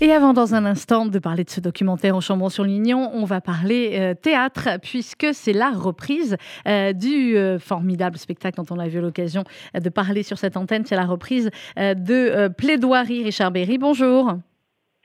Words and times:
Et 0.00 0.12
avant, 0.12 0.32
dans 0.32 0.54
un 0.54 0.64
instant, 0.64 1.06
de 1.06 1.18
parler 1.18 1.42
de 1.42 1.50
ce 1.50 1.58
documentaire 1.58 2.14
au 2.14 2.20
Chambon-sur-Lignon, 2.20 3.10
on 3.14 3.24
va 3.24 3.40
parler 3.40 3.96
euh, 3.98 4.14
théâtre, 4.14 4.78
puisque 4.80 5.26
c'est 5.32 5.52
la 5.52 5.70
reprise 5.70 6.36
euh, 6.68 6.92
du 6.92 7.36
euh, 7.36 7.58
formidable 7.58 8.16
spectacle 8.16 8.62
dont 8.62 8.76
on 8.76 8.78
a 8.78 8.86
eu 8.86 9.00
l'occasion 9.00 9.42
de 9.74 9.88
parler 9.88 10.22
sur 10.22 10.38
cette 10.38 10.56
antenne. 10.56 10.86
C'est 10.86 10.94
la 10.94 11.04
reprise 11.04 11.50
de 11.76 12.46
Plaidoirie 12.46 13.24
Richard 13.24 13.50
Berry. 13.50 13.76
Bonjour. 13.76 14.34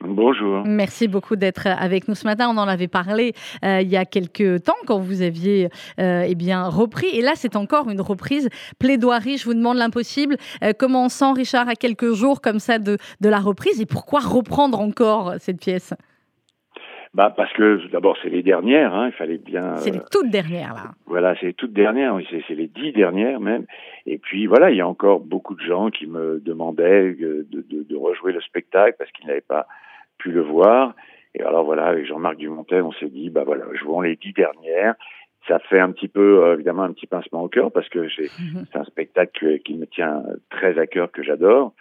Bonjour. 0.06 0.64
Merci 0.66 1.08
beaucoup 1.08 1.34
d'être 1.36 1.66
avec 1.66 2.08
nous 2.08 2.14
ce 2.14 2.26
matin. 2.26 2.48
On 2.50 2.58
en 2.58 2.68
avait 2.68 2.88
parlé 2.88 3.32
euh, 3.64 3.80
il 3.80 3.88
y 3.88 3.96
a 3.96 4.04
quelques 4.04 4.62
temps 4.64 4.74
quand 4.86 4.98
vous 4.98 5.22
aviez 5.22 5.68
euh, 5.98 6.24
eh 6.28 6.34
bien 6.34 6.68
repris. 6.68 7.08
Et 7.14 7.22
là, 7.22 7.32
c'est 7.34 7.56
encore 7.56 7.88
une 7.88 8.00
reprise 8.00 8.50
plaidoirie. 8.78 9.38
Je 9.38 9.46
vous 9.46 9.54
demande 9.54 9.78
l'impossible. 9.78 10.36
Euh, 10.62 10.72
comment 10.78 11.06
on 11.06 11.08
sent, 11.08 11.32
Richard, 11.34 11.68
à 11.68 11.74
quelques 11.74 12.12
jours 12.12 12.40
comme 12.42 12.58
ça 12.58 12.78
de, 12.78 12.98
de 13.20 13.28
la 13.28 13.38
reprise 13.38 13.80
Et 13.80 13.86
pourquoi 13.86 14.20
reprendre 14.20 14.78
encore 14.78 15.34
cette 15.38 15.60
pièce? 15.60 15.94
Bah 17.14 17.32
parce 17.34 17.52
que 17.52 17.80
d'abord 17.92 18.16
c'est 18.20 18.28
les 18.28 18.42
dernières, 18.42 18.92
hein, 18.92 19.06
il 19.06 19.12
fallait 19.12 19.38
bien. 19.38 19.76
C'est 19.76 19.92
les 19.92 20.00
toutes 20.10 20.30
dernières 20.30 20.74
là. 20.74 20.94
Voilà, 21.06 21.36
c'est 21.38 21.46
les 21.46 21.54
toutes 21.54 21.72
dernières, 21.72 22.12
oui, 22.16 22.26
c'est 22.28 22.54
les 22.56 22.66
dix 22.66 22.90
dernières 22.90 23.38
même. 23.38 23.66
Et 24.04 24.18
puis 24.18 24.46
voilà, 24.46 24.72
il 24.72 24.76
y 24.76 24.80
a 24.80 24.88
encore 24.88 25.20
beaucoup 25.20 25.54
de 25.54 25.62
gens 25.62 25.90
qui 25.90 26.08
me 26.08 26.40
demandaient 26.40 27.12
de, 27.12 27.46
de, 27.48 27.64
de 27.70 27.96
rejouer 27.96 28.32
le 28.32 28.40
spectacle 28.40 28.96
parce 28.98 29.12
qu'ils 29.12 29.28
n'avaient 29.28 29.40
pas 29.40 29.68
pu 30.24 30.32
le 30.32 30.40
voir. 30.40 30.94
Et 31.34 31.42
alors 31.42 31.64
voilà, 31.64 31.84
avec 31.86 32.06
Jean-Marc 32.06 32.36
Dumontet, 32.36 32.80
on 32.80 32.92
s'est 32.92 33.08
dit, 33.08 33.28
bah 33.28 33.44
voilà, 33.44 33.66
jouons 33.74 34.00
les 34.00 34.16
dix 34.16 34.32
dernières. 34.32 34.94
Ça 35.46 35.58
fait 35.58 35.78
un 35.78 35.92
petit 35.92 36.08
peu, 36.08 36.42
euh, 36.42 36.54
évidemment, 36.54 36.84
un 36.84 36.92
petit 36.92 37.06
pincement 37.06 37.42
au 37.42 37.48
cœur 37.48 37.70
parce 37.70 37.88
que 37.90 37.98
mhm. 37.98 38.64
c'est 38.72 38.78
un 38.78 38.84
spectacle 38.84 39.58
qui 39.60 39.74
me 39.74 39.86
tient 39.86 40.22
très 40.48 40.78
à 40.78 40.86
cœur, 40.86 41.12
que 41.12 41.22
j'adore. 41.22 41.74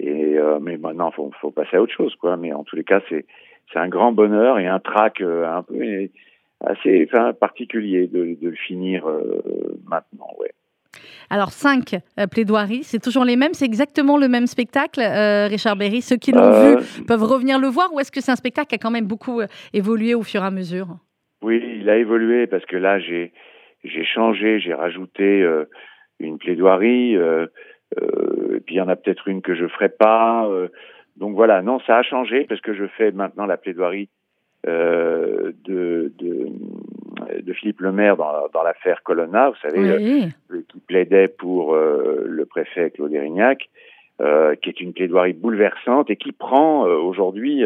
Et 0.00 0.36
euh, 0.36 0.58
mais 0.60 0.76
maintenant, 0.76 1.12
faut, 1.12 1.30
faut 1.40 1.52
passer 1.52 1.76
à 1.76 1.82
autre 1.82 1.94
chose, 1.94 2.14
quoi. 2.16 2.36
Mais 2.36 2.52
en 2.52 2.64
tous 2.64 2.76
les 2.76 2.84
cas, 2.84 3.00
c'est 3.08 3.24
c'est 3.72 3.78
un 3.78 3.88
grand 3.88 4.12
bonheur 4.12 4.58
et 4.58 4.66
un 4.66 4.80
trac 4.80 5.20
euh, 5.20 5.46
un 5.48 5.62
peu 5.62 6.08
assez, 6.64 7.08
enfin, 7.08 7.32
particulier 7.32 8.06
de, 8.08 8.36
de 8.40 8.48
le 8.48 8.56
finir 8.56 9.06
maintenant, 9.86 10.30
ouais. 10.38 10.52
Alors, 11.30 11.50
cinq 11.50 11.94
euh, 12.18 12.26
plaidoiries, 12.26 12.84
c'est 12.84 13.02
toujours 13.02 13.24
les 13.24 13.36
mêmes, 13.36 13.52
c'est 13.52 13.64
exactement 13.64 14.16
le 14.16 14.28
même 14.28 14.46
spectacle, 14.46 15.00
euh, 15.00 15.46
Richard 15.48 15.76
Berry? 15.76 16.02
Ceux 16.02 16.16
qui 16.16 16.32
l'ont 16.32 16.42
euh, 16.42 16.76
vu 16.76 17.04
peuvent 17.06 17.22
revenir 17.22 17.58
le 17.58 17.68
voir 17.68 17.92
ou 17.92 18.00
est-ce 18.00 18.12
que 18.12 18.20
c'est 18.20 18.32
un 18.32 18.36
spectacle 18.36 18.68
qui 18.68 18.74
a 18.76 18.78
quand 18.78 18.90
même 18.90 19.06
beaucoup 19.06 19.40
évolué 19.72 20.14
au 20.14 20.22
fur 20.22 20.42
et 20.42 20.46
à 20.46 20.50
mesure? 20.50 20.88
Oui, 21.42 21.62
il 21.80 21.88
a 21.90 21.96
évolué 21.96 22.46
parce 22.46 22.64
que 22.66 22.76
là, 22.76 22.98
j'ai, 22.98 23.32
j'ai 23.84 24.04
changé, 24.04 24.60
j'ai 24.60 24.74
rajouté 24.74 25.44
une 26.18 26.38
plaidoirie, 26.38 27.14
et 27.14 28.60
puis 28.64 28.74
il 28.74 28.78
y 28.78 28.80
en 28.80 28.88
a 28.88 28.96
peut-être 28.96 29.28
une 29.28 29.42
que 29.42 29.54
je 29.54 29.66
ferai 29.68 29.88
pas. 29.88 30.48
donc 31.16 31.34
voilà, 31.34 31.62
non, 31.62 31.78
ça 31.86 31.98
a 31.98 32.02
changé 32.02 32.44
parce 32.48 32.60
que 32.60 32.74
je 32.74 32.86
fais 32.96 33.12
maintenant 33.12 33.46
la 33.46 33.56
plaidoirie 33.56 34.08
de, 34.64 35.54
de 36.18 36.52
de 37.42 37.52
Philippe 37.52 37.80
Lemaire 37.80 38.16
dans, 38.16 38.48
dans 38.52 38.62
l'affaire 38.62 39.02
Colonna, 39.02 39.50
vous 39.50 39.56
savez, 39.56 39.90
euh, 39.90 40.60
qui 40.68 40.80
plaidait 40.80 41.28
pour 41.28 41.74
euh, 41.74 42.24
le 42.26 42.44
préfet 42.46 42.90
Claude 42.90 43.12
Erignac, 43.12 43.68
euh, 44.20 44.54
qui 44.56 44.70
est 44.70 44.80
une 44.80 44.92
plaidoirie 44.92 45.32
bouleversante 45.32 46.10
et 46.10 46.16
qui 46.16 46.32
prend 46.32 46.84
aujourd'hui 46.84 47.64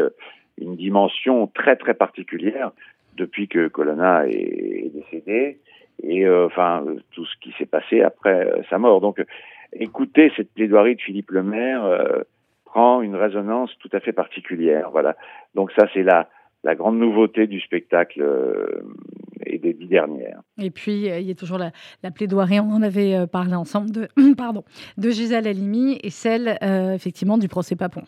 une 0.58 0.76
dimension 0.76 1.46
très 1.46 1.76
très 1.76 1.94
particulière 1.94 2.72
depuis 3.16 3.48
que 3.48 3.68
Colonna 3.68 4.26
est, 4.26 4.90
décédé 4.94 5.58
et 6.02 6.28
enfin 6.28 6.84
tout 7.12 7.26
ce 7.26 7.36
qui 7.40 7.52
s'est 7.58 7.66
passé 7.66 8.02
après 8.02 8.62
sa 8.70 8.78
mort. 8.78 9.00
Donc, 9.00 9.22
écoutez 9.72 10.32
cette 10.36 10.52
plaidoirie 10.54 10.96
de 10.96 11.00
Philippe 11.00 11.30
Lemaire 11.30 11.82
prend 12.64 13.02
une 13.02 13.16
résonance 13.16 13.70
tout 13.78 13.90
à 13.92 14.00
fait 14.00 14.12
particulière. 14.12 14.90
Voilà. 14.90 15.16
Donc 15.54 15.70
ça, 15.72 15.86
c'est 15.92 16.02
la 16.02 16.28
la 16.64 16.74
grande 16.74 16.98
nouveauté 16.98 17.46
du 17.46 17.60
spectacle 17.60 18.22
et 19.46 19.58
des 19.58 19.72
dix 19.72 19.86
dernières. 19.86 20.40
Et 20.58 20.70
puis, 20.70 21.10
euh, 21.10 21.18
il 21.18 21.26
y 21.26 21.30
a 21.30 21.34
toujours 21.34 21.58
la, 21.58 22.10
plaidoirie, 22.10 22.60
on 22.60 22.70
en 22.70 22.82
avait 22.82 23.14
euh, 23.14 23.26
parlé 23.26 23.54
ensemble, 23.54 23.90
de, 23.90 24.08
pardon, 24.36 24.64
de 24.96 25.10
Gisèle 25.10 25.46
Halimi 25.46 25.98
et 26.02 26.10
celle, 26.10 26.58
euh, 26.62 26.94
effectivement, 26.94 27.38
du 27.38 27.48
procès 27.48 27.76
Papon. 27.76 28.02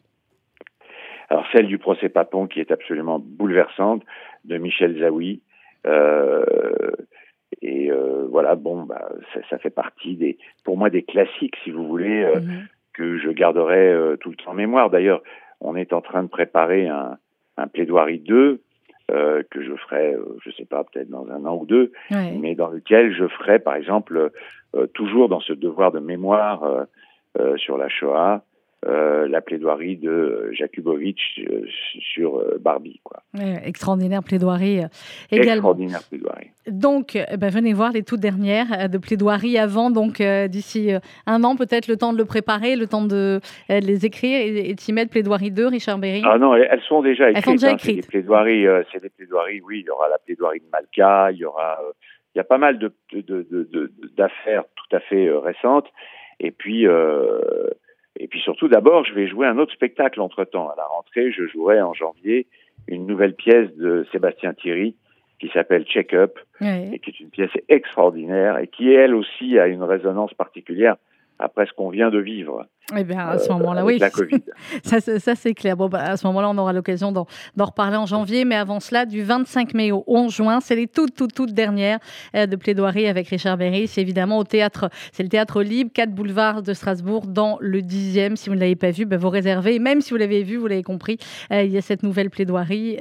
Alors, 1.29 1.47
celle 1.53 1.67
du 1.67 1.79
procès 1.79 2.09
Papon, 2.09 2.47
qui 2.47 2.61
est 2.61 2.71
absolument 2.71 3.19
bouleversante, 3.19 4.03
de 4.45 4.59
Michel 4.59 4.99
Zawi. 4.99 5.41
et 7.63 7.91
voilà, 8.29 8.55
bon, 8.55 8.85
bah, 8.85 9.09
ça, 9.51 9.59
fait 9.59 9.71
partie 9.71 10.17
des, 10.17 10.39
pour 10.65 10.77
moi, 10.77 10.91
des 10.91 11.03
classiques, 11.03 11.57
si 11.65 11.71
vous 11.71 11.87
voulez, 11.87 12.25
mhm. 12.25 12.67
que 12.93 13.19
je 13.19 13.29
garderai 13.31 14.17
tout 14.21 14.31
le 14.31 14.37
temps 14.37 14.51
en 14.51 14.55
mémoire. 14.55 14.91
D'ailleurs, 14.91 15.23
on 15.61 15.77
est 15.77 15.93
en 15.93 16.01
train 16.01 16.23
de 16.23 16.29
préparer 16.29 16.89
un, 16.89 17.19
un 17.57 17.67
plaidoirie 17.67 18.21
2 18.21 18.61
euh, 19.11 19.43
que 19.51 19.63
je 19.63 19.75
ferai, 19.75 20.15
euh, 20.15 20.39
je 20.45 20.51
sais 20.53 20.65
pas, 20.65 20.85
peut-être 20.85 21.11
dans 21.11 21.29
un 21.29 21.45
an 21.45 21.57
ou 21.57 21.67
deux, 21.67 21.93
mais 22.11 22.55
dans 22.55 22.69
lequel 22.69 23.13
je 23.13 23.27
ferai, 23.27 23.59
par 23.59 23.75
exemple, 23.75 24.31
euh, 24.75 24.87
toujours 24.95 25.29
dans 25.29 25.41
ce 25.41 25.53
devoir 25.53 25.93
de 25.93 25.99
mémoire 25.99 26.87
sur 27.57 27.79
la 27.79 27.89
Shoah, 27.89 28.45
euh, 28.85 29.29
la 29.29 29.41
plaidoirie 29.41 29.97
de 29.97 30.51
Jakubowicz 30.51 31.17
euh, 31.39 31.65
sur 32.01 32.39
euh, 32.39 32.59
Barbie. 32.61 33.01
Quoi. 33.05 33.23
extraordinaire 33.65 34.25
plaidoirie 34.25 34.81
également. 35.31 35.53
Extraordinaire 35.53 36.03
plaidoirie. 36.09 36.51
Donc, 36.67 37.15
eh 37.15 37.37
ben, 37.37 37.49
venez 37.49 37.75
voir 37.75 37.93
les 37.93 38.03
toutes 38.03 38.19
dernières 38.19 38.89
de 38.89 38.99
plaidoirie 38.99 39.57
avant, 39.57 39.93
donc 39.93 40.21
d'ici 40.21 40.91
un 41.27 41.45
an, 41.45 41.55
peut-être 41.55 41.87
le 41.87 41.97
temps 41.97 42.13
de 42.13 42.19
le 42.19 42.25
préparer, 42.25 42.75
le 42.75 42.89
temps 42.89 43.05
de, 43.05 43.39
les 43.69 44.05
écrire 44.05 44.41
et, 44.41 44.75
s'y 44.77 44.93
mettre 44.93 45.13
plaidoirie 45.13 45.53
2, 45.53 45.69
Richard 45.69 45.99
Berry. 45.99 46.23
Ah 46.25 46.39
non, 46.39 46.57
elles 46.57 46.83
sont 46.89 47.03
déjà 47.03 47.31
écrites. 47.31 47.37
Elles 47.37 47.45
sont 47.45 47.53
déjà 47.53 47.69
hein, 47.69 47.75
écrites. 47.75 47.95
c'est 47.95 48.01
des 48.03 48.09
plaidoiries, 48.09 48.67
c'est 48.91 49.03
des 49.03 49.11
plaidoiries, 49.11 49.61
oui, 49.61 49.81
il 49.81 49.87
y 49.87 49.91
aura 49.91 50.09
la 50.09 50.19
plaidoirie 50.19 50.59
de 50.59 50.67
Malka, 50.73 51.31
il 51.31 51.39
y 51.39 51.45
aura, 51.45 51.79
il 52.35 52.39
y 52.39 52.41
a 52.41 52.45
pas 52.45 52.59
mal 52.59 52.79
de, 52.81 52.93
d'affaires 54.17 54.65
tout 54.75 54.97
à 54.97 54.99
fait 54.99 55.31
récentes. 55.31 55.87
Et 56.41 56.51
puis, 56.51 56.87
et 58.17 58.29
puis 58.29 58.41
surtout, 58.41 58.69
d'abord, 58.69 59.05
je 59.05 59.15
vais 59.15 59.27
jouer 59.27 59.47
un 59.47 59.59
autre 59.59 59.73
spectacle 59.73 60.21
entre-temps. 60.21 60.69
À 60.69 60.75
la 60.77 60.85
rentrée, 60.85 61.33
je 61.33 61.47
jouerai 61.47 61.81
en 61.81 61.95
janvier 61.95 62.47
une 62.89 63.07
nouvelle 63.07 63.35
pièce 63.35 63.75
de 63.77 64.07
Sébastien 64.13 64.55
Thierry 64.55 64.97
qui 65.39 65.49
s'appelle 65.49 65.85
Check 65.85 66.15
Up, 66.15 66.39
et 66.61 67.01
qui 67.01 67.11
est 67.11 67.19
une 67.19 67.31
pièce 67.31 67.51
extraordinaire 67.69 68.59
et 68.59 68.69
qui, 68.69 68.93
elle 68.93 69.15
aussi, 69.15 69.59
a 69.59 69.67
une 69.67 69.83
résonance 69.83 70.33
particulière 70.35 70.97
après 71.41 71.67
ce 71.67 71.73
qu'on 71.73 71.89
vient 71.89 72.11
de 72.11 72.21
vivre. 72.21 72.67
Eh 72.97 73.05
bien, 73.05 73.19
à 73.19 73.39
ce 73.39 73.51
euh, 73.51 73.55
moment-là, 73.55 73.85
oui. 73.85 73.99
La 73.99 74.11
COVID. 74.11 74.43
ça, 74.85 75.01
ça 75.01 75.35
c'est 75.35 75.55
clair. 75.55 75.77
Bon, 75.77 75.89
bah, 75.89 76.03
à 76.03 76.17
ce 76.17 76.27
moment-là, 76.27 76.51
on 76.51 76.59
aura 76.59 76.73
l'occasion 76.73 77.13
d'en 77.13 77.27
reparler 77.59 77.97
en 77.97 78.07
janvier. 78.07 78.45
Mais 78.45 78.55
avant 78.55 78.81
cela, 78.81 79.07
du 79.07 79.23
25 79.23 79.75
mai 79.75 79.93
au 79.93 80.05
11 80.07 80.33
juin, 80.33 80.61
c'est 80.61 80.77
les 80.77 80.87
toutes, 80.87 81.15
toutes, 81.15 81.35
toutes 81.35 81.53
dernières 81.53 81.99
euh, 82.35 82.47
de 82.47 82.57
plaidoirie 82.57 83.07
avec 83.07 83.29
Richard 83.29 83.57
Berry. 83.57 83.87
C'est 83.87 84.01
évidemment 84.01 84.39
au 84.39 84.45
théâtre, 84.45 84.91
c'est 85.13 85.23
le 85.23 85.29
théâtre 85.29 85.63
libre, 85.63 85.91
4 85.93 86.11
boulevard 86.11 86.63
de 86.63 86.73
Strasbourg, 86.75 87.27
dans 87.27 87.59
le 87.61 87.81
10e. 87.81 88.37
Si 88.37 88.49
vous 88.49 88.55
ne 88.55 88.61
l'avez 88.61 88.77
pas 88.77 88.91
vu, 88.91 89.05
bah, 89.05 89.17
vous 89.17 89.31
réservez. 89.31 89.79
même 89.79 90.01
si 90.01 90.11
vous 90.11 90.19
l'avez 90.19 90.43
vu, 90.43 90.57
vous 90.57 90.67
l'avez 90.67 90.83
compris, 90.83 91.19
euh, 91.53 91.63
il 91.63 91.71
y 91.71 91.79
a 91.79 91.83
cette 91.83 92.03
nouvelle 92.03 92.31
plaidoirie 92.31 92.99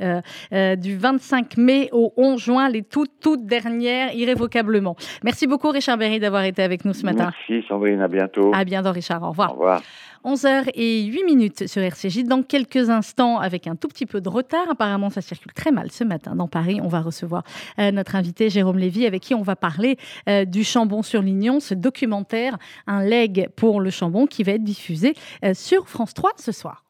du 0.78 0.98
25 0.98 1.58
mai 1.58 1.90
au 1.92 2.14
11 2.18 2.40
juin, 2.40 2.70
les 2.70 2.84
toutes, 2.84 3.12
toutes 3.22 3.46
dernières, 3.46 4.14
irrévocablement. 4.14 4.96
Merci 5.24 5.48
beaucoup, 5.48 5.70
Richard 5.70 5.98
Berry, 5.98 6.20
d'avoir 6.20 6.44
été 6.44 6.62
avec 6.64 6.86
nous 6.86 6.94
ce 6.94 7.06
matin. 7.06 7.32
Merci, 7.50 7.66
Sandrine. 7.68 8.02
À 8.02 8.08
bientôt. 8.08 8.52
À 8.54 8.64
bientôt, 8.64 8.92
Richard. 8.92 9.24
Au 9.24 9.30
revoir. 9.30 9.52
Au 9.52 9.54
revoir. 9.54 9.81
11h 10.24 10.70
et 10.76 11.04
8 11.04 11.24
minutes 11.24 11.68
sur 11.68 11.82
RCJ. 11.82 12.24
Dans 12.24 12.44
quelques 12.44 12.90
instants, 12.90 13.40
avec 13.40 13.68
un 13.68 13.76
tout 13.76 13.88
petit 13.88 14.06
peu 14.06 14.22
de 14.22 14.30
retard, 14.30 14.70
apparemment 14.70 15.10
ça 15.10 15.22
circule 15.22 15.54
très 15.54 15.72
mal 15.72 15.92
ce 15.92 16.04
matin 16.04 16.36
dans 16.36 16.48
Paris, 16.48 16.80
on 16.82 16.88
va 16.88 17.02
recevoir 17.02 17.44
euh, 17.80 17.92
notre 17.92 18.16
invité 18.16 18.50
Jérôme 18.50 18.78
Lévy 18.78 19.06
avec 19.06 19.22
qui 19.22 19.34
on 19.34 19.42
va 19.42 19.56
parler 19.56 19.98
euh, 20.30 20.46
du 20.46 20.64
Chambon 20.64 21.02
sur 21.02 21.22
Lignon, 21.22 21.60
ce 21.60 21.74
documentaire, 21.74 22.58
un 22.88 23.04
leg 23.04 23.50
pour 23.56 23.82
le 23.82 23.90
Chambon 23.90 24.28
qui 24.28 24.44
va 24.44 24.54
être 24.54 24.64
diffusé 24.64 25.16
euh, 25.44 25.54
sur 25.54 25.88
France 25.88 26.14
3 26.14 26.32
ce 26.38 26.52
soir. 26.52 26.84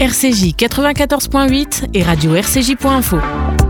RCJ 0.00 0.54
94.8 0.56 1.90
et 1.94 2.02
radio 2.02 2.34
RCJ.info. 2.34 3.63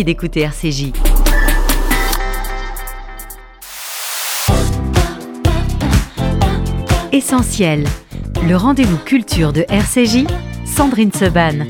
D'écouter 0.00 0.40
RCJ. 0.40 0.90
Essentiel, 7.12 7.84
le 8.48 8.56
rendez-vous 8.56 8.96
culture 8.96 9.52
de 9.52 9.66
RCJ, 9.68 10.24
Sandrine 10.64 11.12
Seban. 11.12 11.66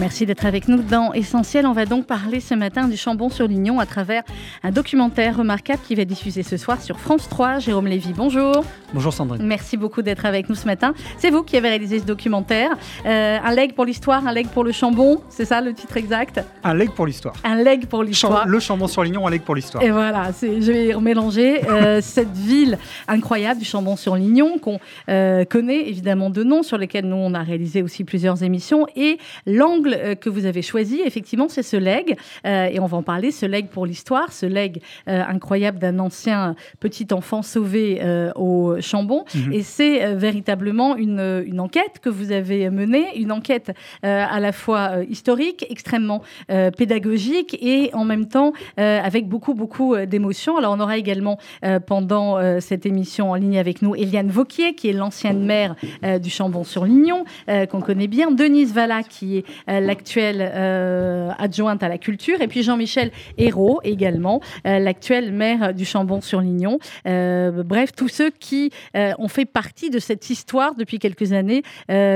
Merci 0.00 0.26
d'être 0.26 0.44
avec 0.44 0.66
nous 0.66 0.82
dans 0.82 1.12
Essentiel. 1.12 1.66
On 1.66 1.72
va 1.72 1.86
donc 1.86 2.06
parler 2.06 2.40
ce 2.40 2.54
matin 2.54 2.88
du 2.88 2.96
Chambon-sur-Lignon 2.96 3.78
à 3.78 3.86
travers 3.86 4.24
un 4.64 4.72
documentaire 4.72 5.36
remarquable 5.36 5.78
qui 5.86 5.94
va 5.94 6.04
diffuser 6.04 6.42
ce 6.42 6.56
soir 6.56 6.82
sur 6.82 6.98
France 6.98 7.28
3. 7.28 7.60
Jérôme 7.60 7.86
Lévy, 7.86 8.12
bonjour. 8.12 8.64
Bonjour 8.92 9.12
Sandrine. 9.12 9.46
Merci 9.46 9.76
beaucoup 9.76 10.02
d'être 10.02 10.26
avec 10.26 10.48
nous 10.48 10.56
ce 10.56 10.66
matin. 10.66 10.94
C'est 11.18 11.30
vous 11.30 11.44
qui 11.44 11.56
avez 11.56 11.68
réalisé 11.68 12.00
ce 12.00 12.04
documentaire. 12.04 12.70
Euh, 13.06 13.38
un 13.42 13.54
leg 13.54 13.74
pour 13.74 13.84
l'histoire, 13.84 14.26
un 14.26 14.32
leg 14.32 14.48
pour 14.48 14.64
le 14.64 14.72
Chambon, 14.72 15.22
c'est 15.28 15.44
ça 15.44 15.60
le 15.60 15.72
titre 15.72 15.96
exact? 15.96 16.40
Un 16.64 16.74
leg 16.74 16.90
pour 16.90 17.06
l'histoire. 17.06 17.34
Un 17.44 17.62
leg 17.62 17.86
pour 17.86 18.02
l'histoire. 18.02 18.48
Le 18.48 18.58
Chambon-sur-Lignon, 18.58 19.28
un 19.28 19.30
leg 19.30 19.42
pour 19.42 19.54
l'histoire. 19.54 19.82
Et 19.84 19.92
voilà, 19.92 20.30
je 20.42 20.72
vais 20.72 20.92
remélanger 20.92 21.68
euh, 21.68 22.00
cette 22.02 22.36
ville 22.36 22.78
incroyable 23.06 23.60
du 23.60 23.64
Chambon-sur-Lignon 23.64 24.58
qu'on 24.58 24.80
euh, 25.08 25.44
connaît 25.44 25.88
évidemment 25.88 26.30
de 26.30 26.42
nom, 26.42 26.64
sur 26.64 26.78
lesquels 26.78 27.06
nous 27.06 27.16
on 27.16 27.32
a 27.32 27.42
réalisé 27.42 27.80
aussi 27.80 28.02
plusieurs 28.02 28.42
émissions 28.42 28.86
et 28.96 29.18
l'angle 29.46 29.83
euh, 29.92 30.14
que 30.14 30.30
vous 30.30 30.46
avez 30.46 30.62
choisi, 30.62 31.00
effectivement, 31.04 31.48
c'est 31.48 31.62
ce 31.62 31.76
leg. 31.76 32.16
Euh, 32.46 32.66
et 32.66 32.80
on 32.80 32.86
va 32.86 32.96
en 32.96 33.02
parler, 33.02 33.30
ce 33.30 33.46
leg 33.46 33.68
pour 33.68 33.86
l'histoire, 33.86 34.32
ce 34.32 34.46
leg 34.46 34.80
euh, 35.08 35.22
incroyable 35.26 35.78
d'un 35.78 35.98
ancien 35.98 36.54
petit 36.80 37.06
enfant 37.12 37.42
sauvé 37.42 38.00
au 38.36 38.76
Chambon. 38.80 39.24
Mhm. 39.34 39.52
Et 39.52 39.62
c'est 39.62 40.14
véritablement 40.14 40.96
une, 40.96 41.44
une, 41.46 41.60
enquête 41.60 42.00
que 42.02 42.08
vous 42.08 42.32
avez 42.32 42.70
menée, 42.70 43.06
une 43.16 43.32
enquête 43.32 43.72
à 44.02 44.40
la 44.40 44.52
fois 44.52 45.02
historique, 45.08 45.64
extrêmement 45.70 46.22
pédagogique 46.48 47.56
et 47.60 47.90
en 47.94 48.04
même 48.04 48.26
temps 48.26 48.52
avec 48.76 49.28
beaucoup, 49.28 49.54
beaucoup 49.54 49.96
d'émotions. 49.96 50.56
Alors, 50.56 50.74
on 50.74 50.80
aura 50.80 50.98
également 50.98 51.38
pendant 51.86 52.60
cette 52.60 52.86
émission 52.86 53.30
en 53.30 53.34
ligne 53.34 53.58
avec 53.58 53.82
nous 53.82 53.94
Eliane 53.94 54.28
Vauquier, 54.28 54.74
qui 54.74 54.88
est 54.88 54.92
l'ancienne 54.92 55.44
maire 55.44 55.74
du 56.20 56.30
Chambon-sur-Lignon, 56.30 57.24
qu'on 57.70 57.80
connaît 57.80 58.08
bien, 58.08 58.30
Denise 58.30 58.72
Valla, 58.72 59.02
qui 59.02 59.38
est 59.38 59.44
l'actuelle 59.80 60.40
euh, 60.40 61.30
adjointe 61.38 61.82
à 61.82 61.88
la 61.88 61.98
culture, 61.98 62.40
et 62.40 62.48
puis 62.48 62.62
Jean-Michel 62.62 63.10
Hérault 63.38 63.80
également, 63.84 64.40
euh, 64.66 64.78
l'actuel 64.78 65.32
maire 65.32 65.74
du 65.74 65.84
Chambon-sur-Lignon. 65.84 66.78
bref, 67.04 67.92
tous 67.96 68.08
ceux 68.08 68.30
qui 68.30 68.70
ont 68.94 69.28
fait 69.28 69.44
partie 69.44 69.90
de 69.90 69.98
cette 69.98 70.30
histoire 70.30 70.74
depuis 70.74 70.98
quelques 70.98 71.32
années 71.32 71.62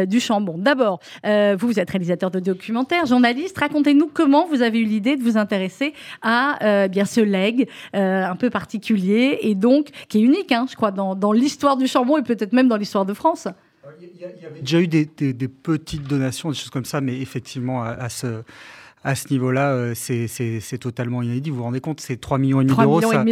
du 0.06 0.20
Chambon. 0.20 0.56
D'abord, 0.58 1.00
vous, 1.24 1.80
êtes 1.80 1.90
réalisateur 1.90 2.30
de 2.30 2.40
documentaires, 2.40 3.06
journaliste. 3.06 3.58
Racontez-nous 3.58 4.10
comment 4.12 4.46
vous 4.46 4.62
avez 4.62 4.78
eu 4.78 4.84
l'idée 4.84 5.16
de 5.16 5.22
vous 5.22 5.36
intéresser 5.36 5.92
à 6.22 6.88
bien 6.88 7.04
ce 7.04 7.20
leg 7.20 7.68
un 7.92 8.36
peu 8.36 8.50
particulier 8.50 9.38
et 9.42 9.54
donc 9.54 9.88
qui 10.08 10.18
est 10.18 10.22
unique, 10.22 10.52
hein, 10.52 10.66
je 10.68 10.76
crois, 10.76 10.90
dans 10.90 11.32
l'histoire 11.32 11.76
du 11.76 11.86
Chambon 11.86 12.18
et 12.18 12.22
peut-être 12.22 12.52
même 12.52 12.68
dans 12.68 12.76
l'histoire 12.76 13.06
de 13.06 13.14
France. 13.14 13.48
Il 14.60 14.60
y, 14.60 14.60
déjà 14.60 14.80
eu 14.80 14.88
des, 14.88 15.06
petites 15.48 16.04
donations, 16.04 16.50
des 16.50 16.56
choses 16.56 16.70
comme 16.70 16.84
ça, 16.84 17.00
mais 17.00 17.20
effectivement, 17.20 17.82
à 17.82 18.08
ce, 18.08 18.42
à 19.04 19.14
ce 19.14 19.28
niveau-là, 19.30 19.70
euh, 19.72 19.94
c'est 19.94 20.78
totalement 20.78 21.22
inédit. 21.22 21.50
Vous 21.50 21.56
vous 21.56 21.62
rendez 21.62 21.80
compte, 21.80 22.00
c'est 22.00 22.20
3,5 22.20 22.38
millions 22.38 22.62
d'euros. 22.62 23.00
Ça, 23.00 23.24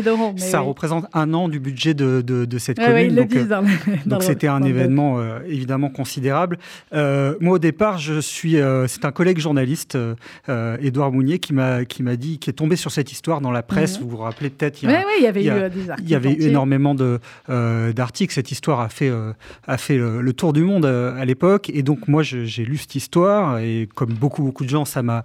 ça 0.46 0.60
représente 0.60 1.06
un 1.12 1.34
an 1.34 1.48
du 1.48 1.58
budget 1.58 1.94
de, 1.94 2.22
de, 2.22 2.58
cette 2.58 2.78
commune. 2.78 3.14
donc 3.14 3.34
euh, 3.34 4.20
c'était 4.20 4.46
un 4.46 4.62
événement 4.62 5.18
euh, 5.18 5.40
évidemment 5.46 5.88
considérable. 5.88 6.58
moi, 6.92 7.54
au 7.54 7.58
départ, 7.58 7.98
je 7.98 8.20
suis, 8.20 8.56
c'est 8.86 9.04
un 9.04 9.12
collègue 9.12 9.38
journaliste, 9.38 9.98
Édouard 10.80 11.12
Mounier, 11.12 11.38
qui 11.38 11.52
m'a 11.52 11.84
qui 11.84 12.02
dit, 12.16 12.38
qui 12.38 12.50
est 12.50 12.54
tombé 12.54 12.76
sur 12.76 12.90
cette 12.90 13.10
histoire 13.12 13.40
dans 13.40 13.50
la 13.50 13.62
presse. 13.62 13.98
Mhm. 13.98 14.04
Vous 14.04 14.10
vous 14.10 14.16
rappelez 14.18 14.50
peut-être, 14.50 14.82
il 14.82 14.90
y, 14.90 14.92
il 15.18 15.24
y 15.24 15.26
avait 15.26 15.40
eu 15.40 15.70
des 15.70 15.90
articles. 15.90 16.02
Il 16.02 16.10
y 16.10 16.14
avait 16.14 16.32
eu 16.32 16.42
énormément 16.42 16.94
d'articles. 16.94 18.32
Cette 18.32 18.52
histoire 18.52 18.80
a 18.80 18.88
fait 18.88 19.12
a 19.66 19.78
fait 19.78 19.98
le, 19.98 20.32
tour 20.32 20.52
du 20.52 20.62
monde 20.62 20.86
à 20.86 21.24
l'époque. 21.24 21.70
Et 21.74 21.82
donc 21.82 22.08
moi, 22.08 22.22
j'ai 22.22 22.64
lu 22.64 22.76
cette 22.76 22.94
histoire 22.94 23.58
et 23.58 23.88
comme 23.94 24.12
beaucoup 24.12 24.42
beaucoup 24.42 24.64
de 24.64 24.70
gens, 24.70 24.84
ça 24.84 25.02
m'a 25.02 25.24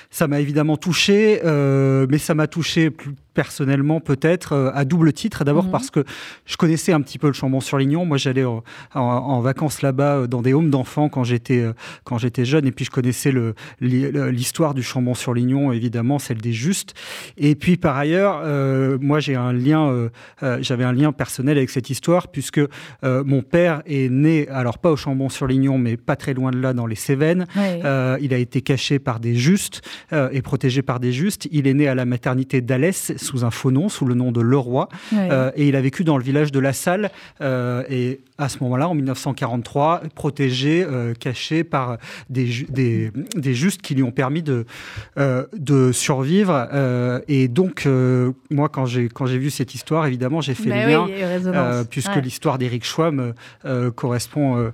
ça 0.11 0.27
m'a 0.27 0.39
évidemment 0.39 0.77
touché, 0.77 1.41
euh, 1.45 2.05
mais 2.09 2.17
ça 2.17 2.35
m'a 2.35 2.47
touché 2.47 2.91
plus 2.91 3.15
personnellement 3.33 3.99
peut-être 3.99 4.53
euh, 4.53 4.71
à 4.73 4.85
double 4.85 5.13
titre. 5.13 5.43
D'abord 5.43 5.65
mhm. 5.65 5.71
parce 5.71 5.89
que 5.89 6.03
je 6.45 6.57
connaissais 6.57 6.93
un 6.93 7.01
petit 7.01 7.17
peu 7.17 7.27
le 7.27 7.33
Chambon-sur-Lignon. 7.33 8.05
Moi, 8.05 8.17
j'allais 8.17 8.45
en, 8.93 9.39
vacances 9.41 9.81
là-bas 9.81 10.15
euh, 10.15 10.27
dans 10.27 10.41
des 10.41 10.53
homes 10.53 10.69
d'enfants 10.69 11.09
quand 11.09 11.23
j'étais 11.23 11.59
euh, 11.59 11.73
quand 12.03 12.17
j'étais 12.17 12.45
jeune, 12.45 12.65
et 12.67 12.71
puis 12.71 12.85
je 12.85 12.91
connaissais 12.91 13.33
l'histoire 13.79 14.73
du 14.73 14.83
Chambon-sur-Lignon, 14.83 15.71
évidemment, 15.71 16.19
celle 16.19 16.37
des 16.37 16.53
Justes. 16.53 16.93
Et 17.37 17.55
puis 17.55 17.77
par 17.77 17.97
ailleurs, 17.97 18.43
moi, 18.99 19.19
j'ai 19.19 19.35
un 19.35 19.53
lien, 19.53 20.09
j'avais 20.59 20.83
un 20.83 20.93
lien 20.93 21.11
personnel 21.11 21.57
avec 21.57 21.69
cette 21.69 21.89
histoire 21.89 22.27
puisque 22.27 22.61
mon 23.03 23.41
père 23.41 23.81
est 23.85 24.09
né, 24.09 24.47
alors 24.49 24.79
pas 24.79 24.91
au 24.91 24.95
Chambon-sur-Lignon, 24.95 25.77
mais 25.77 25.97
pas 25.97 26.15
très 26.15 26.33
loin 26.33 26.51
de 26.51 26.59
là, 26.59 26.73
dans 26.73 26.87
les 26.87 26.95
Cévennes. 26.95 27.45
il 27.55 28.33
a 28.33 28.37
été 28.37 28.61
caché 28.61 28.99
par 28.99 29.19
des 29.19 29.35
Justes 29.35 29.81
et 30.11 30.41
protégé 30.41 30.81
par 30.81 30.99
des 30.99 31.11
Justes. 31.11 31.47
Il 31.51 31.67
est 31.67 31.73
né 31.73 31.87
à 31.87 31.95
la 31.95 32.05
maternité 32.05 32.61
d'Alès 32.61 33.13
sous 33.17 33.45
un 33.45 33.51
faux 33.51 33.71
nom, 33.71 33.89
sous 33.89 34.05
le 34.05 34.15
nom 34.15 34.31
de 34.31 34.41
Leroy. 34.41 34.89
Euh, 35.13 35.51
et 35.55 35.67
il 35.67 35.75
a 35.75 35.81
vécu 35.81 36.03
dans 36.03 36.17
le 36.17 36.23
village 36.23 36.51
de 36.51 36.59
La 36.59 36.73
Salle. 36.73 37.11
Euh, 37.41 37.83
et 37.89 38.21
à 38.37 38.49
ce 38.49 38.57
moment-là, 38.61 38.89
en 38.89 38.95
1943, 38.95 40.01
protégé, 40.15 40.83
euh, 40.83 41.13
caché 41.13 41.63
par 41.63 41.97
des, 42.29 42.65
des, 42.69 43.11
des, 43.35 43.53
justes 43.53 43.81
qui 43.81 43.93
lui 43.93 44.03
ont 44.03 44.11
permis 44.11 44.41
de, 44.41 44.65
de 45.17 45.91
survivre. 45.91 46.67
et 47.27 47.47
donc, 47.47 47.87
moi, 48.49 48.69
quand 48.69 48.85
j'ai, 48.85 49.09
vu 49.37 49.49
cette 49.49 49.75
histoire, 49.75 50.07
évidemment, 50.07 50.41
j'ai 50.41 50.55
fait 50.55 50.69
bah 50.69 50.85
le 50.85 50.91
lien, 50.91 51.83
puisque 51.89 52.15
l'histoire 52.15 52.57
d'Éric 52.57 52.83
Schwamm 52.83 53.33
correspond, 53.95 54.71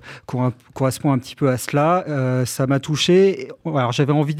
correspond 0.74 1.12
un 1.12 1.18
petit 1.18 1.36
peu 1.36 1.50
à 1.50 1.58
cela. 1.58 2.06
ça 2.46 2.68
m'a 2.68 2.80
touché. 2.80 3.50
Alors, 3.66 3.92
j'avais 3.92 4.14
envie, 4.14 4.36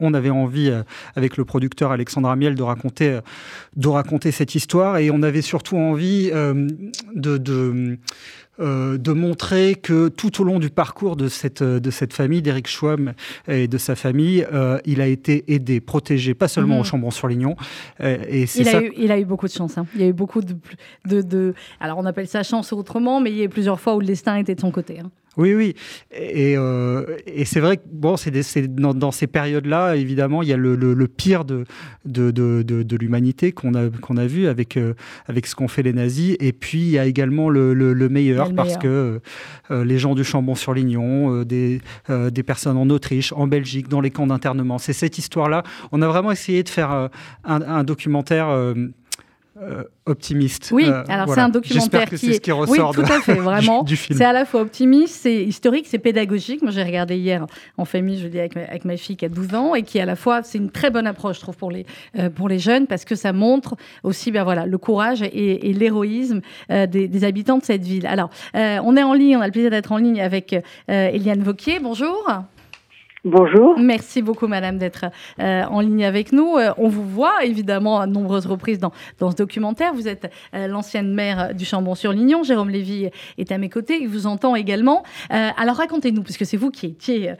on 0.00 0.14
avait 0.14 0.23
envie, 0.30 0.72
avec 1.16 1.36
le 1.36 1.44
producteur 1.44 1.90
Alexandre 1.92 2.28
Amiel, 2.28 2.54
de 2.54 2.62
raconter 2.62 3.20
de 3.76 3.88
raconter 3.88 4.30
cette 4.30 4.54
histoire 4.54 4.98
et 4.98 5.10
on 5.10 5.22
avait 5.22 5.42
surtout 5.42 5.76
envie 5.76 6.30
euh, 6.32 6.68
de, 7.14 7.38
de, 7.38 7.98
euh, 8.60 8.98
de, 8.98 9.12
montrer 9.12 9.74
que 9.74 10.08
tout 10.08 10.40
au 10.40 10.44
long 10.44 10.58
du 10.58 10.70
parcours 10.70 11.16
de 11.16 11.28
cette, 11.28 11.62
de 11.62 11.90
cette 11.90 12.12
famille, 12.12 12.42
d'Éric 12.42 12.68
Schwamm 12.68 13.14
et 13.48 13.66
de 13.66 13.78
sa 13.78 13.96
famille, 13.96 14.46
euh, 14.52 14.78
il 14.84 15.00
a 15.00 15.06
été 15.06 15.44
aidé, 15.52 15.80
protégé, 15.80 16.34
pas 16.34 16.48
seulement 16.48 16.76
mhm. 16.76 16.80
au 16.80 16.84
Chambon-sur-Lignon. 16.84 17.56
et 18.00 18.46
il, 18.56 18.68
a 18.68 18.82
eu, 18.82 18.92
il 18.96 19.10
a 19.10 19.18
eu 19.18 19.24
beaucoup 19.24 19.46
de 19.46 19.52
chance. 19.52 19.76
Hein. 19.76 19.86
Il 19.94 20.00
y 20.00 20.04
a 20.04 20.08
eu 20.08 20.12
beaucoup 20.12 20.40
de, 20.40 20.54
de, 21.06 21.22
de, 21.22 21.54
Alors 21.80 21.98
on 21.98 22.06
appelle 22.06 22.28
ça 22.28 22.42
chance 22.42 22.72
autrement, 22.72 23.20
mais 23.20 23.30
il 23.30 23.36
y 23.36 23.40
a 23.40 23.44
eu 23.44 23.48
plusieurs 23.48 23.80
fois 23.80 23.96
où 23.96 24.00
le 24.00 24.06
destin 24.06 24.36
était 24.36 24.54
de 24.54 24.60
son 24.60 24.70
côté. 24.70 25.00
Hein. 25.00 25.10
Oui, 25.36 25.54
oui. 25.54 25.74
Et, 26.12 26.56
euh, 26.56 27.16
et 27.26 27.44
c'est 27.44 27.60
vrai 27.60 27.76
que 27.76 27.82
bon, 27.90 28.16
c'est 28.16 28.32
dans, 28.74 28.94
dans, 28.94 29.10
ces 29.10 29.26
périodes-là, 29.26 29.96
évidemment, 29.96 30.42
il 30.42 30.48
y 30.48 30.52
a 30.52 30.56
le, 30.56 30.76
le, 30.76 31.08
pire 31.08 31.44
de, 31.44 31.64
de, 32.04 32.30
de, 32.30 32.62
de 32.62 32.96
l'humanité 32.96 33.52
qu'on 33.52 33.74
a, 33.74 33.88
qu'on 33.90 34.16
a 34.16 34.26
vu 34.26 34.46
avec, 34.46 34.76
euh, 34.76 34.94
avec 35.26 35.46
ce 35.46 35.54
qu'ont 35.54 35.68
fait 35.68 35.82
les 35.82 35.92
nazis. 35.92 36.36
Et 36.40 36.52
puis, 36.52 36.80
il 36.80 36.90
y 36.90 36.98
a 36.98 37.06
également 37.06 37.48
le, 37.48 37.74
le 37.74 38.08
meilleur, 38.08 38.54
parce 38.54 38.76
que 38.76 39.20
euh, 39.70 39.84
les 39.84 39.98
gens 39.98 40.14
du 40.14 40.24
Chambon-sur-Lignon, 40.24 41.42
des, 41.42 41.80
des 42.08 42.42
personnes 42.42 42.76
en 42.76 42.88
Autriche, 42.90 43.32
en 43.32 43.46
Belgique, 43.46 43.88
dans 43.88 44.00
les 44.00 44.10
camps 44.10 44.26
d'internement, 44.26 44.78
c'est 44.78 44.92
cette 44.92 45.18
histoire-là. 45.18 45.62
On 45.92 46.02
a 46.02 46.08
vraiment 46.08 46.30
essayé 46.30 46.62
de 46.62 46.68
faire 46.68 46.90
un, 46.90 47.10
un 47.44 47.84
documentaire 47.84 48.74
euh, 49.64 49.84
optimiste. 50.06 50.70
Oui, 50.72 50.84
euh, 50.86 51.02
alors 51.08 51.32
c'est 51.32 51.40
un 51.40 51.48
documentaire 51.48 52.08
qui, 52.08 52.14
est... 52.30 52.34
ce 52.34 52.40
qui 52.40 52.52
ressort 52.52 52.90
oui, 52.90 53.04
tout 53.04 53.12
à 53.12 53.20
fait, 53.20 53.34
vraiment. 53.40 53.84
C'est 53.86 54.24
à 54.24 54.32
la 54.32 54.44
fois 54.44 54.60
optimiste, 54.60 55.20
c'est 55.22 55.42
historique, 55.42 55.86
c'est 55.88 55.98
pédagogique. 55.98 56.60
Moi, 56.62 56.70
j'ai 56.70 56.82
regardé 56.82 57.16
hier 57.16 57.46
en 57.78 57.84
famille, 57.84 58.18
je 58.20 58.28
dis 58.28 58.38
avec, 58.38 58.56
avec, 58.56 58.84
ma 58.84 58.96
fille 58.96 59.16
qui 59.16 59.24
a 59.24 59.28
12 59.28 59.54
ans, 59.54 59.74
et 59.74 59.82
qui 59.82 59.98
à 59.98 60.04
la 60.04 60.16
fois, 60.16 60.42
c'est 60.42 60.58
une 60.58 60.70
très 60.70 60.90
bonne 60.90 61.06
approche, 61.06 61.36
je 61.36 61.40
trouve, 61.40 61.56
pour 61.56 61.70
les, 61.70 61.86
euh, 62.18 62.28
pour 62.28 62.48
les 62.48 62.58
jeunes, 62.58 62.86
parce 62.86 63.04
que 63.04 63.14
ça 63.14 63.32
montre 63.32 63.76
aussi 64.02 64.30
ben, 64.30 64.44
voilà, 64.44 64.66
le 64.66 64.78
courage 64.78 65.22
et, 65.22 65.72
l'héroïsme 65.72 66.40
des, 66.68 66.86
des, 66.86 67.24
habitants 67.24 67.58
de 67.58 67.64
cette 67.64 67.84
ville. 67.84 68.06
Alors, 68.06 68.30
on 68.54 68.96
est 68.96 69.02
en 69.02 69.14
ligne, 69.14 69.36
on 69.36 69.40
a 69.40 69.46
le 69.46 69.52
plaisir 69.52 69.70
d'être 69.70 69.92
en 69.92 69.96
ligne 69.96 70.20
avec 70.20 70.54
Eliane 70.88 71.42
Vauquier. 71.42 71.80
Bonjour. 71.80 72.44
Bonjour. 73.24 73.78
Merci 73.78 74.20
beaucoup, 74.20 74.46
madame, 74.48 74.76
d'être 74.76 75.06
euh, 75.40 75.62
en 75.64 75.80
ligne 75.80 76.04
avec 76.04 76.30
nous. 76.30 76.58
Euh, 76.58 76.74
on 76.76 76.88
vous 76.88 77.08
voit 77.08 77.42
évidemment 77.42 77.98
à 77.98 78.06
nombreuses 78.06 78.44
reprises 78.44 78.78
dans, 78.78 78.92
dans 79.18 79.30
ce 79.30 79.36
documentaire. 79.36 79.94
Vous 79.94 80.08
êtes 80.08 80.30
euh, 80.54 80.66
l'ancienne 80.66 81.14
maire 81.14 81.54
du 81.54 81.64
Chambon-sur-Lignon. 81.64 82.42
Jérôme 82.42 82.68
Lévy 82.68 83.08
est 83.38 83.50
à 83.50 83.56
mes 83.56 83.70
côtés. 83.70 83.96
Il 83.98 84.08
vous 84.08 84.26
entend 84.26 84.54
également. 84.56 85.04
alors 85.30 85.76
racontez-nous, 85.76 86.22
puisque 86.22 86.44
c'est 86.44 86.58
vous 86.58 86.70
qui 86.70 86.86
étiez 86.86 87.32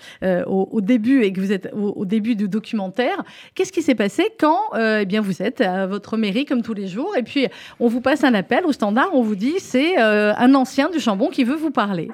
au, 0.47 0.81
début 0.81 1.23
et 1.23 1.33
que 1.35 1.41
vous 1.41 1.53
êtes 1.53 1.71
au, 1.75 2.07
début 2.07 2.35
du 2.35 2.49
documentaire, 2.49 3.23
qu'est-ce 3.55 3.73
qui 3.73 3.83
s'est 3.83 3.95
passé 3.95 4.31
quand 4.38 4.59
eh 4.79 5.05
bien, 5.05 5.21
vous 5.21 5.43
êtes 5.43 5.61
à 5.61 5.87
votre 5.87 6.17
mairie 6.17 6.47
comme 6.47 6.62
tous 6.62 6.75
les 6.75 6.87
jours 6.87 7.14
et 7.17 7.23
puis 7.23 7.47
on 7.79 7.88
vous 7.88 8.00
passe 8.00 8.25
un 8.25 8.35
appel 8.35 8.64
au 8.64 8.73
standard, 8.73 9.11
on 9.12 9.23
vous 9.23 9.37
dit 9.37 9.55
c'est 9.59 9.97
un 9.99 10.55
ancien 10.55 10.91
du 10.91 10.99
Chambon 10.99 11.29
qui 11.29 11.45
veut 11.45 11.57
vous 11.57 11.71
parler 11.71 12.09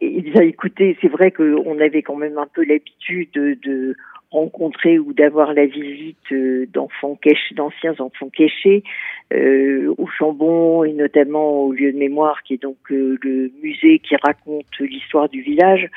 il 0.00 0.38
a 0.38 0.44
écouté, 0.44 0.96
c'est 1.00 1.08
vrai 1.08 1.30
qu'on 1.30 1.78
avait 1.78 2.02
quand 2.02 2.16
même 2.16 2.38
un 2.38 2.46
peu 2.46 2.64
l'habitude 2.64 3.30
de, 3.32 3.94
rencontrer 4.30 4.98
ou 4.98 5.12
d'avoir 5.12 5.54
la 5.54 5.66
visite 5.66 6.30
euh, 6.30 6.66
d'enfants 6.72 7.18
cachés, 7.20 7.54
d'anciens 7.54 7.94
enfants 7.98 8.30
cachés 8.30 8.84
euh, 9.32 9.92
au 9.98 10.06
Chambon 10.06 10.84
et 10.84 10.92
notamment 10.92 11.62
au 11.62 11.72
lieu 11.72 11.92
de 11.92 11.98
mémoire 11.98 12.42
qui 12.44 12.54
est 12.54 12.62
donc 12.62 12.76
euh, 12.92 13.18
le 13.22 13.50
musée 13.60 13.98
qui 13.98 14.14
raconte 14.16 14.78
l'histoire 14.78 15.28
du 15.28 15.42
village. 15.42 15.88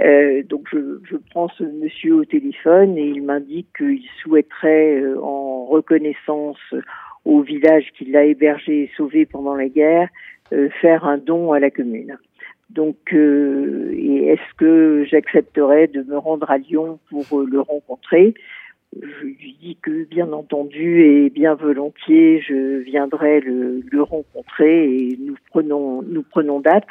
Euh, 0.00 0.42
donc 0.44 0.68
je, 0.72 1.00
je, 1.10 1.16
prends 1.30 1.48
ce 1.48 1.64
monsieur 1.64 2.14
au 2.14 2.24
téléphone 2.24 2.96
et 2.96 3.08
il 3.08 3.22
m'indique 3.22 3.68
qu'il 3.76 4.02
souhaiterait 4.22 5.02
en 5.20 5.64
reconnaissance 5.64 6.58
au 7.24 7.40
village 7.42 7.86
qui 7.98 8.04
l'a 8.04 8.24
hébergé 8.24 8.82
et 8.82 8.90
sauvé 8.96 9.26
pendant 9.26 9.54
la 9.54 9.68
guerre 9.68 10.08
faire 10.80 11.04
un 11.04 11.18
don 11.18 11.52
à 11.52 11.58
la 11.58 11.70
commune. 11.70 12.16
Donc, 12.70 12.96
euh, 13.12 13.92
est-ce 13.96 14.54
que 14.56 15.04
j'accepterais 15.04 15.86
de 15.86 16.02
me 16.02 16.16
rendre 16.18 16.50
à 16.50 16.58
Lyon 16.58 16.98
pour 17.10 17.40
euh, 17.40 17.46
le 17.50 17.60
rencontrer? 17.60 18.34
Je 19.00 19.24
lui 19.24 19.56
dis 19.60 19.76
que, 19.82 20.04
bien 20.04 20.32
entendu 20.32 21.02
et 21.02 21.30
bien 21.30 21.54
volontiers, 21.54 22.40
je 22.40 22.78
viendrai 22.78 23.40
le, 23.40 23.82
le 23.90 24.02
rencontrer 24.02 24.84
et 24.84 25.18
nous 25.20 25.36
prenons, 25.50 26.02
nous 26.02 26.22
prenons 26.22 26.60
date. 26.60 26.86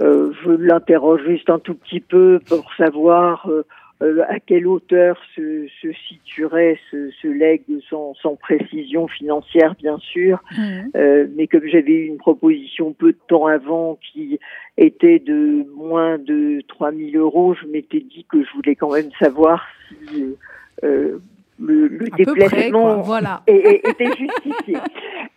Euh, 0.00 0.32
je 0.42 0.50
l'interroge 0.50 1.20
juste 1.26 1.50
un 1.50 1.58
tout 1.58 1.74
petit 1.74 2.00
peu 2.00 2.40
pour 2.48 2.72
savoir 2.74 3.48
euh, 3.50 3.66
euh, 4.02 4.22
à 4.28 4.40
quelle 4.40 4.66
hauteur 4.66 5.20
se, 5.36 5.66
se 5.82 5.92
situerait 6.08 6.78
ce, 6.90 7.10
ce 7.20 7.28
leg 7.28 7.62
sans, 7.88 8.14
sans, 8.14 8.34
précision 8.34 9.08
financière 9.08 9.74
bien 9.78 9.98
sûr, 9.98 10.42
mmh. 10.56 10.62
euh, 10.96 11.26
mais 11.36 11.46
comme 11.46 11.66
j'avais 11.66 11.92
eu 11.92 12.06
une 12.06 12.16
proposition 12.16 12.92
peu 12.94 13.12
de 13.12 13.18
temps 13.28 13.46
avant 13.46 13.98
qui 14.00 14.38
était 14.78 15.18
de 15.18 15.66
moins 15.74 16.16
de 16.16 16.62
3000 16.68 17.16
euros, 17.16 17.54
je 17.54 17.66
m'étais 17.66 18.00
dit 18.00 18.24
que 18.30 18.42
je 18.42 18.50
voulais 18.54 18.74
quand 18.74 18.92
même 18.92 19.10
savoir 19.18 19.66
si 19.88 20.34
euh, 20.82 21.18
le, 21.58 21.88
le 21.88 22.06
déplacement 22.16 23.02
voilà. 23.02 23.42
était 23.46 24.16
justifié. 24.16 24.76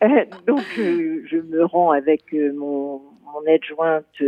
Euh, 0.03 0.23
donc 0.47 0.61
je, 0.77 1.21
je, 1.25 1.37
me 1.37 1.65
rends 1.65 1.91
avec 1.91 2.31
mon, 2.31 3.01
mon 3.25 3.53
adjointe 3.53 4.23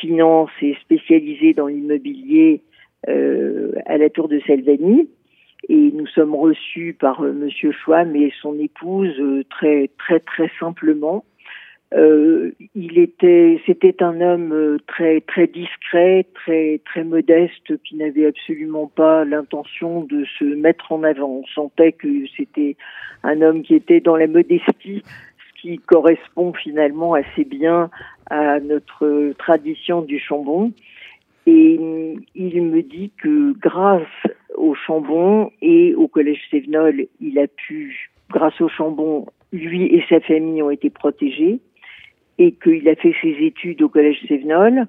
finance 0.00 0.50
et 0.62 0.76
spécialisée 0.82 1.54
dans 1.54 1.66
l'immobilier 1.66 2.62
euh, 2.62 2.67
à 3.06 3.98
la 3.98 4.10
tour 4.10 4.28
de 4.28 4.40
Selvanie 4.46 5.08
et 5.68 5.90
nous 5.92 6.06
sommes 6.06 6.34
reçus 6.34 6.96
par 6.98 7.22
euh, 7.22 7.32
Monsieur 7.32 7.72
Schwam 7.72 8.14
et 8.14 8.32
son 8.40 8.58
épouse 8.58 9.14
euh, 9.18 9.44
très 9.50 9.90
très 9.98 10.20
très 10.20 10.50
simplement. 10.60 11.24
Euh, 11.94 12.52
il 12.74 12.98
était, 12.98 13.62
c'était 13.64 14.02
un 14.02 14.20
homme 14.20 14.78
très 14.86 15.22
très 15.22 15.46
discret, 15.46 16.26
très 16.34 16.82
très 16.84 17.02
modeste, 17.02 17.82
qui 17.82 17.96
n'avait 17.96 18.26
absolument 18.26 18.88
pas 18.88 19.24
l'intention 19.24 20.04
de 20.04 20.24
se 20.38 20.44
mettre 20.44 20.92
en 20.92 21.02
avant. 21.02 21.42
On 21.42 21.46
sentait 21.46 21.92
que 21.92 22.08
c'était 22.36 22.76
un 23.22 23.40
homme 23.40 23.62
qui 23.62 23.74
était 23.74 24.00
dans 24.00 24.16
la 24.16 24.26
modestie, 24.26 25.02
ce 25.02 25.62
qui 25.62 25.78
correspond 25.78 26.52
finalement 26.52 27.14
assez 27.14 27.44
bien 27.44 27.88
à 28.28 28.60
notre 28.60 29.32
tradition 29.38 30.02
du 30.02 30.18
Chambon. 30.18 30.72
Et 31.50 31.80
il 32.34 32.62
me 32.62 32.82
dit 32.82 33.10
que 33.16 33.58
grâce 33.58 34.02
au 34.54 34.74
Chambon 34.74 35.50
et 35.62 35.94
au 35.94 36.06
Collège 36.06 36.42
Sévenol, 36.50 37.06
il 37.20 37.38
a 37.38 37.46
pu, 37.46 38.10
grâce 38.28 38.60
au 38.60 38.68
Chambon, 38.68 39.24
lui 39.50 39.84
et 39.84 40.04
sa 40.10 40.20
famille 40.20 40.62
ont 40.62 40.70
été 40.70 40.90
protégés 40.90 41.60
et 42.36 42.52
qu'il 42.52 42.86
a 42.86 42.94
fait 42.96 43.14
ses 43.22 43.34
études 43.40 43.80
au 43.80 43.88
Collège 43.88 44.20
Sévenol 44.28 44.88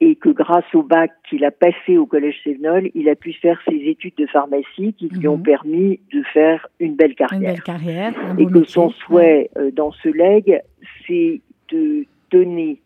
et 0.00 0.14
que 0.14 0.28
grâce 0.28 0.74
au 0.74 0.82
bac 0.82 1.10
qu'il 1.26 1.42
a 1.46 1.50
passé 1.50 1.96
au 1.96 2.04
Collège 2.04 2.36
Sévenol, 2.44 2.90
il 2.94 3.08
a 3.08 3.16
pu 3.16 3.32
faire 3.32 3.58
ses 3.66 3.76
études 3.76 4.14
de 4.18 4.26
pharmacie 4.26 4.92
qui 4.92 5.08
lui 5.08 5.26
ont 5.26 5.38
mhm. 5.38 5.42
permis 5.42 6.00
de 6.12 6.22
faire 6.34 6.68
une 6.80 6.96
belle 6.96 7.14
carrière. 7.14 7.40
Une 7.40 7.46
belle 7.46 7.62
carrière 7.62 8.12
et 8.38 8.44
que 8.44 8.64
son 8.64 8.90
souhait 8.90 9.48
euh, 9.56 9.70
dans 9.70 9.92
ce 9.92 10.10
leg, 10.10 10.60
c'est 11.06 11.40
de 11.72 12.04
donner 12.30 12.82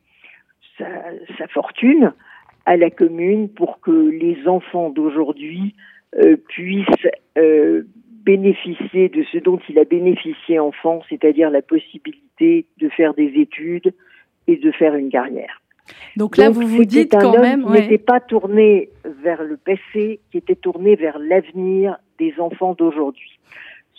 sa, 0.78 0.86
sa 1.36 1.48
fortune 1.48 2.12
à 2.66 2.76
la 2.76 2.90
commune 2.90 3.48
pour 3.48 3.80
que 3.80 3.90
les 3.90 4.46
enfants 4.46 4.90
d'aujourd'hui 4.90 5.74
euh, 6.22 6.36
puissent 6.36 6.86
euh, 7.38 7.82
bénéficier 8.24 9.08
de 9.08 9.24
ce 9.32 9.38
dont 9.38 9.58
il 9.68 9.78
a 9.78 9.84
bénéficié 9.84 10.58
enfant, 10.58 11.00
c'est-à-dire 11.08 11.50
la 11.50 11.62
possibilité 11.62 12.66
de 12.78 12.88
faire 12.88 13.14
des 13.14 13.32
études 13.36 13.92
et 14.46 14.56
de 14.56 14.70
faire 14.72 14.94
une 14.94 15.10
carrière. 15.10 15.60
Donc 16.16 16.36
là, 16.36 16.50
vous 16.50 16.66
vous 16.66 16.84
dites 16.84 17.12
quand 17.12 17.40
même, 17.40 17.64
qui 17.64 17.72
n'était 17.72 17.98
pas 17.98 18.20
tourné 18.20 18.90
vers 19.22 19.42
le 19.42 19.56
passé, 19.56 20.20
qui 20.30 20.38
était 20.38 20.54
tourné 20.54 20.94
vers 20.94 21.18
l'avenir 21.18 21.96
des 22.18 22.34
enfants 22.38 22.74
d'aujourd'hui. 22.74 23.38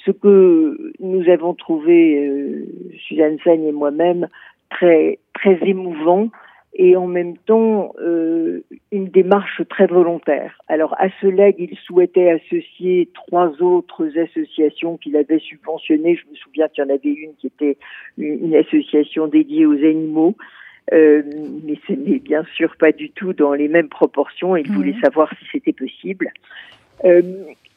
Ce 0.05 0.12
que 0.12 0.93
nous 1.00 1.29
avons 1.29 1.53
trouvé, 1.53 2.27
euh, 2.27 2.65
Suzanne 3.08 3.38
Seigne 3.43 3.65
et 3.65 3.72
moi-même, 3.72 4.27
très 4.70 5.20
très 5.34 5.58
émouvant, 5.67 6.29
et 6.75 6.96
en 6.96 7.06
même 7.06 7.38
temps 7.38 7.94
euh, 8.01 8.62
une 8.92 9.08
démarche 9.08 9.62
très 9.70 9.86
volontaire. 9.86 10.60
Alors 10.68 10.96
à 10.98 11.08
ce 11.22 11.27
leg, 11.27 11.56
il 11.60 11.77
souhaitait 11.77 12.32
associer 12.32 13.10
trois 13.13 13.62
autres 13.62 14.18
associations 14.18 14.98
qu'il 14.98 15.15
avait 15.15 15.39
subventionnées. 15.39 16.15
Je 16.15 16.30
me 16.32 16.36
souviens 16.36 16.68
qu'il 16.70 16.84
y 16.84 16.88
en 16.88 16.89
avait 16.89 17.13
une 17.13 17.36
qui 17.36 17.48
était 17.48 17.77
une, 18.18 18.56
association 18.56 19.27
dédiée 19.27 19.65
aux 19.65 19.74
animaux. 19.74 20.36
Euh, 20.92 21.22
mais 21.63 21.75
ce 21.88 21.94
n'est 21.94 22.20
bien 22.20 22.44
sûr 22.56 22.75
pas 22.75 22.92
du 22.92 23.10
tout 23.12 23.34
dans 23.34 23.53
les 23.53 23.68
mêmes 23.68 23.89
proportions. 23.89 24.58
Il 24.58 24.70
voulait 24.72 25.00
savoir 25.01 25.30
si 25.39 25.46
c'était 25.51 25.74
possible. 25.74 26.32
Euh, 27.06 27.22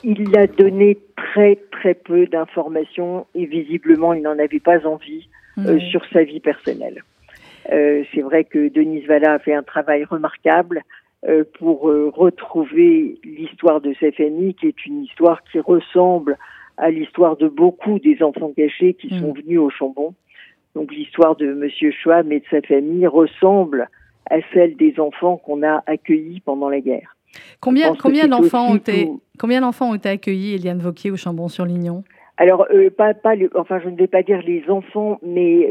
il 0.05 0.37
a 0.37 0.47
donné 0.47 0.99
très 1.17 1.57
très 1.71 1.95
peu 1.95 2.27
d'informations 2.27 3.27
et 3.35 3.47
visiblement 3.47 4.13
il 4.13 4.23
n'en 4.23 4.39
avait 4.39 4.61
pas 4.61 4.87
envie 4.87 5.29
euh, 5.59 5.79
sur 5.81 6.05
sa 6.13 6.23
vie 6.23 6.41
personnelle. 6.41 7.03
Euh, 7.73 8.05
c'est 8.15 8.21
vrai 8.21 8.45
que 8.45 8.69
Denise 8.69 9.07
Valla 9.07 9.35
a 9.35 9.39
fait 9.39 9.55
un 9.55 9.63
travail 9.63 10.05
remarquable 10.05 10.83
euh, 11.27 11.45
pour 11.59 11.89
euh, 11.89 12.11
retrouver 12.15 13.19
l'histoire 13.25 13.81
de 13.81 13.95
sa 13.99 14.13
famille, 14.13 14.55
qui 14.55 14.69
est 14.69 14.87
une 14.87 15.03
histoire 15.03 15.43
qui 15.51 15.59
ressemble 15.59 16.39
à 16.77 16.91
l'histoire 16.91 17.37
de 17.37 17.49
beaucoup 17.49 17.99
des 17.99 18.23
enfants 18.23 18.53
cachés 18.57 18.95
qui 18.95 19.09
sont 19.19 19.33
mm. 19.33 19.41
venus 19.41 19.59
au 19.59 19.71
Chambon. 19.71 20.15
Donc 20.75 20.93
l'histoire 20.93 21.35
de 21.37 21.53
Monsieur 21.53 21.91
Schwab 21.91 22.31
et 22.31 22.41
de 22.41 22.45
sa 22.51 22.61
famille 22.61 23.07
ressemble 23.07 23.89
à 24.31 24.37
celle 24.53 24.77
des 24.77 25.01
enfants 25.01 25.39
qu'on 25.39 25.63
a 25.63 25.83
accueillis 25.87 26.41
pendant 26.41 26.69
la 26.69 26.81
guerre. 26.81 27.17
Combien, 27.61 27.95
combien 27.95 28.29
d'enfants 28.29 28.73
ont 28.73 28.77
été 28.77 29.09
combien 29.39 29.61
d'enfants 29.61 29.91
ont 29.91 29.95
été 29.95 30.09
accueillis, 30.09 30.55
Eliane 30.55 30.79
Vauquier, 30.79 31.11
au 31.11 31.17
Chambon-sur-Lignon 31.17 32.05
Alors, 32.37 32.67
pas, 32.97 33.15
pas, 33.15 33.35
enfin, 33.55 33.81
je 33.83 33.89
ne 33.89 33.97
vais 33.97 34.07
pas 34.07 34.23
dire 34.23 34.43
les 34.43 34.65
enfants, 34.69 35.19
mais 35.23 35.71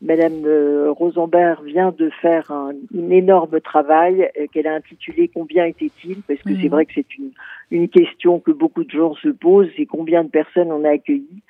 Madame 0.00 0.44
euh, 0.44 0.92
Rosenberg 0.92 1.64
vient 1.64 1.90
de 1.90 2.10
faire 2.22 2.52
un, 2.52 2.72
énorme 3.10 3.60
travail 3.60 4.30
euh, 4.38 4.46
qu'elle 4.52 4.68
a 4.68 4.74
intitulé 4.74 5.28
Combien 5.28 5.64
était-il 5.64 6.22
Parce 6.22 6.40
que 6.40 6.54
c'est 6.54 6.64
mhm. 6.64 6.68
vrai 6.68 6.86
que 6.86 6.92
c'est 6.94 7.16
une, 7.16 7.32
une 7.72 7.88
question 7.88 8.38
que 8.38 8.52
beaucoup 8.52 8.84
de 8.84 8.90
gens 8.90 9.14
se 9.16 9.28
posent, 9.28 9.68
c'est 9.76 9.86
combien 9.86 10.22
de 10.22 10.28
personnes 10.28 10.70
on 10.70 10.84
a 10.84 10.90
accueillies. 10.90 11.42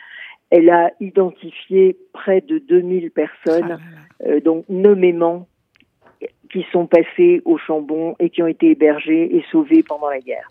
Elle 0.50 0.70
a 0.70 0.92
identifié 0.98 1.98
près 2.14 2.40
de 2.40 2.58
2000 2.58 3.10
personnes, 3.10 3.78
ah 3.78 4.26
euh, 4.26 4.40
donc 4.40 4.64
nommément, 4.70 5.46
qui 6.50 6.64
sont 6.72 6.86
passées 6.86 7.42
au 7.44 7.58
Chambon 7.58 8.16
et 8.18 8.30
qui 8.30 8.42
ont 8.42 8.46
été 8.46 8.70
hébergées 8.70 9.36
et 9.36 9.44
sauvées 9.52 9.82
pendant 9.82 10.08
la 10.08 10.20
guerre. 10.20 10.50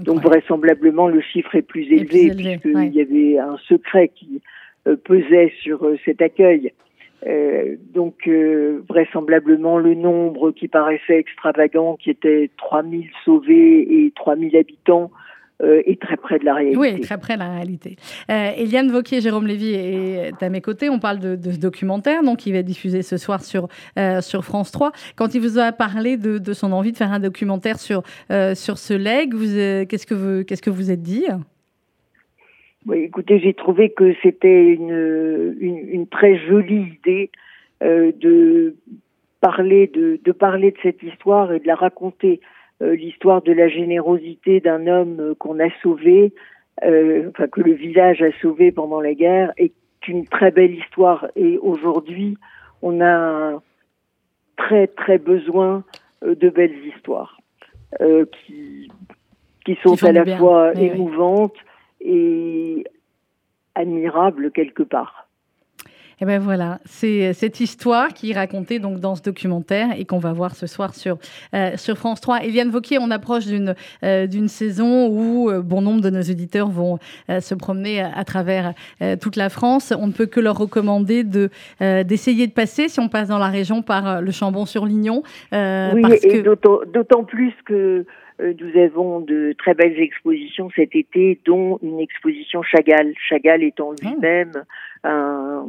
Donc 0.00 0.22
vraisemblablement 0.22 1.08
le 1.08 1.20
chiffre 1.20 1.54
est 1.54 1.62
plus 1.62 1.84
élevé, 1.92 2.30
puisqu'il 2.34 2.94
y 2.94 3.00
avait 3.02 3.38
un 3.38 3.58
secret 3.68 4.08
qui 4.08 4.40
pesait 5.04 5.52
sur 5.62 5.86
cet 6.04 6.22
accueil. 6.22 6.72
Euh, 7.26 7.76
donc 7.94 8.26
euh, 8.26 8.82
vraisemblablement 8.88 9.78
le 9.78 9.94
nombre 9.94 10.50
qui 10.50 10.68
paraissait 10.68 11.18
extravagant, 11.18 11.96
qui 11.96 12.10
était 12.10 12.50
3000 12.58 13.08
sauvés 13.24 14.04
et 14.04 14.12
3000 14.14 14.56
habitants, 14.56 15.10
euh, 15.62 15.80
est 15.86 16.02
très 16.02 16.16
près 16.16 16.38
de 16.38 16.44
la 16.44 16.54
réalité. 16.54 16.76
Oui, 16.76 17.00
très 17.00 17.16
près 17.16 17.34
de 17.34 17.38
la 17.38 17.48
réalité. 17.48 17.96
Eliane 18.28 18.90
Vauquier, 18.90 19.20
Jérôme 19.20 19.46
Lévy 19.46 19.72
est 19.72 20.42
à 20.42 20.48
mes 20.50 20.60
côtés. 20.60 20.90
On 20.90 20.98
parle 20.98 21.20
de, 21.20 21.50
ce 21.50 21.58
documentaire 21.58 22.22
donc, 22.22 22.38
qui 22.38 22.52
va 22.52 22.58
être 22.58 22.66
diffusé 22.66 23.02
ce 23.02 23.16
soir 23.16 23.42
sur, 23.42 23.68
sur 24.20 24.44
France 24.44 24.72
3. 24.72 24.90
Quand 25.16 25.34
il 25.34 25.40
vous 25.40 25.58
a 25.58 25.70
parlé 25.72 26.16
de, 26.16 26.52
son 26.52 26.72
envie 26.72 26.92
de 26.92 26.96
faire 26.96 27.12
un 27.12 27.20
documentaire 27.20 27.78
sur, 27.78 28.02
sur 28.54 28.78
ce 28.78 28.94
leg, 28.94 29.32
qu'est-ce 29.88 30.06
que 30.06 30.42
qu'est-ce 30.42 30.62
que 30.62 30.70
vous 30.70 30.90
êtes 30.90 31.02
dit? 31.02 31.26
Oui, 32.86 32.98
écoutez, 32.98 33.38
j'ai 33.38 33.54
trouvé 33.54 33.90
que 33.90 34.14
c'était 34.22 34.66
une, 34.66 35.56
une, 35.58 35.78
une, 35.88 36.06
très 36.06 36.36
jolie 36.38 36.98
idée 36.98 37.30
euh, 37.82 38.12
de 38.20 38.76
parler 39.40 39.86
de, 39.86 40.20
de, 40.22 40.32
parler 40.32 40.70
de 40.70 40.76
cette 40.82 41.02
histoire 41.02 41.52
et 41.52 41.60
de 41.60 41.66
la 41.66 41.74
raconter. 41.74 42.40
Euh, 42.82 42.96
l'histoire 42.96 43.40
de 43.42 43.52
la 43.52 43.68
générosité 43.68 44.60
d'un 44.60 44.86
homme 44.88 45.34
qu'on 45.38 45.60
a 45.60 45.70
sauvé, 45.82 46.32
euh, 46.82 47.28
enfin 47.30 47.46
que 47.46 47.60
le 47.60 47.72
village 47.72 48.20
a 48.20 48.32
sauvé 48.42 48.72
pendant 48.72 49.00
la 49.00 49.14
guerre, 49.14 49.52
est 49.56 49.72
une 50.08 50.26
très 50.26 50.50
belle 50.50 50.74
histoire. 50.74 51.28
Et 51.36 51.56
aujourd'hui, 51.58 52.36
on 52.82 53.00
a 53.00 53.62
très 54.56 54.86
très 54.88 55.18
besoin 55.18 55.84
euh, 56.24 56.34
de 56.34 56.50
belles 56.50 56.84
histoires 56.86 57.40
euh, 58.00 58.24
qui 58.26 58.90
qui 59.64 59.78
sont 59.82 60.02
à 60.04 60.12
la 60.12 60.36
fois 60.36 60.74
émouvantes 60.74 61.56
et 62.04 62.84
admirables 63.74 64.52
quelque 64.52 64.82
part. 64.82 65.24
Et 66.14 66.16
eh 66.20 66.26
ben 66.26 66.38
voilà, 66.38 66.78
c'est 66.84 67.32
cette 67.32 67.58
histoire 67.58 68.14
qui 68.14 68.30
est 68.30 68.34
racontée 68.34 68.78
donc 68.78 69.00
dans 69.00 69.16
ce 69.16 69.22
documentaire 69.22 69.88
et 69.98 70.04
qu'on 70.04 70.20
va 70.20 70.32
voir 70.32 70.54
ce 70.54 70.68
soir 70.68 70.94
sur 70.94 71.18
euh, 71.54 71.72
sur 71.76 71.98
France 71.98 72.20
3. 72.20 72.44
Eliane 72.44 72.70
Vauquier, 72.70 72.98
on 73.00 73.10
approche 73.10 73.46
d'une 73.46 73.74
euh, 74.04 74.28
d'une 74.28 74.46
saison 74.46 75.08
où 75.08 75.50
euh, 75.50 75.60
bon 75.60 75.82
nombre 75.82 76.02
de 76.02 76.10
nos 76.10 76.20
éditeurs 76.20 76.68
vont 76.68 77.00
se 77.28 77.54
promener 77.56 78.00
à, 78.00 78.24
travers 78.24 78.74
toute 79.20 79.34
la 79.34 79.48
France. 79.48 79.92
On 79.98 80.06
ne 80.06 80.12
peut 80.12 80.26
que 80.26 80.38
leur 80.38 80.56
recommander 80.56 81.24
de 81.24 81.50
d'essayer 81.80 82.46
de 82.46 82.52
passer 82.52 82.88
si 82.88 83.00
on 83.00 83.08
passe 83.08 83.28
dans 83.28 83.38
la 83.38 83.48
région 83.48 83.82
par 83.82 84.22
le 84.22 84.30
Chambon-sur-Lignon. 84.30 85.24
oui, 85.52 86.02
et 86.22 86.42
d'autant 86.42 87.24
plus 87.24 87.54
que 87.64 88.06
nous 88.40 88.80
avons 88.80 89.20
de 89.20 89.54
très 89.58 89.74
belles 89.74 89.98
expositions 90.00 90.68
cet 90.74 90.96
été, 90.96 91.38
dont 91.44 91.78
une 91.82 92.00
exposition 92.00 92.62
Chagall. 92.62 93.14
Chagall 93.28 93.62
étant 93.62 93.92
ah. 93.92 94.08
lui-même 94.08 94.52
un, 95.04 95.64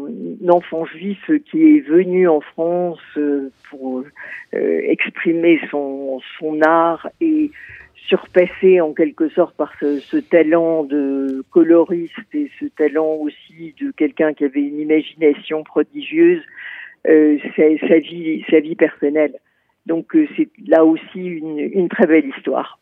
enfant 0.50 0.86
juif 0.86 1.30
qui 1.50 1.78
est 1.78 1.80
venu 1.82 2.28
en 2.28 2.42
France 2.42 3.00
euh, 3.18 3.52
pour 3.70 4.04
euh, 4.54 4.82
exprimer 4.84 5.60
son, 5.70 6.22
son 6.40 6.62
art 6.62 7.10
et 7.20 7.52
surpasser 8.08 8.82
en 8.82 8.94
quelque 8.94 9.30
sorte 9.30 9.56
par 9.56 9.74
ce, 9.80 10.00
ce, 10.00 10.18
talent 10.18 10.84
de 10.84 11.44
coloriste 11.52 12.34
et 12.34 12.50
ce 12.60 12.66
talent 12.66 13.14
aussi 13.16 13.74
de 13.82 13.92
quelqu'un 13.92 14.34
qui 14.34 14.46
avait 14.46 14.62
une 14.62 14.80
imagination 14.80 15.64
prodigieuse, 15.64 16.42
euh, 17.08 17.38
sa, 17.56 17.88
sa, 17.88 17.98
vie, 18.00 18.46
sa 18.50 18.60
vie 18.60 18.76
personnelle. 18.76 19.36
Donc 19.86 20.16
euh, 20.16 20.28
c'est 20.36 20.50
là 20.68 20.84
aussi 20.84 21.20
une, 21.20 21.90
très 21.90 22.08
belle 22.08 22.26
histoire 22.38 22.80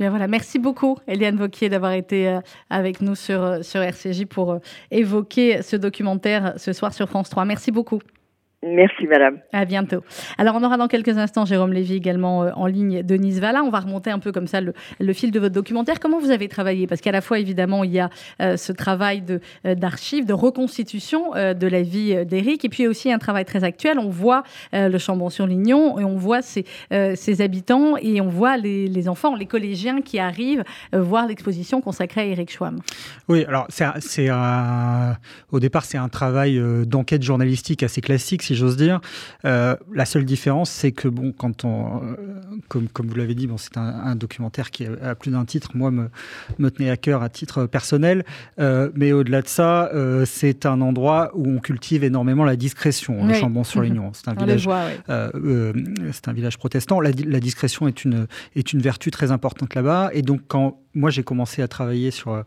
voilà, 0.00 0.28
merci 0.28 0.60
beaucoup, 0.60 0.96
Eliane 1.08 1.36
Vauquier, 1.36 1.68
d'avoir 1.68 1.92
été 1.92 2.28
euh, 2.28 2.40
avec 2.70 3.00
nous 3.00 3.16
sur, 3.16 3.42
euh, 3.42 3.62
sur 3.62 3.80
RCJ 3.80 4.26
pour 4.26 4.60
évoquer 4.92 5.62
ce 5.62 5.74
documentaire 5.74 6.54
ce 6.56 6.72
soir 6.72 6.94
sur 6.94 7.08
France 7.08 7.30
3. 7.30 7.44
Merci 7.44 7.72
beaucoup. 7.72 7.98
Merci, 8.66 9.06
madame. 9.06 9.38
À 9.52 9.64
bientôt. 9.64 10.02
Alors, 10.36 10.56
on 10.56 10.64
aura 10.64 10.76
dans 10.76 10.88
quelques 10.88 11.16
instants 11.16 11.44
Jérôme 11.44 11.72
Lévy 11.72 11.94
également 11.94 12.42
euh, 12.42 12.50
en 12.56 12.66
ligne, 12.66 13.04
Denise 13.04 13.40
Valla. 13.40 13.62
On 13.62 13.70
va 13.70 13.78
remonter 13.78 14.10
un 14.10 14.18
peu 14.18 14.32
comme 14.32 14.48
ça 14.48 14.60
le, 14.60 14.72
fil 15.12 15.30
de 15.30 15.38
votre 15.38 15.54
documentaire. 15.54 16.00
Comment 16.00 16.18
vous 16.18 16.32
avez 16.32 16.48
travaillé? 16.48 16.88
Parce 16.88 17.00
qu'à 17.00 17.12
la 17.12 17.20
fois, 17.20 17.38
évidemment, 17.38 17.84
il 17.84 17.92
y 17.92 18.00
a 18.00 18.10
euh, 18.42 18.56
ce 18.56 18.72
travail 18.72 19.22
euh, 19.64 19.76
d'archives, 19.76 20.26
de, 20.26 20.32
reconstitution 20.32 21.32
de 21.34 21.66
la 21.66 21.82
vie 21.82 22.26
d'Éric, 22.26 22.64
et 22.64 22.68
puis 22.68 22.88
aussi 22.88 23.12
un 23.12 23.18
travail 23.18 23.44
très 23.44 23.62
actuel. 23.62 23.98
On 23.98 24.08
voit 24.08 24.42
le 24.72 24.98
Chambon-sur-Lignon 24.98 25.98
et 25.98 26.04
on 26.04 26.16
voit 26.16 26.42
ses, 26.42 26.64
habitants 27.40 27.96
et 27.96 28.20
on 28.20 28.28
voit 28.28 28.56
les, 28.56 29.08
enfants, 29.08 29.34
les 29.34 29.46
collégiens 29.46 30.00
qui 30.00 30.18
arrivent 30.18 30.64
voir 30.92 31.26
l'exposition 31.26 31.80
consacrée 31.80 32.22
à 32.22 32.24
Éric 32.24 32.50
Schwamm. 32.50 32.78
Oui, 33.28 33.44
alors, 33.46 33.66
c'est 33.68 34.30
au 35.50 35.60
départ, 35.60 35.84
c'est 35.84 35.98
un 35.98 36.08
travail 36.08 36.60
d'enquête 36.86 37.22
journalistique 37.22 37.82
assez 37.82 38.00
classique 38.00 38.42
si 38.48 38.54
j'ose 38.54 38.76
dire. 38.76 39.00
Euh, 39.44 39.76
la 39.92 40.06
seule 40.06 40.24
différence, 40.24 40.70
c'est 40.70 40.92
que, 40.92 41.06
bon, 41.08 41.32
quand 41.32 41.64
on, 41.64 42.02
euh, 42.02 42.16
comme, 42.68 42.88
comme 42.88 43.06
vous 43.06 43.14
l'avez 43.14 43.34
dit, 43.34 43.46
bon, 43.46 43.58
c'est 43.58 43.76
un, 43.76 44.16
documentaire 44.16 44.70
qui 44.70 44.86
a 44.86 45.14
plus 45.14 45.30
d'un 45.30 45.44
titre, 45.44 45.70
moi, 45.74 45.90
me, 45.90 46.08
me 46.58 46.70
tenait 46.70 46.90
à 46.90 46.96
cœur 46.96 47.22
à 47.22 47.28
titre 47.28 47.66
personnel. 47.66 48.24
Euh, 48.58 48.90
mais 48.94 49.12
au-delà 49.12 49.42
de 49.42 49.48
ça, 49.48 49.90
c'est 50.24 50.66
un 50.66 50.80
endroit 50.80 51.30
où 51.34 51.46
on 51.46 51.58
cultive 51.58 52.04
énormément 52.04 52.44
la 52.44 52.56
discrétion, 52.56 53.26
le 53.26 53.34
Chambon-sur-Lignon. 53.34 54.12
C'est 54.14 54.28
un, 54.28 54.34
village, 54.34 54.68
c'est 55.06 56.28
un 56.28 56.32
village 56.32 56.58
protestant. 56.58 57.00
La, 57.00 57.10
la, 57.10 57.40
discrétion 57.40 57.86
est 57.86 58.04
une, 58.04 58.26
est 58.56 58.72
une 58.72 58.80
vertu 58.80 59.10
très 59.10 59.30
importante 59.30 59.74
là-bas. 59.74 60.10
Et 60.12 60.22
donc, 60.22 60.40
quand 60.48 60.80
moi, 60.98 61.10
j'ai 61.10 61.22
commencé 61.22 61.62
à 61.62 61.68
travailler 61.68 62.10
sur, 62.10 62.44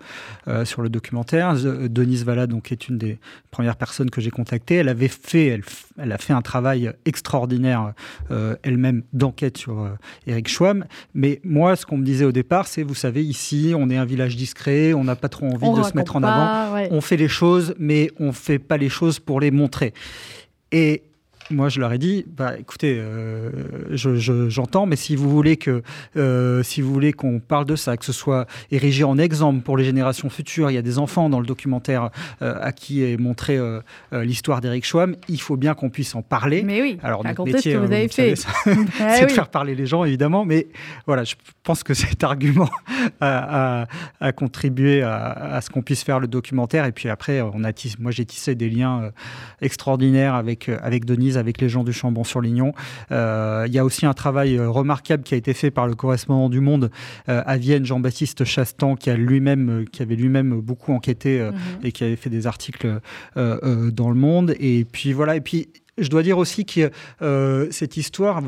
sur 0.66 0.82
le 0.82 0.90
documentaire, 0.90 1.56
Denise 1.56 2.26
Valla, 2.26 2.48
donc, 2.48 2.72
est 2.72 2.88
une 2.88 2.98
des 2.98 3.20
premières 3.50 3.76
personnes 3.76 4.10
que 4.10 4.22
j'ai 4.22 4.32
contactées. 4.32 4.76
Elle 4.76 4.90
avait 4.90 5.08
fait, 5.08 5.48
elle, 5.48 5.64
elle 5.98 6.12
a 6.12 6.18
fait 6.18 6.34
un 6.34 6.42
travail 6.42 6.92
extraordinaire 7.06 7.94
euh, 8.32 8.56
elle-même 8.64 9.04
d'enquête 9.14 9.58
sur 9.58 9.82
euh, 9.82 9.90
Eric 10.28 10.48
Schwamm. 10.48 10.86
Mais 11.14 11.40
moi, 11.44 11.76
ce 11.76 11.86
qu'on 11.86 11.98
me 11.98 12.06
disait 12.06 12.26
au 12.26 12.32
départ, 12.32 12.68
c'est, 12.68 12.84
vous 12.84 12.96
savez, 12.96 13.24
ici, 13.24 13.74
on 13.76 13.90
est 13.90 13.98
un 13.98 14.06
village 14.06 14.36
discret, 14.36 14.94
on 14.94 15.04
n'a 15.04 15.16
pas 15.16 15.30
trop 15.30 15.48
envie 15.48 15.72
de 15.72 15.84
se 15.84 15.96
mettre 15.96 16.16
en 16.16 16.24
avant. 16.24 16.88
On 16.92 17.02
fait 17.02 17.18
les 17.18 17.28
choses, 17.28 17.76
mais 17.80 18.12
on 18.20 18.28
ne 18.28 18.32
fait 18.32 18.60
pas 18.60 18.78
les 18.78 18.90
choses 18.90 19.20
pour 19.20 19.40
les 19.40 19.52
montrer. 19.52 19.94
Et 20.72 21.04
moi, 21.52 21.70
je 21.70 21.80
leur 21.80 21.92
ai 21.94 21.98
dit, 21.98 22.26
bah, 22.28 22.58
écoutez, 22.58 22.98
euh, 23.00 23.52
j'entends, 24.50 24.86
mais 24.86 24.96
si 24.96 25.16
vous 25.16 25.30
voulez 25.30 25.58
que, 25.58 25.82
euh, 26.18 26.64
si 26.64 26.82
vous 26.82 26.94
voulez 26.94 27.14
qu'on 27.14 27.40
parle 27.40 27.66
de 27.66 27.76
ça, 27.76 27.98
que 27.98 28.06
ce 28.06 28.14
soit 28.14 28.48
érigé 28.72 29.04
en 29.04 29.18
exemple 29.18 29.62
pour 29.62 29.78
les 29.78 29.84
générations 29.84 30.30
futures, 30.30 30.72
il 30.72 30.74
y 30.74 30.78
a 30.78 30.82
des 30.82 30.98
enfants 30.98 31.30
dans 31.30 31.40
le 31.40 31.46
documentaire 31.46 32.10
euh, 32.42 32.56
à 32.62 32.72
qui 32.72 33.04
est 33.04 33.18
montré 33.18 33.60
l'histoire 34.12 34.62
d'Eric 34.62 34.86
Schwamm, 34.86 35.16
il 35.28 35.42
faut 35.42 35.58
bien 35.58 35.74
qu'on 35.74 35.90
puisse 35.90 36.16
en 36.16 36.22
parler. 36.22 36.64
Mais 36.64 36.82
oui. 36.82 36.98
Alors 37.04 37.24
notre 37.24 37.44
métier, 37.46 37.74
ce 37.74 37.78
que 37.78 37.86
vous 37.86 37.92
avez 37.92 38.08
fait, 38.08 38.34
ah 39.00 39.16
c'est 39.16 39.26
de 39.26 39.32
faire 39.32 39.50
parler 39.50 39.76
les 39.76 39.86
gens, 39.86 40.04
évidemment, 40.04 40.46
mais 40.46 40.68
voilà, 41.06 41.24
je 41.24 41.36
pense 41.64 41.84
que 41.84 41.94
cet 41.94 42.24
argument 42.24 42.70
a, 43.20 43.86
contribué 44.36 45.02
à, 45.02 45.60
ce 45.62 45.70
qu'on 45.70 45.82
puisse 45.82 46.04
faire 46.04 46.20
le 46.20 46.28
documentaire. 46.28 46.86
Et 46.86 46.92
puis 46.92 47.10
après, 47.10 47.42
on 47.42 47.64
a 47.64 47.72
moi, 48.00 48.12
j'ai 48.12 48.26
tissé 48.26 48.56
des 48.56 48.70
liens 48.70 49.12
extraordinaires 49.62 50.36
avec 50.36 50.70
avec 50.82 51.06
Denise 51.06 51.38
avec 51.42 51.60
les 51.60 51.68
gens 51.68 51.84
du 51.84 51.92
Chambon-sur-Lignon. 51.92 52.74
Euh, 53.12 53.66
il 53.68 53.74
y 53.74 53.80
a 53.80 53.84
aussi 53.84 54.06
un 54.06 54.14
travail 54.14 54.58
euh, 54.58 54.70
remarquable 54.70 55.24
qui 55.24 55.34
a 55.34 55.38
été 55.38 55.54
fait 55.54 55.72
par 55.72 55.88
le 55.88 55.96
correspondant 55.96 56.48
du 56.48 56.62
Monde 56.62 56.90
euh, 57.28 57.42
à 57.46 57.58
Vienne, 57.58 57.86
Jean-Baptiste 57.86 58.46
Chastan, 58.46 58.96
qui, 58.96 59.10
a 59.10 59.18
lui-même, 59.18 59.86
qui 59.92 60.02
avait 60.02 60.16
lui-même 60.16 60.62
beaucoup 60.62 60.94
enquêté 60.94 61.42
mhm. 61.42 61.54
et 61.84 61.92
qui 61.92 62.04
avait 62.04 62.16
fait 62.16 62.30
des 62.30 62.48
articles 62.48 63.00
dans 63.36 64.10
le 64.10 64.16
Monde. 64.16 64.56
Et 64.60 64.86
puis 64.86 65.14
voilà, 65.14 65.36
et 65.36 65.42
puis 65.42 65.70
je 65.98 66.08
dois 66.10 66.24
dire 66.24 66.38
aussi 66.38 66.66
que 66.66 66.92
cette 67.72 67.98
histoire, 67.98 68.42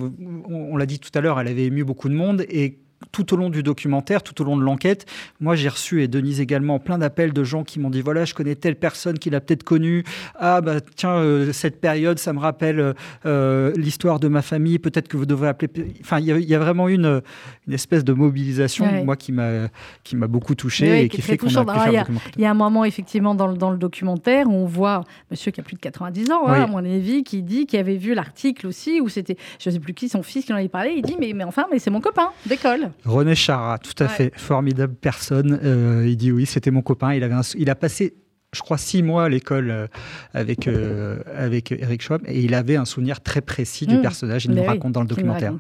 on, 0.48 0.78
l'a 0.78 0.86
dit 0.86 1.00
tout 1.00 1.10
à 1.14 1.22
l'heure, 1.22 1.40
elle 1.40 1.48
avait 1.48 1.66
ému 1.66 1.84
beaucoup 1.84 2.10
de 2.10 2.14
monde 2.14 2.46
et 2.50 2.80
tout 3.12 3.34
au 3.34 3.38
long 3.38 3.50
du 3.50 3.64
documentaire, 3.64 4.24
tout 4.24 4.42
au 4.42 4.46
long 4.46 4.58
de 4.58 4.64
l'enquête, 4.64 5.06
moi 5.40 5.56
j'ai 5.56 5.70
reçu, 5.70 6.04
et 6.04 6.08
Denise 6.08 6.40
également, 6.40 6.80
plein 6.80 6.98
d'appels 6.98 7.34
de 7.34 7.44
gens 7.44 7.64
qui 7.64 7.80
m'ont 7.80 7.90
dit 7.90 8.02
voilà, 8.02 8.26
je 8.26 8.34
connais 8.34 8.56
telle 8.56 8.76
personne 8.76 9.20
qui 9.20 9.30
l'a 9.30 9.42
peut-être 9.42 9.64
connue. 9.64 10.04
Ah, 10.36 10.62
bah 10.62 10.82
tiens, 10.96 11.16
euh, 11.16 11.54
cette 11.54 11.80
période, 11.80 12.20
ça 12.20 12.34
me 12.34 12.40
rappelle 12.40 12.94
euh, 13.26 13.74
l'histoire 13.76 14.20
de 14.20 14.28
ma 14.28 14.42
famille, 14.42 14.80
peut-être 14.80 15.08
que 15.08 15.18
vous 15.18 15.26
devrez 15.26 15.48
appeler. 15.48 15.94
Enfin, 16.02 16.20
il 16.20 16.28
y, 16.28 16.56
a 16.56 16.60
vraiment 16.60 16.88
une, 16.88 17.22
une 17.68 17.74
espèce 17.74 18.04
de 18.04 18.14
mobilisation, 18.14 18.86
moi, 19.04 19.16
qui 19.16 19.32
m'a 19.32 20.28
beaucoup 20.28 20.56
touché 20.56 21.04
et 21.04 21.10
qui, 21.10 21.22
fait 21.22 21.38
qu'on 21.38 21.48
a 21.48 22.06
Il 22.36 22.42
y 22.42 22.46
a 22.46 22.52
un 22.52 22.54
moment, 22.54 22.86
effectivement, 22.86 23.36
dans 23.36 23.48
le, 23.48 23.58
dans 23.58 23.72
le 23.72 23.78
documentaire 23.78 24.48
où 24.48 24.54
on 24.54 24.66
voit 24.66 25.04
monsieur 25.32 25.52
qui 25.52 25.60
a 25.60 25.64
plus 25.64 25.76
de 25.76 25.82
90 25.82 26.32
ans, 26.32 26.48
hein, 26.48 26.64
à 26.64 26.68
mon 26.68 26.78
avis, 26.78 27.24
qui 27.24 27.42
dit 27.42 27.66
qu'il 27.66 27.80
avait 27.80 27.98
vu 27.98 28.14
l'article 28.14 28.68
aussi, 28.68 29.02
où 29.02 29.10
c'était, 29.10 29.38
je 29.60 29.70
ne 29.70 29.74
sais 29.74 29.80
plus 29.80 29.94
qui, 29.94 30.10
son 30.10 30.24
fils 30.24 30.46
qui 30.46 30.54
en 30.54 30.58
avait 30.58 30.70
parlé, 30.70 30.94
il 30.98 31.02
dit 31.02 31.16
mais, 31.20 31.34
mais 31.34 31.44
enfin, 31.44 31.66
mais 31.72 31.80
c'est 31.80 31.92
mon 31.92 32.02
copain 32.02 32.30
d'école. 32.46 32.92
René 33.06 33.36
Chara, 33.36 33.78
tout 33.78 34.02
à 34.04 34.08
fait, 34.08 34.32
formidable 34.36 34.96
personne. 34.96 35.60
Euh, 35.64 36.06
il 36.08 36.18
dit 36.18 36.32
oui, 36.32 36.46
c'était 36.46 36.72
mon 36.72 36.82
copain. 36.82 37.14
Il, 37.14 37.24
avait 37.24 37.36
il 37.58 37.70
a 37.70 37.76
passé 37.76 38.14
je 38.54 38.62
crois, 38.62 38.78
six 38.78 39.02
mois 39.02 39.26
à 39.26 39.30
l'école 39.30 39.72
euh, 39.72 39.88
avec, 40.36 40.68
euh, 40.68 41.18
avec 41.36 41.72
Eric 41.72 42.04
Schwab 42.04 42.22
et 42.28 42.40
il 42.40 42.54
avait 42.54 42.76
un 42.76 42.86
souvenir 42.86 43.22
très 43.22 43.42
précis 43.42 43.88
du 43.88 43.98
mmh. 43.98 44.02
personnage. 44.02 44.46
Il 44.46 44.52
nous 44.52 44.64
raconte 44.64 44.92
dans 44.92 45.02
le 45.02 45.08
documentaire. 45.08 45.54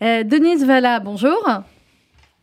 Denise 0.00 0.64
Valla, 0.64 0.98
bonjour. 1.00 1.38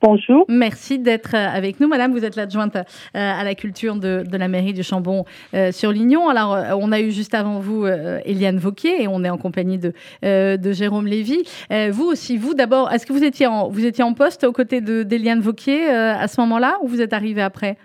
Bonjour. 0.07 0.45
Merci 0.49 0.99
d'être 0.99 1.33
euh, 1.33 1.47
avec 1.47 1.79
nous, 1.79 1.87
Madame. 1.87 2.11
Vous 2.11 2.23
êtes 2.23 2.35
l'adjointe 2.35 2.75
euh, 2.75 2.81
à 3.13 3.43
la 3.43 3.55
culture 3.55 3.95
de, 3.95 4.23
la 4.31 4.47
mairie 4.47 4.73
du 4.73 4.83
Chambon-sur-Lignon. 4.83 6.27
Euh, 6.27 6.29
Alors, 6.29 6.79
on 6.79 6.91
a 6.91 6.99
eu 7.01 7.09
juste 7.09 7.33
avant 7.33 7.59
vous 7.59 7.87
Eliane 7.87 8.59
Vauquier 8.59 9.01
et 9.01 9.07
on 9.07 9.23
est 9.23 9.31
en 9.31 9.39
compagnie 9.39 9.79
de, 9.79 9.93
de 10.21 10.71
Jérôme 10.71 11.07
Lévy. 11.07 11.41
vous 11.91 12.05
aussi, 12.05 12.37
vous 12.37 12.53
d'abord, 12.53 12.91
est-ce 12.91 13.07
que 13.07 13.13
vous 13.13 13.23
étiez 13.23 13.47
en, 13.47 13.67
vous 13.69 13.83
étiez 13.83 14.03
en 14.03 14.13
poste 14.13 14.43
aux 14.43 14.51
côtés 14.51 14.79
d'Eliane 14.79 15.39
Vauquier 15.39 15.87
à 15.87 16.27
ce 16.27 16.39
moment-là 16.41 16.77
ou 16.83 16.87
vous 16.87 17.01
êtes 17.01 17.13
arrivé 17.13 17.41
après? 17.41 17.77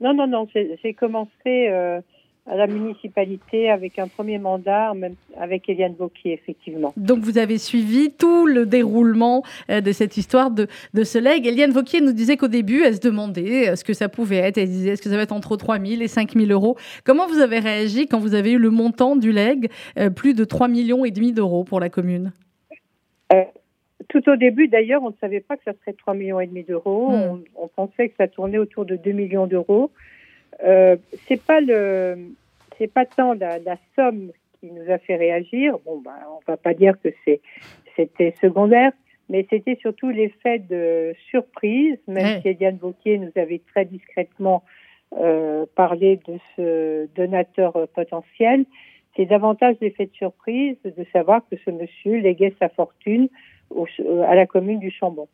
Non, 0.00 0.14
non, 0.14 0.26
non. 0.26 0.46
J'ai 0.54 0.94
commencé 0.94 2.00
à 2.46 2.56
la 2.56 2.66
municipalité 2.66 3.70
avec 3.70 3.98
un 3.98 4.06
premier 4.06 4.38
mandat, 4.38 4.92
même 4.94 5.14
avec 5.38 5.68
Eliane 5.68 5.94
Vauquier, 5.94 6.32
effectivement. 6.34 6.92
Donc 6.96 7.20
vous 7.20 7.38
avez 7.38 7.56
suivi 7.56 8.12
tout 8.12 8.46
le 8.46 8.66
déroulement 8.66 9.42
euh, 9.70 9.80
de 9.80 9.92
cette 9.92 10.16
histoire 10.18 10.50
de, 10.50 10.66
de 10.92 11.04
ce 11.04 11.18
legs. 11.18 11.46
Eliane 11.46 11.70
Vauquier 11.70 12.02
nous 12.02 12.12
disait 12.12 12.36
qu'au 12.36 12.48
début, 12.48 12.82
elle 12.82 12.96
se 12.96 13.00
demandait 13.00 13.70
euh, 13.70 13.76
ce 13.76 13.84
que 13.84 13.94
ça 13.94 14.10
pouvait 14.10 14.36
être. 14.36 14.58
Elle 14.58 14.68
disait, 14.68 14.90
est-ce 14.90 15.02
que 15.02 15.08
ça 15.08 15.16
va 15.16 15.22
être 15.22 15.32
entre 15.32 15.56
3 15.56 15.78
000 15.78 16.02
et 16.02 16.08
5 16.08 16.34
000 16.34 16.50
euros? 16.50 16.76
Comment 17.04 17.26
vous 17.26 17.38
avez 17.38 17.60
réagi 17.60 18.06
quand 18.06 18.18
vous 18.18 18.34
avez 18.34 18.52
eu 18.52 18.58
le 18.58 18.70
montant 18.70 19.16
du 19.16 19.32
leg, 19.32 19.70
euh, 19.98 20.10
plus 20.10 20.34
de 20.34 20.44
3 20.44 20.68
millions 20.68 21.06
et 21.06 21.10
demi 21.10 21.32
d'euros 21.32 21.64
pour 21.64 21.80
la 21.80 21.88
commune? 21.88 22.32
Tout 24.08 24.28
au 24.28 24.36
début, 24.36 24.68
d'ailleurs, 24.68 25.02
on 25.02 25.08
ne 25.08 25.16
savait 25.20 25.40
pas 25.40 25.56
que 25.56 25.64
ça 25.64 25.72
serait 25.80 25.94
3 25.94 26.14
millions 26.14 26.38
et 26.38 26.46
demi 26.46 26.62
d'euros. 26.62 27.10
Hmm. 27.10 27.42
On, 27.56 27.64
on, 27.64 27.68
pensait 27.68 28.10
que 28.10 28.14
ça 28.16 28.28
tournait 28.28 28.58
autour 28.58 28.84
de 28.84 28.96
2 28.96 29.10
millions 29.10 29.46
d'euros. 29.46 29.90
Euh, 30.62 30.96
c'est 31.26 31.42
pas 31.42 31.60
le, 31.60 32.16
c'est 32.78 32.92
pas 32.92 33.06
tant 33.06 33.34
la, 33.34 33.58
somme 33.96 34.30
qui 34.60 34.70
nous 34.70 34.90
a 34.90 34.98
fait 34.98 35.16
réagir. 35.16 35.78
Bon, 35.84 36.00
bah, 36.04 36.16
on 36.30 36.40
va 36.50 36.56
pas 36.56 36.74
dire 36.74 36.94
que 37.02 37.08
c'est, 37.24 37.40
c'était 37.96 38.34
secondaire, 38.40 38.92
mais 39.28 39.46
c'était 39.50 39.76
surtout 39.76 40.10
l'effet 40.10 40.58
de 40.58 41.14
surprise, 41.30 41.98
même 42.06 42.40
si 42.42 42.48
Eliane 42.48 42.78
Vauquier 42.78 43.18
nous 43.18 43.32
avait 43.36 43.62
très 43.72 43.84
discrètement 43.84 44.62
euh, 45.18 45.66
parlé 45.74 46.20
de 46.26 46.38
ce 46.56 47.08
donateur 47.14 47.88
potentiel. 47.94 48.64
C'est 49.16 49.26
davantage 49.26 49.76
l'effet 49.80 50.06
de 50.06 50.14
surprise 50.14 50.76
de 50.84 51.04
savoir 51.12 51.42
que 51.48 51.56
ce 51.64 51.70
monsieur 51.70 52.16
léguait 52.16 52.54
sa 52.58 52.68
fortune 52.68 53.28
à 54.26 54.34
la 54.34 54.46
commune 54.46 54.80
du 54.80 54.90
Chambon. 54.90 55.28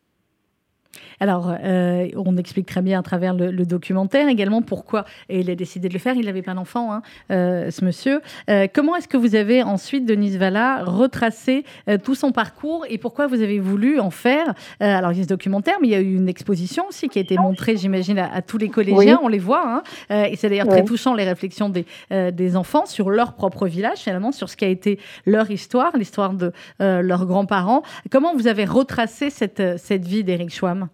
Alors, 1.21 1.53
euh, 1.63 2.07
on 2.15 2.35
explique 2.35 2.65
très 2.65 2.81
bien 2.81 2.99
à 2.99 3.03
travers 3.03 3.35
le, 3.35 3.51
documentaire 3.63 4.27
également 4.27 4.63
pourquoi 4.63 5.05
et 5.29 5.41
il 5.41 5.51
a 5.51 5.55
décidé 5.55 5.87
de 5.87 5.93
le 5.93 5.99
faire. 5.99 6.15
Il 6.15 6.25
n'avait 6.25 6.41
pas 6.41 6.55
d'enfant, 6.55 6.91
hein, 6.91 7.03
euh, 7.29 7.69
ce 7.69 7.85
monsieur. 7.85 8.21
Euh, 8.49 8.65
comment 8.73 8.95
est-ce 8.95 9.07
que 9.07 9.17
vous 9.17 9.35
avez 9.35 9.61
ensuite, 9.61 10.07
Denise 10.07 10.37
Valla, 10.39 10.83
retracé 10.83 11.63
tout 12.03 12.15
son 12.15 12.31
parcours 12.31 12.85
et 12.89 12.97
pourquoi 12.97 13.27
vous 13.27 13.43
avez 13.43 13.59
voulu 13.59 13.99
en 13.99 14.09
faire 14.09 14.55
Alors, 14.79 15.11
il 15.11 15.19
y 15.19 15.21
a 15.21 15.23
ce 15.23 15.29
documentaire, 15.29 15.75
mais 15.79 15.89
il 15.89 15.91
y 15.91 15.95
a 15.95 15.99
eu 15.99 16.15
une 16.15 16.27
exposition 16.27 16.87
aussi 16.89 17.07
qui 17.07 17.19
a 17.19 17.21
été 17.21 17.37
montrée, 17.37 17.77
j'imagine, 17.77 18.17
à, 18.17 18.41
tous 18.41 18.57
les 18.57 18.69
collégiens. 18.69 19.19
On 19.21 19.27
les 19.27 19.37
voit. 19.37 19.83
Hein, 20.09 20.25
et 20.25 20.35
c'est 20.35 20.49
d'ailleurs 20.49 20.67
très 20.67 20.83
touchant 20.83 21.13
les 21.13 21.23
réflexions 21.23 21.69
des, 21.69 21.85
des 22.09 22.55
enfants 22.55 22.87
sur 22.87 23.11
leur 23.11 23.33
propre 23.33 23.67
village, 23.67 23.99
finalement, 23.99 24.31
sur 24.31 24.49
ce 24.49 24.57
qui 24.57 24.65
a 24.65 24.69
été 24.69 24.97
leur 25.27 25.51
histoire, 25.51 25.95
l'histoire 25.95 26.33
de 26.33 26.51
leurs 26.79 27.27
grands-parents. 27.27 27.83
Comment 28.09 28.33
vous 28.33 28.47
avez 28.47 28.65
retracé 28.65 29.29
cette, 29.29 29.77
cette 29.77 30.07
vie 30.07 30.23
d'Éric 30.23 30.49
Schwamm 30.49 30.89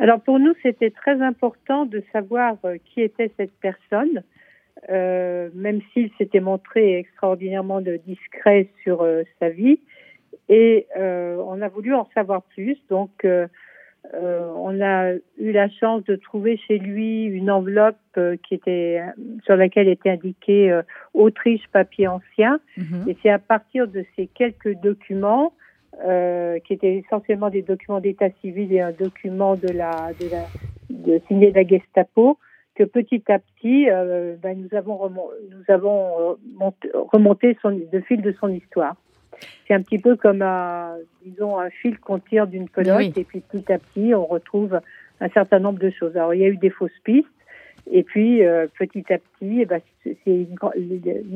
alors 0.00 0.22
pour 0.22 0.38
nous, 0.38 0.54
c'était 0.62 0.90
très 0.90 1.20
important 1.20 1.84
de 1.84 2.02
savoir 2.10 2.56
euh, 2.64 2.78
qui 2.86 3.02
était 3.02 3.30
cette 3.36 3.52
personne, 3.60 4.22
euh, 4.88 5.50
même 5.54 5.82
s'il 5.92 6.10
s'était 6.16 6.40
montré 6.40 6.96
extraordinairement 6.96 7.82
discret 7.82 8.68
sur 8.82 9.02
euh, 9.02 9.24
sa 9.38 9.50
vie. 9.50 9.78
Et 10.48 10.86
on 10.96 11.62
a 11.62 11.68
voulu 11.68 11.94
en 11.94 12.08
savoir 12.12 12.42
plus. 12.42 12.76
Donc 12.88 13.24
on 13.24 14.80
a 14.80 15.12
eu 15.38 15.52
la 15.52 15.68
chance 15.68 16.02
de 16.06 16.16
trouver 16.16 16.56
chez 16.56 16.78
lui 16.78 17.22
une 17.22 17.52
enveloppe 17.52 18.18
qui 18.42 18.54
était 18.54 19.00
sur 19.44 19.54
laquelle 19.54 19.86
était 19.86 20.10
indiqué 20.10 20.80
Autriche 21.14 21.62
papier 21.70 22.08
ancien. 22.08 22.58
Mhm. 22.76 23.04
Et 23.06 23.16
c'est 23.22 23.30
à 23.30 23.38
partir 23.38 23.86
de 23.86 24.04
ces 24.16 24.26
quelques 24.26 24.74
documents 24.80 25.52
qui 26.64 26.72
étaient 26.72 26.96
essentiellement 26.96 27.50
des 27.50 27.62
documents 27.62 28.00
d'état 28.00 28.30
civil 28.40 28.72
et 28.72 28.80
un 28.80 28.92
document 28.92 29.54
de 29.54 29.68
la, 29.68 30.12
de 30.18 30.30
la 30.30 30.44
de 30.90 31.20
signé 31.28 31.50
de 31.50 31.56
la 31.56 31.66
Gestapo, 31.66 32.38
que 32.74 32.84
petit 32.84 33.22
à 33.28 33.38
petit, 33.38 33.90
euh, 33.90 34.36
ben, 34.42 34.58
nous 34.58 34.76
avons, 34.76 34.96
remonté, 34.96 35.34
nous 35.50 35.74
avons 35.74 36.32
euh, 36.32 37.00
remonté 37.12 37.56
son, 37.62 37.70
le 37.70 38.00
fil 38.02 38.22
de 38.22 38.32
son 38.32 38.48
histoire. 38.48 38.96
C'est 39.66 39.74
un 39.74 39.82
petit 39.82 39.98
peu 39.98 40.16
comme 40.16 40.42
un, 40.42 40.96
disons, 41.24 41.58
un 41.58 41.70
fil 41.70 41.98
qu'on 41.98 42.18
tire 42.18 42.46
d'une 42.46 42.68
pelote 42.68 43.16
et 43.16 43.24
puis 43.24 43.40
petit 43.40 43.72
à 43.72 43.78
petit, 43.78 44.14
on 44.14 44.26
retrouve 44.26 44.80
un 45.20 45.28
certain 45.30 45.58
nombre 45.58 45.78
de 45.78 45.90
choses. 45.90 46.16
Alors, 46.16 46.34
il 46.34 46.40
y 46.40 46.44
a 46.44 46.48
eu 46.48 46.56
des 46.56 46.70
fausses 46.70 46.98
pistes, 47.04 47.28
et 47.92 48.04
puis, 48.04 48.44
euh, 48.44 48.66
petit 48.78 49.04
à 49.12 49.18
petit, 49.18 49.60
eh 49.62 49.66
ben, 49.66 49.80
c'est 50.04 50.16
une, 50.26 50.54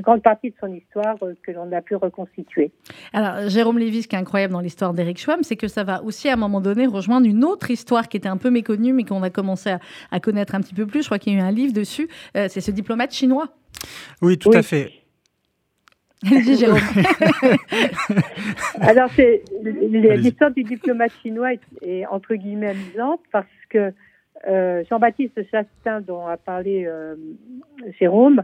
grande 0.00 0.22
partie 0.22 0.50
de 0.50 0.54
son 0.60 0.72
histoire 0.72 1.16
euh, 1.22 1.34
que 1.42 1.50
l'on 1.50 1.70
a 1.72 1.82
pu 1.82 1.96
reconstituer. 1.96 2.70
Alors, 3.12 3.48
Jérôme 3.48 3.78
Lévis, 3.78 4.02
ce 4.02 4.08
qui 4.08 4.14
est 4.14 4.18
incroyable 4.18 4.52
dans 4.52 4.60
l'histoire 4.60 4.94
d'Éric 4.94 5.18
Schwamm, 5.18 5.42
c'est 5.42 5.56
que 5.56 5.66
ça 5.66 5.82
va 5.82 6.02
aussi, 6.04 6.28
à 6.28 6.34
un 6.34 6.36
moment 6.36 6.60
donné, 6.60 6.86
rejoindre 6.86 7.26
une 7.26 7.44
autre 7.44 7.70
histoire 7.70 8.08
qui 8.08 8.16
était 8.16 8.28
un 8.28 8.36
peu 8.36 8.50
méconnue, 8.50 8.92
mais 8.92 9.02
qu'on 9.02 9.22
a 9.24 9.30
commencé 9.30 9.74
à, 10.10 10.20
connaître 10.20 10.54
un 10.54 10.60
petit 10.60 10.74
peu 10.74 10.86
plus. 10.86 11.02
Je 11.02 11.06
crois 11.06 11.18
qu'il 11.18 11.32
y 11.32 11.36
a 11.36 11.40
eu 11.40 11.42
un 11.42 11.50
livre 11.50 11.72
dessus. 11.72 12.08
Euh, 12.36 12.46
c'est 12.48 12.60
ce 12.60 12.70
diplomate 12.70 13.12
chinois. 13.12 13.48
Oui, 14.22 14.38
tout 14.38 14.52
à 14.52 14.62
fait. 14.62 14.92
Jérôme. 16.24 16.78
Alors, 18.80 19.10
l'histoire 19.62 20.52
du 20.52 20.62
diplomate 20.62 21.12
chinois 21.20 21.50
est 21.82 22.06
entre 22.06 22.34
guillemets 22.36 22.70
amusante 22.70 23.20
parce 23.32 23.46
que 23.68 23.92
euh, 24.46 24.84
Jean-Baptiste 24.88 25.40
Chastain, 25.50 26.00
dont 26.00 26.26
a 26.26 26.36
parlé 26.36 26.84
euh, 26.86 27.16
Jérôme, 27.98 28.42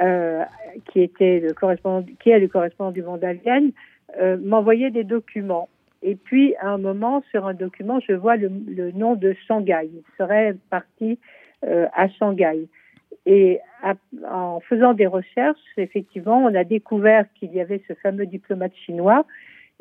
euh, 0.00 0.42
qui 0.90 1.00
était 1.00 1.40
le 1.40 1.52
correspondant, 1.52 2.06
qui 2.20 2.30
est 2.30 2.38
le 2.38 2.48
correspondant 2.48 2.92
du 2.92 3.02
Monde 3.02 3.24
Alien, 3.24 3.72
m'envoyait 4.42 4.90
des 4.90 5.02
documents. 5.02 5.68
Et 6.02 6.14
puis, 6.14 6.54
à 6.60 6.68
un 6.68 6.78
moment, 6.78 7.24
sur 7.30 7.46
un 7.46 7.54
document, 7.54 7.98
je 7.98 8.12
vois 8.12 8.36
le, 8.36 8.48
nom 8.92 9.16
de 9.16 9.34
Shanghai. 9.48 9.90
Il 9.92 10.02
serait 10.16 10.54
parti 10.70 11.18
à 11.62 12.08
Shanghai. 12.08 12.68
Et 13.26 13.58
en 14.30 14.60
faisant 14.60 14.94
des 14.94 15.06
recherches, 15.06 15.58
effectivement, 15.76 16.44
on 16.44 16.54
a 16.54 16.62
découvert 16.62 17.24
qu'il 17.34 17.52
y 17.52 17.60
avait 17.60 17.82
ce 17.88 17.94
fameux 17.94 18.26
diplomate 18.26 18.74
chinois 18.86 19.26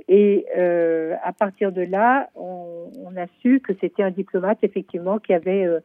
et 0.07 0.45
euh, 0.57 1.15
à 1.23 1.33
partir 1.33 1.71
de 1.71 1.81
là, 1.81 2.29
on, 2.35 2.91
on 3.05 3.15
a 3.15 3.27
su 3.41 3.59
que 3.59 3.73
c'était 3.79 4.03
un 4.03 4.11
diplomate 4.11 4.59
effectivement 4.63 5.19
qui 5.19 5.33
avait 5.33 5.65
euh, 5.65 5.79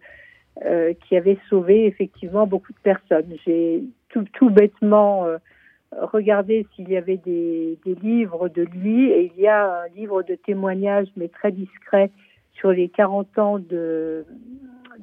euh, 0.64 0.92
qui 1.06 1.16
avait 1.16 1.38
sauvé 1.48 1.86
effectivement 1.86 2.46
beaucoup 2.46 2.72
de 2.72 2.80
personnes. 2.82 3.32
J'ai 3.46 3.84
tout, 4.08 4.24
tout 4.32 4.50
bêtement 4.50 5.26
regardé 5.92 6.66
s'il 6.74 6.90
y 6.90 6.96
avait 6.96 7.16
des, 7.16 7.78
des, 7.84 7.94
livres 7.94 8.48
de 8.48 8.62
lui 8.62 9.10
et 9.10 9.32
il 9.34 9.40
y 9.40 9.46
a 9.46 9.82
un 9.82 9.88
livre 9.96 10.22
de 10.22 10.34
témoignages 10.34 11.08
mais 11.16 11.28
très 11.28 11.52
discret 11.52 12.10
sur 12.54 12.72
les 12.72 12.88
40 12.88 13.38
ans 13.38 13.58
de, 13.58 14.26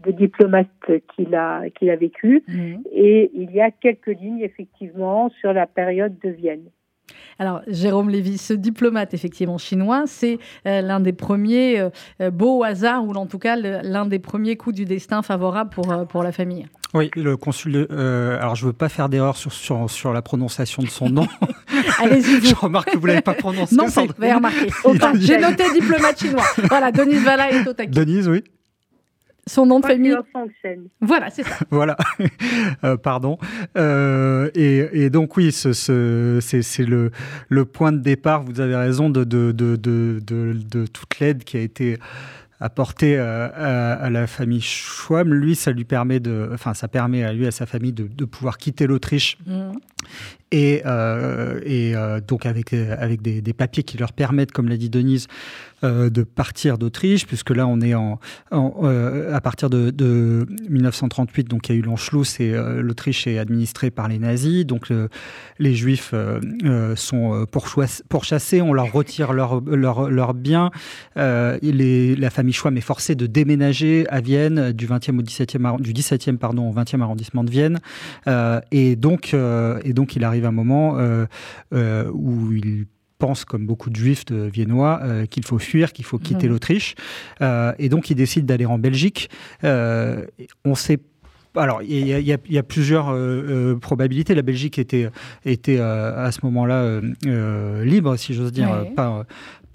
de 0.04 0.12
diplomate 0.12 0.68
qu'il 1.16 1.34
a 1.36 1.70
qu'il 1.70 1.90
a 1.90 1.96
vécu 1.96 2.44
mmh. 2.48 2.74
et 2.92 3.32
il 3.34 3.52
y 3.52 3.62
a 3.62 3.72
quelques 3.72 4.08
lignes 4.08 4.42
effectivement 4.42 5.30
sur 5.40 5.54
la 5.54 5.66
période 5.66 6.20
de 6.20 6.30
Vienne. 6.30 6.70
Alors, 7.38 7.62
Jérôme 7.68 8.10
Lévy, 8.10 8.38
ce 8.38 8.54
diplomate 8.54 9.14
effectivement 9.14 9.58
chinois, 9.58 10.04
c'est 10.08 10.40
euh, 10.66 10.82
l'un 10.82 11.02
des 11.02 11.12
premiers 11.12 11.80
euh, 11.80 11.90
euh, 12.22 12.32
beaux 12.32 12.64
hasards, 12.64 13.04
ou 13.06 13.14
en 13.14 13.26
tout 13.26 13.40
cas 13.40 13.58
l'un 13.58 14.06
des 14.06 14.20
premiers 14.20 14.56
coups 14.56 14.76
du 14.76 14.86
destin 14.86 15.22
favorable 15.22 15.70
pour, 15.70 16.08
pour 16.08 16.24
la 16.24 16.32
famille. 16.32 16.68
Oui, 16.94 17.12
le 17.16 17.36
consul. 17.36 17.88
alors, 17.90 18.56
je 18.56 18.64
ne 18.64 18.68
veux 18.70 18.74
pas 18.74 18.88
faire 18.88 19.10
d'erreur 19.10 19.36
sur, 19.36 19.52
sur, 19.52 19.90
sur, 19.90 20.14
la 20.14 20.22
prononciation 20.22 20.82
de 20.82 20.88
son 20.88 21.10
nom. 21.10 21.28
Allez-y, 22.00 22.42
Je 22.46 22.56
remarque 22.56 22.92
que 22.92 22.98
vous 22.98 23.04
ne 23.04 23.08
l'avez 23.08 23.22
pas 23.22 23.34
prononcé. 23.34 23.76
Non, 23.76 23.88
vous 23.88 24.00
avez 24.00 24.34
remarqué. 24.34 24.70
J'ai 25.20 25.38
noté 25.38 25.66
diplomate 25.74 26.18
chinois. 26.18 26.46
Voilà, 26.70 26.94
Denise 26.94 27.24
Valla 27.24 27.52
est 27.52 27.68
au 27.68 27.74
taquet. 27.74 27.92
Denise, 27.92 28.30
oui. 28.30 28.44
Son 29.48 29.68
nom 29.68 29.80
de 29.80 29.86
famille. 29.86 30.16
Voilà, 31.02 31.30
c'est 31.30 31.44
ça. 31.44 31.58
voilà, 31.70 31.96
euh, 32.84 32.98
pardon. 32.98 33.38
Euh, 33.78 34.50
et, 34.56 35.12
donc 35.12 35.38
oui, 35.38 35.52
ce, 35.52 35.72
c'est 36.42 36.86
le, 36.86 37.12
le, 37.50 37.66
point 37.66 37.92
de 37.92 38.00
départ, 38.00 38.42
vous 38.42 38.60
avez 38.60 38.76
raison, 38.76 39.12
de, 39.12 39.24
de, 39.24 39.52
de, 39.52 40.20
de 40.26 40.86
toute 40.88 41.20
l'aide 41.20 41.44
qui 41.44 41.58
a 41.58 41.60
été 41.60 42.00
apportée 42.60 43.20
à, 43.20 43.46
à, 43.46 44.10
la 44.10 44.26
famille 44.26 44.62
Schwamm. 44.62 45.32
Lui, 45.32 45.54
ça 45.54 45.72
lui 45.72 45.86
permet 45.86 46.20
de, 46.20 46.50
enfin, 46.52 46.74
ça 46.74 46.88
permet 46.88 47.24
à 47.24 47.32
lui, 47.32 47.46
à 47.46 47.52
sa 47.52 47.68
famille 47.68 47.94
de, 47.94 48.26
pouvoir 48.26 48.58
quitter 48.58 48.88
l'Autriche. 48.88 49.38
Mmh. 49.46 49.74
Et, 50.52 50.82
euh, 50.86 51.60
et 51.64 51.94
donc 52.28 52.48
avec, 52.48 52.74
avec 52.74 53.22
des, 53.22 53.42
des, 53.42 53.54
papiers 53.54 53.84
qui 53.84 54.00
leur 54.00 54.12
permettent, 54.12 54.52
comme 54.52 54.70
l'a 54.70 54.78
dit 54.78 54.90
Denise, 54.90 55.28
euh, 55.86 56.10
de 56.10 56.24
partir 56.24 56.78
d'Autriche, 56.78 57.26
puisque 57.28 57.52
là 57.52 57.68
on 57.68 57.80
est 57.80 57.94
en, 57.94 58.20
euh, 58.52 59.34
à 59.36 59.42
partir 59.42 59.70
de, 59.70 60.46
1938, 60.70 61.48
donc 61.48 61.70
il 61.70 61.74
y 61.74 61.76
a 61.76 61.80
eu 61.80 61.82
l'Anschluss 61.82 62.40
et 62.40 62.54
euh, 62.54 62.82
l'Autriche 62.82 63.28
est 63.28 63.38
administrée 63.38 63.92
par 63.92 64.08
les 64.08 64.18
nazis, 64.18 64.66
donc 64.66 64.92
les 65.60 65.76
Juifs 65.76 66.14
sont 66.96 67.46
pourchassés, 68.10 68.62
on 68.62 68.74
leur 68.74 68.92
retire 68.92 69.34
leurs 69.34 69.62
leur, 69.62 70.10
leur 70.10 70.34
biens, 70.34 70.72
la 71.16 72.30
famille 72.30 72.54
Schwamm 72.54 72.78
est 72.78 72.82
forcée 72.82 73.16
de 73.16 73.28
déménager 73.28 74.08
à 74.10 74.22
Vienne 74.22 74.72
du 74.72 74.88
20e 74.88 75.20
au 75.20 75.24
17e, 75.24 75.82
du 75.82 75.94
17e 75.94 76.38
pardon, 76.38 76.70
au 76.70 76.74
20e 76.74 77.02
arrondissement 77.02 77.44
de 77.44 77.52
Vienne, 77.52 77.80
et 78.72 78.96
donc 78.96 79.34
et 79.36 79.94
donc 79.94 80.16
il 80.16 80.24
arrive 80.24 80.46
un 80.46 80.52
moment 80.52 80.98
où 81.72 82.52
il 82.54 82.86
pense, 83.26 83.44
comme 83.44 83.66
beaucoup 83.66 83.90
de 83.90 83.96
juifs 83.96 84.26
de 84.26 84.36
viennois, 84.36 85.00
euh, 85.02 85.26
qu'il 85.26 85.44
faut 85.44 85.58
fuir, 85.58 85.94
qu'il 85.94 86.06
faut 86.06 86.20
quitter 86.20 86.48
mmh. 86.48 86.52
l'Autriche. 86.52 86.96
Euh, 87.42 87.74
et 87.80 87.90
donc, 87.90 88.12
il 88.12 88.16
décide 88.16 88.46
d'aller 88.46 88.68
en 88.68 88.78
Belgique. 88.78 89.32
Euh, 89.64 90.26
on 90.64 90.76
sait 90.76 91.00
alors, 91.58 91.82
il 91.82 92.06
y, 92.10 92.58
a 92.58 92.64
plusieurs 92.64 93.16
probabilités. 93.80 94.36
La 94.36 94.42
Belgique 94.42 94.78
était, 94.78 95.10
était 95.46 95.80
à 95.80 96.30
ce 96.34 96.40
moment-là 96.44 97.00
libre, 97.82 98.18
si 98.18 98.34
j'ose 98.34 98.52
dire, 98.52 98.86
pas, 98.94 99.26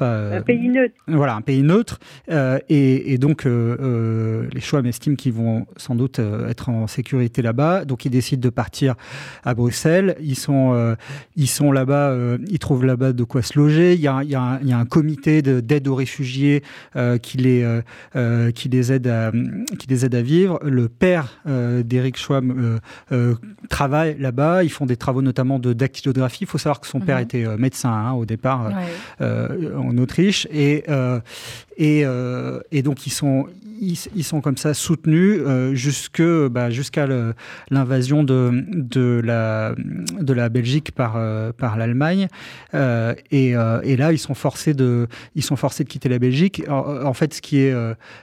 euh, 0.03 0.39
un 0.39 0.43
pays 0.43 0.69
neutre. 0.69 0.95
Voilà, 1.07 1.35
un 1.35 1.41
pays 1.41 1.63
neutre. 1.63 1.99
Euh, 2.31 2.59
et, 2.69 3.19
donc, 3.19 3.47
euh, 3.47 4.47
les 4.53 4.61
Chouam 4.61 4.87
estiment 4.87 5.17
qu'ils 5.17 5.33
vont 5.33 5.67
sans 5.77 5.95
doute 5.95 6.21
être 6.49 6.69
en 6.69 6.87
sécurité 6.87 7.43
là-bas. 7.43 7.85
Donc, 7.85 8.05
ils 8.05 8.11
décident 8.11 8.41
de 8.41 8.51
partir 8.51 8.95
à 9.45 9.55
Bruxelles. 9.55 10.17
Ils 10.21 10.37
sont, 10.37 10.97
ils 11.37 11.49
sont 11.49 11.73
là-bas, 11.73 12.17
ils 12.49 12.59
trouvent 12.59 12.85
là-bas 12.85 13.13
de 13.13 13.25
quoi 13.25 13.43
se 13.43 13.59
loger. 13.59 13.95
Il 13.95 14.01
y 14.01 14.09
a, 14.09 14.23
il 14.23 14.31
y 14.31 14.35
a, 14.35 14.41
un, 14.41 14.61
il 14.61 14.69
y 14.69 14.73
a 14.73 14.79
un, 14.79 14.85
comité 14.85 15.43
d'aide 15.43 15.89
aux 15.89 15.95
réfugiés 15.95 16.63
qui, 17.23 17.39
les, 17.39 17.81
qui, 18.55 18.69
les 18.69 18.93
aide 18.93 19.07
à, 19.07 19.33
qui 19.79 19.87
les 19.89 20.05
aide 20.05 20.15
à 20.15 20.23
vivre. 20.23 20.59
Le 20.65 20.89
père 20.89 21.41
d'Éric 21.47 22.17
Schwam 22.17 22.81
travaille 23.69 24.17
là-bas. 24.19 24.65
Ils 24.65 24.71
font 24.71 24.87
des 24.87 24.97
travaux 24.97 25.23
notamment 25.23 25.59
de 25.59 25.73
dactylographie. 25.73 26.45
Il 26.45 26.47
faut 26.47 26.59
savoir 26.59 26.81
que 26.81 26.87
son 26.87 27.01
père 27.01 27.17
mhm. 27.17 27.23
était 27.23 27.57
médecin 27.57 27.91
hein, 27.91 28.13
au 28.13 28.25
départ. 28.25 28.71
En 29.91 29.99
Autriche 29.99 30.47
et 30.51 30.85
et, 31.77 32.05
et, 32.73 32.83
donc 32.83 33.07
ils 33.07 33.11
sont 33.11 33.47
ils, 33.81 34.25
sont 34.25 34.43
comme 34.43 34.59
ça 34.59 34.75
soutenus 34.75 35.41
jusque 35.73 36.23
bah, 36.23 36.69
jusqu'à 36.69 37.09
l'invasion 37.71 38.23
de 38.23 38.65
de 38.71 39.21
la 39.25 39.75
de 40.21 40.33
la 40.33 40.49
Belgique 40.51 40.93
par 40.93 41.19
par 41.55 41.79
l'Allemagne 41.79 42.29
et, 42.75 43.49
et, 43.51 43.97
là 43.97 44.13
ils 44.13 44.19
sont 44.19 44.35
forcés 44.35 44.75
de 44.75 45.09
ils 45.35 45.43
sont 45.43 45.57
forcés 45.57 45.85
de 45.85 45.89
quitter 45.89 46.09
la 46.09 46.19
Belgique. 46.19 46.63
En, 46.69 47.15
fait, 47.15 47.35
ce 47.35 47.43
qui 47.43 47.59
est 47.59 47.73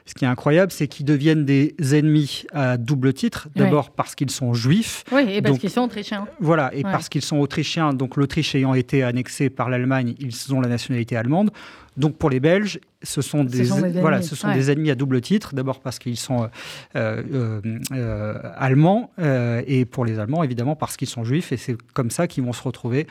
ce 0.06 0.14
qui 0.14 0.26
est 0.26 0.28
incroyable, 0.28 0.72
c'est 0.72 0.88
qu'ils 0.88 1.06
deviennent 1.06 1.46
des 1.46 1.76
ennemis 1.94 2.46
à 2.54 2.78
double 2.78 3.14
titre. 3.14 3.48
D'abord 3.56 3.92
parce 3.92 4.16
qu'ils 4.16 4.32
sont 4.32 4.54
juifs. 4.54 5.04
Oui, 5.12 5.24
et 5.30 5.42
parce 5.42 5.60
qu'ils 5.60 5.70
sont 5.70 5.82
autrichiens. 5.82 6.28
Voilà, 6.40 6.74
et 6.74 6.84
parce 6.84 7.10
qu'ils 7.10 7.22
sont 7.22 7.38
autrichiens. 7.38 7.94
Donc 7.94 8.16
l'Autriche 8.18 8.56
ayant 8.56 8.74
été 8.74 9.04
annexée 9.04 9.50
par 9.50 9.70
l'Allemagne, 9.70 10.16
ils 10.20 10.54
ont 10.54 10.62
la 10.62 10.70
nationalité 10.70 11.16
allemande. 11.16 11.52
Donc 11.98 12.16
pour 12.16 12.30
les 12.30 12.40
Belges, 12.40 12.80
ce 13.02 13.22
sont 13.22 13.44
des, 13.44 13.64
voilà, 13.64 14.22
ce 14.22 14.36
sont 14.36 14.54
des 14.54 14.70
ennemis 14.70 14.92
à 14.92 14.96
double 14.96 15.20
titre. 15.20 15.56
D'abord 15.56 15.80
parce 15.80 15.98
qu'ils 15.98 16.18
sont 16.18 16.44
euh, 16.44 17.24
euh, 17.34 17.62
euh, 17.92 18.36
allemands 18.56 19.12
et 19.18 19.86
pour 19.86 20.06
les 20.06 20.20
Allemands 20.20 20.44
évidemment 20.44 20.76
parce 20.76 20.96
qu'ils 20.96 21.08
sont 21.08 21.24
juifs 21.24 21.52
et 21.52 21.58
c'est 21.58 21.76
comme 21.94 22.12
ça 22.12 22.28
qu'ils 22.28 22.44
vont 22.44 22.54
se 22.54 22.62
retrouver 22.62 23.08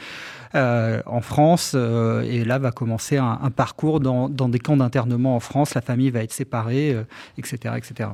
en 0.54 1.20
France 1.20 1.74
et 1.74 2.44
là 2.44 2.58
va 2.58 2.70
commencer 2.70 3.16
un, 3.16 3.38
un 3.42 3.50
parcours 3.50 4.00
dans, 4.00 4.28
dans, 4.28 4.48
des 4.48 4.60
camps 4.60 4.76
d'internement 4.76 5.34
en 5.34 5.40
France. 5.40 5.74
La 5.74 5.80
famille 5.80 6.10
va 6.10 6.22
être 6.22 6.32
séparée, 6.32 6.96
etc., 7.38 7.74
etc. 7.76 8.10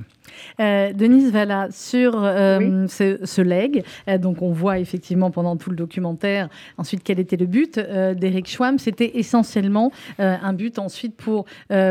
Euh, 0.61 0.93
Denise 0.93 1.33
Valla, 1.33 1.69
sur 1.71 2.13
euh, 2.17 2.87
ce, 2.89 3.19
ce, 3.25 3.43
leg, 3.43 3.85
euh, 4.09 4.19
donc 4.19 4.43
on 4.43 4.53
voit 4.53 4.79
effectivement 4.79 5.31
pendant 5.31 5.57
tout 5.57 5.71
le 5.71 5.77
documentaire 5.77 6.49
ensuite 6.79 7.03
quel 7.05 7.19
était 7.19 7.37
le 7.37 7.47
but 7.47 7.79
d'Eric 7.79 8.49
Schwamm. 8.49 8.79
C'était 8.79 9.19
essentiellement 9.19 9.93
un 10.19 10.53
but 10.53 10.79
ensuite 10.79 11.17
pour, 11.17 11.45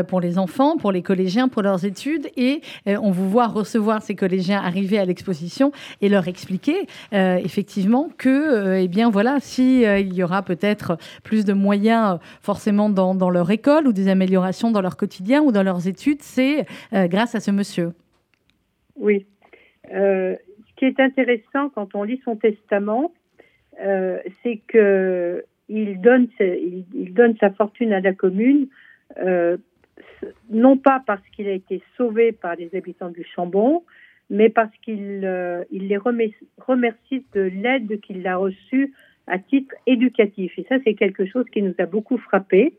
pour 0.08 0.20
les 0.20 0.38
enfants, 0.38 0.76
pour 0.76 0.92
les 0.92 1.02
collégiens, 1.02 1.48
pour 1.48 1.62
leurs 1.62 1.84
études. 1.84 2.28
Et 2.36 2.60
on 2.86 3.10
vous 3.10 3.28
voit 3.28 3.46
recevoir 3.46 4.02
ces 4.02 4.14
collégiens 4.14 4.60
arriver 4.60 4.98
à 4.98 5.04
l'exposition 5.04 5.72
et 6.00 6.08
leur 6.08 6.28
expliquer 6.28 6.86
effectivement 7.12 8.08
que, 8.16 8.76
eh 8.78 8.88
bien 8.88 9.10
voilà, 9.10 9.38
s'il 9.40 9.82
il 9.82 10.14
y 10.14 10.22
aura 10.22 10.42
peut-être 10.42 10.98
plus 11.22 11.44
de 11.44 11.52
moyens 11.52 12.18
forcément 12.40 12.90
dans, 12.90 13.14
dans 13.14 13.30
leur 13.30 13.50
école 13.50 13.86
ou 13.86 13.92
des 13.92 14.08
améliorations 14.08 14.70
dans 14.70 14.80
leur 14.80 14.96
quotidien 14.96 15.42
ou 15.42 15.52
dans 15.52 15.62
leurs 15.62 15.86
études, 15.88 16.22
c'est 16.22 16.66
grâce 16.92 17.34
à 17.34 17.40
ce 17.40 17.50
monsieur. 17.50 17.92
Oui. 18.96 19.26
Euh, 19.92 20.36
ce 20.68 20.74
qui 20.76 20.84
est 20.84 21.00
intéressant 21.00 21.70
quand 21.70 21.94
on 21.94 22.02
lit 22.02 22.20
son 22.24 22.36
testament, 22.36 23.12
euh, 23.82 24.18
c'est 24.42 24.60
que 24.68 25.44
il 25.68 26.00
donne, 26.02 26.28
sa 27.40 27.50
fortune 27.50 27.92
à 27.94 28.00
la 28.00 28.12
commune, 28.12 28.68
euh, 29.18 29.56
non 30.50 30.76
pas 30.76 31.02
parce 31.06 31.26
qu'il 31.34 31.48
a 31.48 31.52
été 31.52 31.82
sauvé 31.96 32.32
par 32.32 32.56
les 32.56 32.74
habitants 32.74 33.08
du 33.08 33.24
Chambon, 33.24 33.82
mais 34.28 34.50
parce 34.50 34.74
qu'il 34.82 35.26
il 35.70 35.88
les 35.88 35.96
remercie 35.96 37.24
de 37.32 37.40
l'aide 37.40 38.00
qu'il 38.00 38.26
a 38.26 38.36
reçue 38.36 38.92
à 39.26 39.38
titre 39.38 39.74
éducatif. 39.86 40.52
Et 40.58 40.66
ça, 40.68 40.76
c'est 40.84 40.94
quelque 40.94 41.24
chose 41.24 41.46
qui 41.50 41.62
nous 41.62 41.74
a 41.78 41.86
beaucoup 41.86 42.18
frappé. 42.18 42.74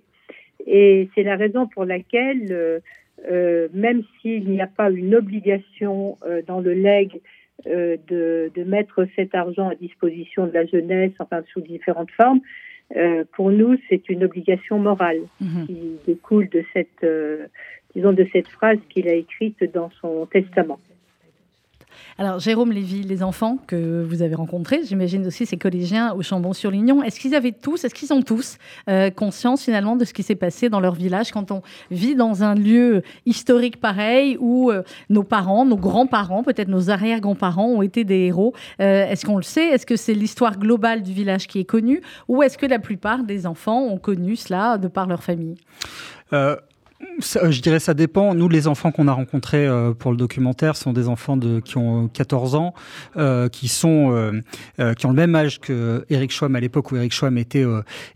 Et 0.67 1.10
c'est 1.15 1.23
la 1.23 1.36
raison 1.36 1.67
pour 1.67 1.86
laquelle 1.86 2.82
euh, 3.29 3.67
même 3.73 4.03
s'il 4.21 4.49
n'y 4.49 4.62
a 4.62 4.67
pas 4.67 4.89
une 4.89 5.15
obligation 5.15 6.17
euh, 6.25 6.41
dans 6.45 6.59
le 6.59 6.73
leg 6.73 7.21
euh, 7.67 7.97
de, 8.07 8.51
de, 8.53 8.63
mettre 8.63 9.07
cet 9.15 9.33
argent 9.36 9.69
à 9.69 9.75
disposition 9.75 10.47
de 10.47 10.51
la 10.51 10.65
jeunesse, 10.65 11.13
enfin 11.19 11.41
sous 11.53 11.62
différentes 11.62 12.12
formes, 12.12 12.41
pour 13.31 13.49
nous, 13.49 13.75
c'est 13.89 14.07
une 14.07 14.23
obligation 14.23 14.77
morale 14.77 15.21
mhm. 15.41 15.65
qui 15.65 15.79
découle 16.05 16.47
de 16.49 16.63
cette, 16.73 17.03
disons, 17.95 18.13
de 18.13 18.27
cette 18.31 18.47
phrase 18.49 18.77
qu'il 18.89 19.07
a 19.07 19.13
écrite 19.13 19.63
dans 19.73 19.89
son 19.99 20.27
testament. 20.27 20.79
Alors, 22.19 22.39
Jérôme 22.39 22.71
Lévy, 22.71 23.02
les 23.04 23.23
enfants 23.23 23.58
que 23.65 24.04
vous 24.08 24.21
avez 24.21 24.36
rencontrés, 24.36 24.82
j'imagine 24.86 25.26
aussi 25.26 25.45
ces 25.45 25.58
collégiens 25.58 26.13
au 26.13 26.21
Chambon-sur-Lignon, 26.21 27.02
est-ce 27.02 27.19
qu'ils 27.19 27.34
avaient 27.34 27.52
tous, 27.52 27.84
est-ce 27.84 27.93
qu'ils 27.93 28.13
ont 28.13 28.21
tous 28.21 28.58
euh, 28.88 29.10
conscience 29.10 29.63
finalement 29.63 29.95
de 29.95 30.06
ce 30.06 30.13
qui 30.13 30.21
s'est 30.21 30.36
passé 30.36 30.69
dans 30.69 30.80
leur 30.80 30.93
village 30.93 31.32
quand 31.32 31.52
on 31.52 31.63
vit 31.89 32.15
dans 32.15 32.43
un 32.43 32.54
lieu 32.54 33.02
historique 33.26 33.80
pareil 33.80 34.38
où 34.39 34.69
euh, 34.69 34.84
nos 35.10 35.23
parents, 35.23 35.65
nos 35.65 35.78
grands-parents, 35.78 36.43
peut-être 36.43 36.67
nos 36.67 36.91
arrière-grands-parents 36.91 37.67
ont 37.67 37.82
été 37.82 38.04
des 38.04 38.28
héros? 38.28 38.54
Euh, 38.80 39.08
Est-ce 39.08 39.26
qu'on 39.26 39.38
le 39.38 39.43
sait? 39.43 39.69
Est-ce 39.69 39.86
que 39.86 39.95
c'est 39.95 40.13
l'histoire 40.13 40.60
globale 40.60 41.02
du 41.02 41.13
village 41.13 41.47
qui 41.47 41.60
est 41.60 41.65
connue? 41.65 42.02
Ou 42.28 42.43
est-ce 42.43 42.58
que 42.58 42.67
la 42.67 42.80
plupart 42.80 43.23
des 43.23 43.47
enfants 43.47 43.82
ont 43.82 43.97
connu 43.97 44.36
cela 44.36 44.78
de 44.78 44.88
par 44.88 45.08
leur 45.08 45.23
famille? 45.23 45.56
Je 47.20 47.62
dirais 47.62 47.80
ça 47.80 47.94
dépend. 47.94 48.34
Nous, 48.34 48.50
les 48.50 48.68
enfants 48.68 48.92
qu'on 48.92 49.08
a 49.08 49.13
rencontrés 49.13 49.66
euh, 49.66 49.94
pour 49.94 50.12
le 50.12 50.18
documentaire 50.18 50.76
sont 50.76 50.94
des 50.94 51.08
enfants 51.08 51.38
de, 51.38 51.60
qui 51.60 51.78
ont 51.78 52.08
14 52.08 52.56
ans, 52.56 52.74
euh, 53.18 53.50
qui 53.50 53.68
sont 53.68 54.12
euh, 54.80 54.94
qui 54.94 55.06
ont 55.06 55.10
le 55.10 55.16
même 55.16 55.36
âge 55.36 55.60
que 55.60 56.06
Eric 56.10 56.32
Schwamm 56.32 56.56
à 56.56 56.60
l'époque 56.60 56.92
où 56.92 56.96
Eric 56.96 57.13
Schwamm 57.13 57.38
était 57.38 57.66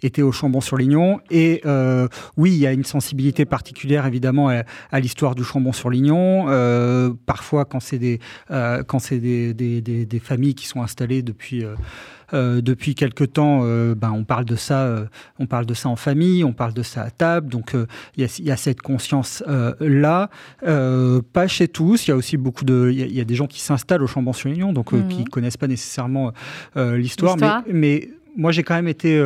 était 0.01 0.21
au 0.21 0.31
Chambon-sur-Lignon. 0.31 1.19
Et 1.29 1.61
oui, 2.37 2.51
il 2.51 2.59
y 2.59 2.67
a 2.67 2.73
une 2.73 2.85
sensibilité 2.85 3.45
particulière 3.45 4.05
évidemment 4.05 4.49
à, 4.49 4.99
l'histoire 4.99 5.35
du 5.35 5.43
Chambon-sur-Lignon. 5.43 7.17
parfois, 7.25 7.65
quand 7.65 7.79
c'est 7.79 7.99
des 7.99 8.19
quand 8.49 8.99
c'est 8.99 9.19
des, 9.19 9.53
des, 9.53 9.81
des, 9.81 10.05
des, 10.05 10.19
familles 10.19 10.55
qui 10.55 10.67
sont 10.67 10.81
installées 10.81 11.21
depuis 11.21 11.63
euh, 12.33 12.61
depuis 12.61 12.95
quelque 12.95 13.23
temps, 13.23 13.61
euh, 13.63 13.95
ben, 13.95 14.11
on 14.11 14.23
parle 14.23 14.45
de 14.45 14.55
ça, 14.55 14.83
euh, 14.83 15.05
on 15.39 15.45
parle 15.45 15.65
de 15.65 15.73
ça 15.73 15.89
en 15.89 15.95
famille, 15.95 16.43
on 16.43 16.53
parle 16.53 16.73
de 16.73 16.83
ça 16.83 17.03
à 17.03 17.09
table. 17.09 17.49
Donc 17.49 17.75
il 18.17 18.27
y, 18.39 18.51
a 18.51 18.57
cette 18.57 18.81
conscience 18.81 19.43
là, 19.79 20.29
pas 20.61 21.47
chez 21.47 21.67
tous. 21.67 22.07
Il 22.07 22.11
y 22.11 22.13
a 22.13 22.17
aussi 22.17 22.37
beaucoup 22.37 22.65
de, 22.65 22.89
il 22.91 23.13
y, 23.13 23.21
a 23.21 23.25
des 23.25 23.35
gens 23.35 23.47
qui 23.47 23.61
s'installent 23.61 24.03
au 24.03 24.07
Chambon-sur-Lignon, 24.07 24.73
donc 24.73 24.91
qui 25.09 25.17
qui 25.17 25.23
connaissent 25.25 25.57
pas 25.57 25.67
nécessairement 25.67 26.33
l'histoire, 26.75 27.37
mais, 27.37 27.73
mais 27.73 28.09
moi 28.35 28.51
j'ai 28.51 28.63
quand 28.63 28.75
même 28.75 28.87
été 28.87 29.17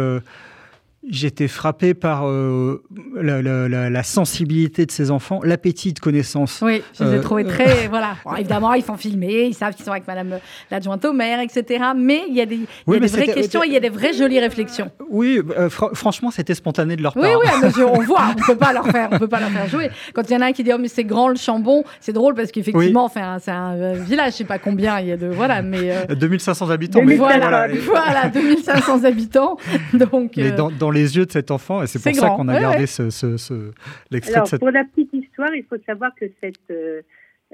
J'étais 1.09 1.47
frappé 1.47 1.95
par 1.95 2.27
euh, 2.27 2.83
la, 3.15 4.03
sensibilité 4.03 4.85
de 4.85 4.91
ces 4.91 5.09
enfants, 5.09 5.39
l'appétit 5.43 5.93
de 5.93 5.99
connaissance. 5.99 6.59
Oui, 6.61 6.83
je 6.97 7.03
les 7.03 7.13
ai 7.13 7.15
euh, 7.15 7.21
trouvés 7.21 7.43
très. 7.43 7.87
voilà. 7.89 8.17
évidemment, 8.37 8.73
ils 8.73 8.83
font 8.83 8.97
filmer, 8.97 9.45
ils 9.45 9.55
savent 9.55 9.73
qu'ils 9.73 9.83
sont 9.83 9.91
avec 9.91 10.05
Madame 10.05 10.37
l'adjointe 10.69 11.03
au 11.05 11.11
maire, 11.11 11.39
etc. 11.39 11.85
Mais 11.95 12.25
il 12.29 12.35
y 12.35 12.41
a 12.41 12.45
des, 12.45 12.59
il 12.87 12.93
y 12.93 12.97
a 12.97 12.99
des 12.99 13.07
vraies 13.07 13.33
questions, 13.33 13.63
il 13.63 13.73
y 13.73 13.77
a 13.77 13.79
des 13.79 13.89
vraies 13.89 14.13
jolies 14.13 14.39
réflexions. 14.39 14.91
Oui, 15.09 15.41
euh, 15.57 15.69
franchement, 15.69 16.29
c'était 16.29 16.53
spontané 16.53 16.95
de 16.95 17.01
leur 17.01 17.15
part. 17.15 17.23
Oui, 17.23 17.29
oui, 17.63 17.83
on 17.83 18.01
voit, 18.01 18.35
on 18.37 18.53
peut 18.53 18.57
pas 18.57 18.71
leur 18.71 18.85
faire, 18.87 19.09
on 19.11 19.17
peut 19.17 19.27
pas 19.27 19.39
leur 19.39 19.49
faire 19.49 19.67
jouer. 19.67 19.89
Quand 20.13 20.21
il 20.29 20.33
y 20.33 20.35
en 20.35 20.41
a 20.41 20.45
un 20.45 20.51
qui 20.51 20.63
dit 20.63 20.71
oh 20.71 20.77
mais 20.79 20.87
c'est 20.87 21.03
grand 21.03 21.29
le 21.29 21.35
Chambon, 21.35 21.83
c'est 21.99 22.13
drôle 22.13 22.35
parce 22.35 22.51
qu'effectivement, 22.51 23.05
enfin, 23.05 23.37
c'est 23.41 23.49
un 23.49 23.93
village, 23.93 24.33
je 24.33 24.37
sais 24.37 24.43
pas 24.43 24.59
combien 24.59 24.99
il 24.99 25.07
y 25.07 25.11
a 25.11 25.17
de 25.17 25.27
voilà, 25.27 25.63
mais 25.63 26.05
2500 26.15 26.69
habitants. 26.69 27.01
Mais 27.03 27.15
voilà, 27.15 27.67
voilà, 27.85 28.29
2500 28.29 29.03
habitants. 29.03 29.57
Donc. 29.93 30.33
Mais 30.37 30.51
dans 30.51 30.90
les 30.91 31.17
yeux 31.17 31.25
de 31.25 31.31
cet 31.31 31.51
enfant, 31.51 31.83
et 31.83 31.87
c'est 31.87 32.01
pour 32.01 32.13
ça 32.15 32.29
qu'on 32.29 32.47
a 32.47 32.59
gardé 32.59 32.85
ce, 32.85 33.09
ce, 33.09 33.71
l'extrait 34.09 34.41
de 34.41 34.45
cette... 34.45 34.59
Pour 34.59 34.71
la 34.71 34.83
petite 34.83 35.13
histoire, 35.13 35.53
il 35.55 35.63
faut 35.63 35.77
savoir 35.85 36.13
que 36.15 36.25
cette 36.39 36.55
euh, 36.69 37.01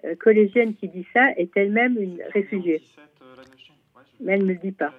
euh, 0.06 0.16
collégienne 0.20 0.76
qui 0.76 0.88
dit 0.88 1.06
ça 1.14 1.32
est 1.38 1.50
elle-même 1.56 1.98
une 2.00 2.20
réfugiée. 2.34 2.82
Mais 4.20 4.34
elle 4.34 4.44
ne 4.44 4.54
le 4.54 4.56
dit 4.56 4.72
pas. 4.72 4.94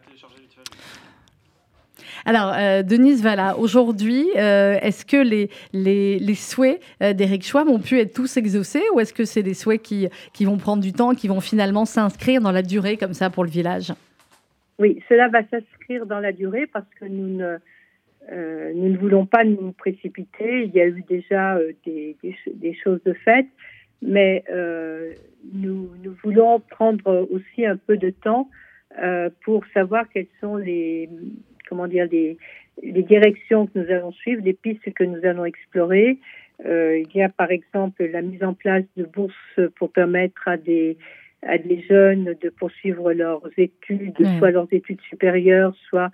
Alors, 2.24 2.52
euh, 2.56 2.82
Denise 2.82 3.22
Valla, 3.22 3.56
aujourd'hui, 3.58 4.28
est-ce 4.34 5.04
que 5.04 5.16
les, 5.16 5.50
les, 5.72 6.18
les 6.18 6.34
souhaits 6.34 6.80
d'Éric 7.00 7.44
Schwab 7.44 7.68
ont 7.68 7.78
pu 7.78 7.98
être 7.98 8.14
tous 8.14 8.36
exaucés 8.36 8.82
ou 8.94 9.00
est-ce 9.00 9.14
que 9.14 9.24
c'est 9.24 9.42
des 9.42 9.54
souhaits 9.54 9.82
qui, 9.82 10.08
qui 10.32 10.44
vont 10.44 10.56
prendre 10.56 10.82
du 10.82 10.92
temps, 10.92 11.14
qui 11.14 11.28
vont 11.28 11.40
finalement 11.40 11.84
s'inscrire 11.84 12.40
dans 12.40 12.52
la 12.52 12.62
durée 12.62 12.96
comme 12.96 13.14
ça 13.14 13.30
pour 13.30 13.44
le 13.44 13.50
village? 13.50 13.92
Oui, 14.78 15.02
cela 15.08 15.28
va 15.28 15.40
s'inscrire 15.48 16.06
dans 16.06 16.20
la 16.20 16.32
durée 16.32 16.66
parce 16.66 16.86
que 17.00 17.04
nous 17.04 17.36
ne, 17.36 17.56
euh, 18.30 18.72
nous 18.74 18.90
ne 18.90 18.98
voulons 18.98 19.26
pas 19.26 19.44
nous 19.44 19.72
précipiter. 19.72 20.64
Il 20.64 20.70
y 20.74 20.80
a 20.80 20.86
eu 20.86 21.02
déjà 21.08 21.56
euh, 21.56 21.72
des, 21.86 22.16
des, 22.54 22.74
choses 22.74 23.02
de 23.04 23.14
fait, 23.14 23.46
mais 24.02 24.44
euh, 24.50 25.14
nous, 25.52 25.90
nous, 26.02 26.14
voulons 26.22 26.60
prendre 26.60 27.26
aussi 27.30 27.64
un 27.64 27.76
peu 27.76 27.96
de 27.96 28.10
temps 28.10 28.48
pour 29.44 29.64
savoir 29.72 30.08
quelles 30.08 30.26
sont 30.40 30.56
les, 30.56 31.08
comment 31.68 31.86
dire, 31.86 32.08
les, 32.10 32.36
les, 32.82 33.02
directions 33.02 33.66
que 33.66 33.78
nous 33.78 33.90
allons 33.92 34.10
suivre, 34.10 34.42
les 34.44 34.54
pistes 34.54 34.92
que 34.92 35.04
nous 35.04 35.24
allons 35.24 35.44
explorer. 35.44 36.18
il 36.64 37.06
y 37.14 37.22
a 37.22 37.28
par 37.28 37.52
exemple 37.52 38.04
la 38.06 38.22
mise 38.22 38.42
en 38.42 38.54
place 38.54 38.82
de 38.96 39.04
bourses 39.04 39.60
pour 39.76 39.92
permettre 39.92 40.48
à 40.48 40.56
des 40.56 40.96
à 41.42 41.58
des 41.58 41.80
jeunes 41.82 42.34
de 42.42 42.48
poursuivre 42.48 43.12
leurs 43.12 43.48
études, 43.56 44.16
soit 44.38 44.50
leurs 44.50 44.72
études 44.72 45.00
supérieures, 45.02 45.76
soit 45.88 46.10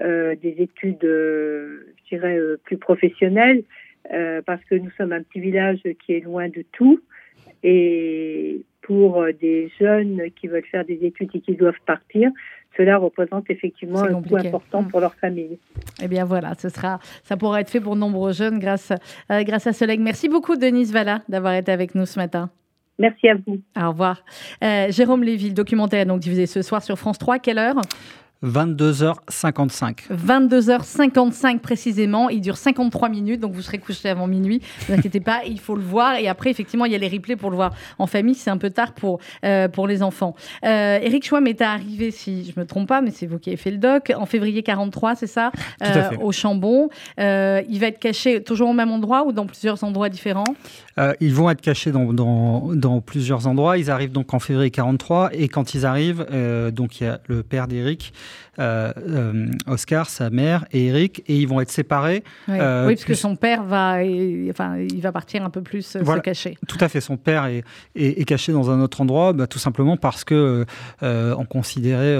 des 0.00 0.54
études, 0.58 1.04
euh, 1.04 1.94
je 2.04 2.16
dirais, 2.16 2.36
euh, 2.36 2.58
plus 2.64 2.78
professionnelles, 2.78 3.62
parce 4.46 4.64
que 4.64 4.74
nous 4.74 4.90
sommes 4.96 5.12
un 5.12 5.22
petit 5.22 5.40
village 5.40 5.80
qui 6.04 6.12
est 6.14 6.20
loin 6.20 6.48
de 6.48 6.64
tout. 6.72 7.00
Et 7.62 8.62
pour 8.82 9.22
des 9.38 9.70
jeunes 9.78 10.22
qui 10.40 10.46
veulent 10.46 10.64
faire 10.70 10.84
des 10.84 11.04
études 11.04 11.28
et 11.34 11.40
qui 11.40 11.56
doivent 11.56 11.74
partir, 11.84 12.30
cela 12.78 12.96
représente 12.96 13.50
effectivement 13.50 14.02
un 14.02 14.22
coût 14.22 14.36
important 14.36 14.82
mmh. 14.82 14.88
pour 14.88 15.00
leur 15.00 15.14
famille. 15.14 15.58
Eh 16.02 16.08
bien 16.08 16.24
voilà, 16.24 16.54
ce 16.54 16.68
sera, 16.68 17.00
ça 17.24 17.36
pourra 17.36 17.60
être 17.60 17.70
fait 17.70 17.80
pour 17.80 17.96
de 17.96 18.00
nombreux 18.00 18.32
jeunes 18.32 18.58
grâce, 18.58 18.92
euh, 19.30 19.42
grâce 19.42 19.66
à 19.66 19.72
ce 19.72 19.84
leg. 19.84 20.00
Merci 20.00 20.28
beaucoup 20.28 20.56
Denise 20.56 20.92
Valla 20.92 21.22
d'avoir 21.28 21.54
été 21.54 21.72
avec 21.72 21.94
nous 21.94 22.06
ce 22.06 22.18
matin. 22.18 22.50
Merci 22.98 23.28
à 23.28 23.34
vous. 23.34 23.60
Au 23.80 23.90
revoir. 23.90 24.24
Euh, 24.62 24.90
Jérôme 24.90 25.22
Lévy, 25.22 25.52
documentaire 25.52 26.06
donc 26.06 26.20
diffusé 26.20 26.46
ce 26.46 26.62
soir 26.62 26.82
sur 26.82 26.98
France 26.98 27.18
3. 27.18 27.38
Quelle 27.38 27.58
heure? 27.58 27.80
22h55. 28.44 30.12
22h55 30.12 31.58
précisément. 31.58 32.28
Il 32.28 32.40
dure 32.40 32.56
53 32.56 33.08
minutes, 33.08 33.40
donc 33.40 33.52
vous 33.52 33.62
serez 33.62 33.78
couché 33.78 34.08
avant 34.08 34.26
minuit. 34.26 34.60
Ne 34.80 34.86
vous 34.86 34.92
inquiétez 34.98 35.20
pas, 35.20 35.40
il 35.46 35.58
faut 35.58 35.74
le 35.74 35.82
voir. 35.82 36.14
Et 36.16 36.28
après, 36.28 36.50
effectivement, 36.50 36.84
il 36.84 36.92
y 36.92 36.94
a 36.94 36.98
les 36.98 37.08
replays 37.08 37.36
pour 37.36 37.50
le 37.50 37.56
voir 37.56 37.74
en 37.98 38.06
famille. 38.06 38.34
C'est 38.34 38.50
un 38.50 38.58
peu 38.58 38.70
tard 38.70 38.92
pour, 38.92 39.18
euh, 39.44 39.68
pour 39.68 39.88
les 39.88 40.02
enfants. 40.02 40.34
Euh, 40.64 40.98
Eric 41.02 41.24
Chouam 41.26 41.46
est 41.46 41.60
arrivé, 41.60 42.10
si 42.10 42.44
je 42.44 42.52
ne 42.56 42.62
me 42.62 42.66
trompe 42.66 42.88
pas, 42.88 43.00
mais 43.00 43.10
c'est 43.10 43.26
vous 43.26 43.38
qui 43.38 43.50
avez 43.50 43.56
fait 43.56 43.72
le 43.72 43.78
doc, 43.78 44.12
en 44.16 44.26
février 44.26 44.62
43, 44.62 45.16
c'est 45.16 45.26
ça? 45.26 45.50
Euh, 45.82 46.10
Au 46.20 46.32
Chambon. 46.32 46.88
Euh, 47.18 47.62
il 47.68 47.80
va 47.80 47.88
être 47.88 47.98
caché 47.98 48.42
toujours 48.42 48.70
au 48.70 48.74
même 48.74 48.90
endroit 48.90 49.24
ou 49.24 49.32
dans 49.32 49.46
plusieurs 49.46 49.82
endroits 49.82 50.08
différents? 50.08 50.44
Euh, 50.98 51.12
Ils 51.20 51.34
vont 51.34 51.50
être 51.50 51.60
cachés 51.60 51.92
dans, 51.92 52.12
dans, 52.12 52.74
dans, 52.74 53.00
plusieurs 53.00 53.46
endroits. 53.46 53.78
Ils 53.78 53.90
arrivent 53.90 54.12
donc 54.12 54.34
en 54.34 54.38
février 54.38 54.70
43. 54.70 55.30
Et 55.32 55.48
quand 55.48 55.74
ils 55.74 55.86
arrivent, 55.86 56.26
donc 56.72 57.00
il 57.00 57.04
y 57.04 57.06
a 57.06 57.20
le 57.28 57.42
père 57.42 57.68
d'Eric. 57.68 58.12
Euh, 58.58 58.92
euh, 58.98 59.46
Oscar, 59.68 60.10
sa 60.10 60.30
mère 60.30 60.64
et 60.72 60.86
Eric, 60.86 61.22
et 61.28 61.36
ils 61.36 61.46
vont 61.46 61.60
être 61.60 61.70
séparés. 61.70 62.24
Oui, 62.48 62.56
euh, 62.58 62.88
oui 62.88 62.94
parce 62.94 63.04
que 63.04 63.14
son 63.14 63.36
père 63.36 63.62
va, 63.62 63.98
enfin, 64.50 64.78
il 64.78 65.00
va 65.00 65.12
partir 65.12 65.44
un 65.44 65.50
peu 65.50 65.62
plus 65.62 65.82
se 65.82 66.20
cacher. 66.20 66.58
Tout 66.66 66.78
à 66.80 66.88
fait, 66.88 67.00
son 67.00 67.16
père 67.16 67.46
est, 67.46 67.62
est, 67.94 68.24
caché 68.24 68.52
dans 68.52 68.70
un 68.70 68.80
autre 68.80 69.00
endroit, 69.00 69.32
bah, 69.32 69.46
tout 69.46 69.60
simplement 69.60 69.96
parce 69.96 70.24
que 70.24 70.64
on 71.00 71.44
considérait, 71.44 72.18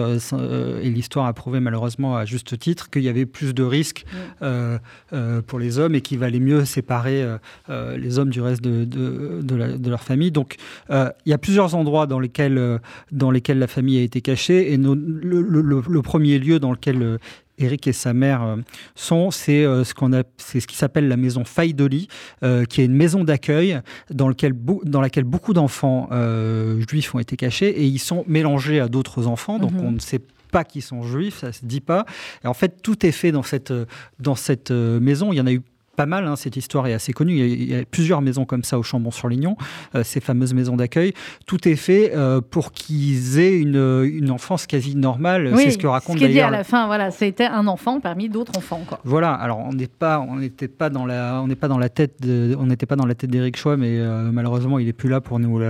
et 0.83 0.91
l'histoire 0.91 1.27
a 1.27 1.33
prouvé 1.33 1.59
malheureusement 1.59 2.17
à 2.17 2.25
juste 2.25 2.57
titre, 2.59 2.88
qu'il 2.91 3.03
y 3.03 3.09
avait 3.09 3.27
plus 3.27 3.53
de 3.53 3.64
risques 3.64 4.05
pour 4.41 5.59
les 5.59 5.79
hommes 5.79 5.95
et 5.97 6.01
qu'il 6.01 6.19
valait 6.19 6.41
mieux 6.41 6.64
séparer 6.64 7.27
les 7.69 8.19
hommes 8.19 8.31
du 8.31 8.41
reste 8.41 8.62
de, 8.62 8.67
de, 8.68 9.42
de, 9.42 9.90
leur 9.90 10.02
famille. 10.02 10.31
Donc, 10.31 10.57
il 10.90 11.11
y 11.26 11.33
a 11.33 11.38
plusieurs 11.38 11.74
endroits 11.74 12.07
dans 12.07 12.20
lesquels, 12.20 12.81
dans 13.12 13.31
lesquels 13.31 13.59
la 13.59 13.66
famille 13.66 13.98
a 13.98 14.02
été 14.02 14.20
cachée, 14.20 14.72
et 14.72 14.76
le, 14.76 14.94
le, 14.94 15.83
le, 15.87 16.02
premier 16.02 16.38
lieu 16.38 16.59
dans 16.59 16.70
lequel 16.70 17.18
Eric 17.59 17.87
euh, 17.87 17.90
et 17.90 17.92
sa 17.92 18.12
mère 18.12 18.42
euh, 18.42 18.57
sont, 18.94 19.31
c'est 19.31 19.64
euh, 19.64 19.85
ce 19.85 19.94
qu'on 19.94 20.12
a, 20.12 20.22
c'est 20.37 20.61
ce 20.61 20.66
qui 20.66 20.76
s'appelle 20.76 21.09
la 21.09 21.16
maison 21.16 21.44
Faidoli, 21.44 22.09
qui 22.68 22.81
est 22.81 22.85
une 22.85 22.94
maison 22.94 23.24
d'accueil 23.24 23.81
dans, 24.11 24.28
lequel, 24.28 24.54
dans 24.85 25.00
laquelle 25.00 25.24
beaucoup 25.24 25.52
d'enfants 25.52 26.09
juifs 26.88 27.14
ont 27.14 27.18
été 27.18 27.37
cachés 27.37 27.68
et 27.68 27.85
ils 27.85 27.98
sont 27.98 28.24
mélangés 28.26 28.81
à 28.81 28.88
d'autres 28.88 29.26
enfants, 29.26 29.59
donc 29.59 29.72
mhm. 29.72 29.85
on 29.85 29.90
ne 29.92 29.98
sait 29.98 30.20
pas 30.50 30.64
qu'ils 30.64 30.83
sont 30.83 31.02
juifs, 31.02 31.38
ça 31.38 31.52
se 31.52 31.64
dit 31.64 31.81
pas. 31.81 32.07
Et 32.44 32.46
en 32.46 32.54
fait, 32.54 32.81
tout 32.83 33.04
est 33.04 33.12
fait 33.12 33.33
dans 33.33 33.42
cette, 33.42 33.72
dans 34.18 34.35
cette 34.35 34.70
maison. 34.70 35.33
Il 35.33 35.37
y 35.37 35.40
en 35.40 35.46
a 35.46 35.52
eu 35.52 35.62
pas 35.98 36.06
mal, 36.06 36.28
hein, 36.28 36.37
cette 36.37 36.56
histoire 36.56 36.87
est 36.87 36.92
assez 36.92 37.12
connue. 37.12 37.40
Il 37.40 37.70
y, 37.72 37.74
a, 37.74 37.84
plusieurs 37.84 38.22
maisons 38.22 38.44
comme 38.44 38.62
ça 38.62 38.78
au 38.78 38.84
Chambon-sur-Lignon, 38.84 39.56
euh, 39.96 40.04
ces 40.04 40.20
fameuses 40.20 40.54
maisons 40.54 40.76
d'accueil. 40.76 41.12
Tout 41.44 41.66
est 41.66 41.74
fait 41.74 42.12
euh, 42.14 42.40
pour 42.40 42.70
qu'ils 42.70 43.40
aient 43.40 43.58
une, 43.58 44.04
une, 44.04 44.30
enfance 44.30 44.68
quasi 44.68 44.94
normale. 44.94 45.52
c'est 45.56 45.72
ce 45.72 45.78
que 45.78 45.88
raconte 45.88 46.20
ce 46.20 46.24
qui 46.24 46.30
dit 46.30 46.40
à 46.40 46.50
la 46.50 46.62
fin. 46.62 46.87
Voilà, 46.87 47.11
c'était 47.11 47.46
un 47.46 47.66
enfant 47.66 47.99
parmi 47.99 48.28
d'autres 48.28 48.57
enfants. 48.57 48.82
Quoi. 48.86 49.01
Voilà. 49.03 49.32
Alors 49.32 49.59
on 49.59 49.72
n'est 49.72 49.88
pas, 49.88 50.20
on 50.20 50.36
n'était 50.36 50.68
pas 50.68 50.88
dans 50.88 51.05
la, 51.05 51.40
on 51.42 51.49
n'est 51.49 51.57
pas 51.57 51.66
dans 51.66 51.78
la 51.78 51.88
tête, 51.88 52.22
de, 52.22 52.55
on 52.57 52.66
n'était 52.66 52.86
pas 52.86 52.94
dans 52.94 53.07
la 53.07 53.16
tête 53.16 53.30
d'Éric 53.30 53.57
Choix, 53.57 53.76
mais 53.76 53.99
euh, 53.99 54.30
malheureusement 54.30 54.78
il 54.78 54.86
est 54.86 54.92
plus 54.92 55.09
là 55.09 55.20
pour 55.20 55.40
nous, 55.40 55.61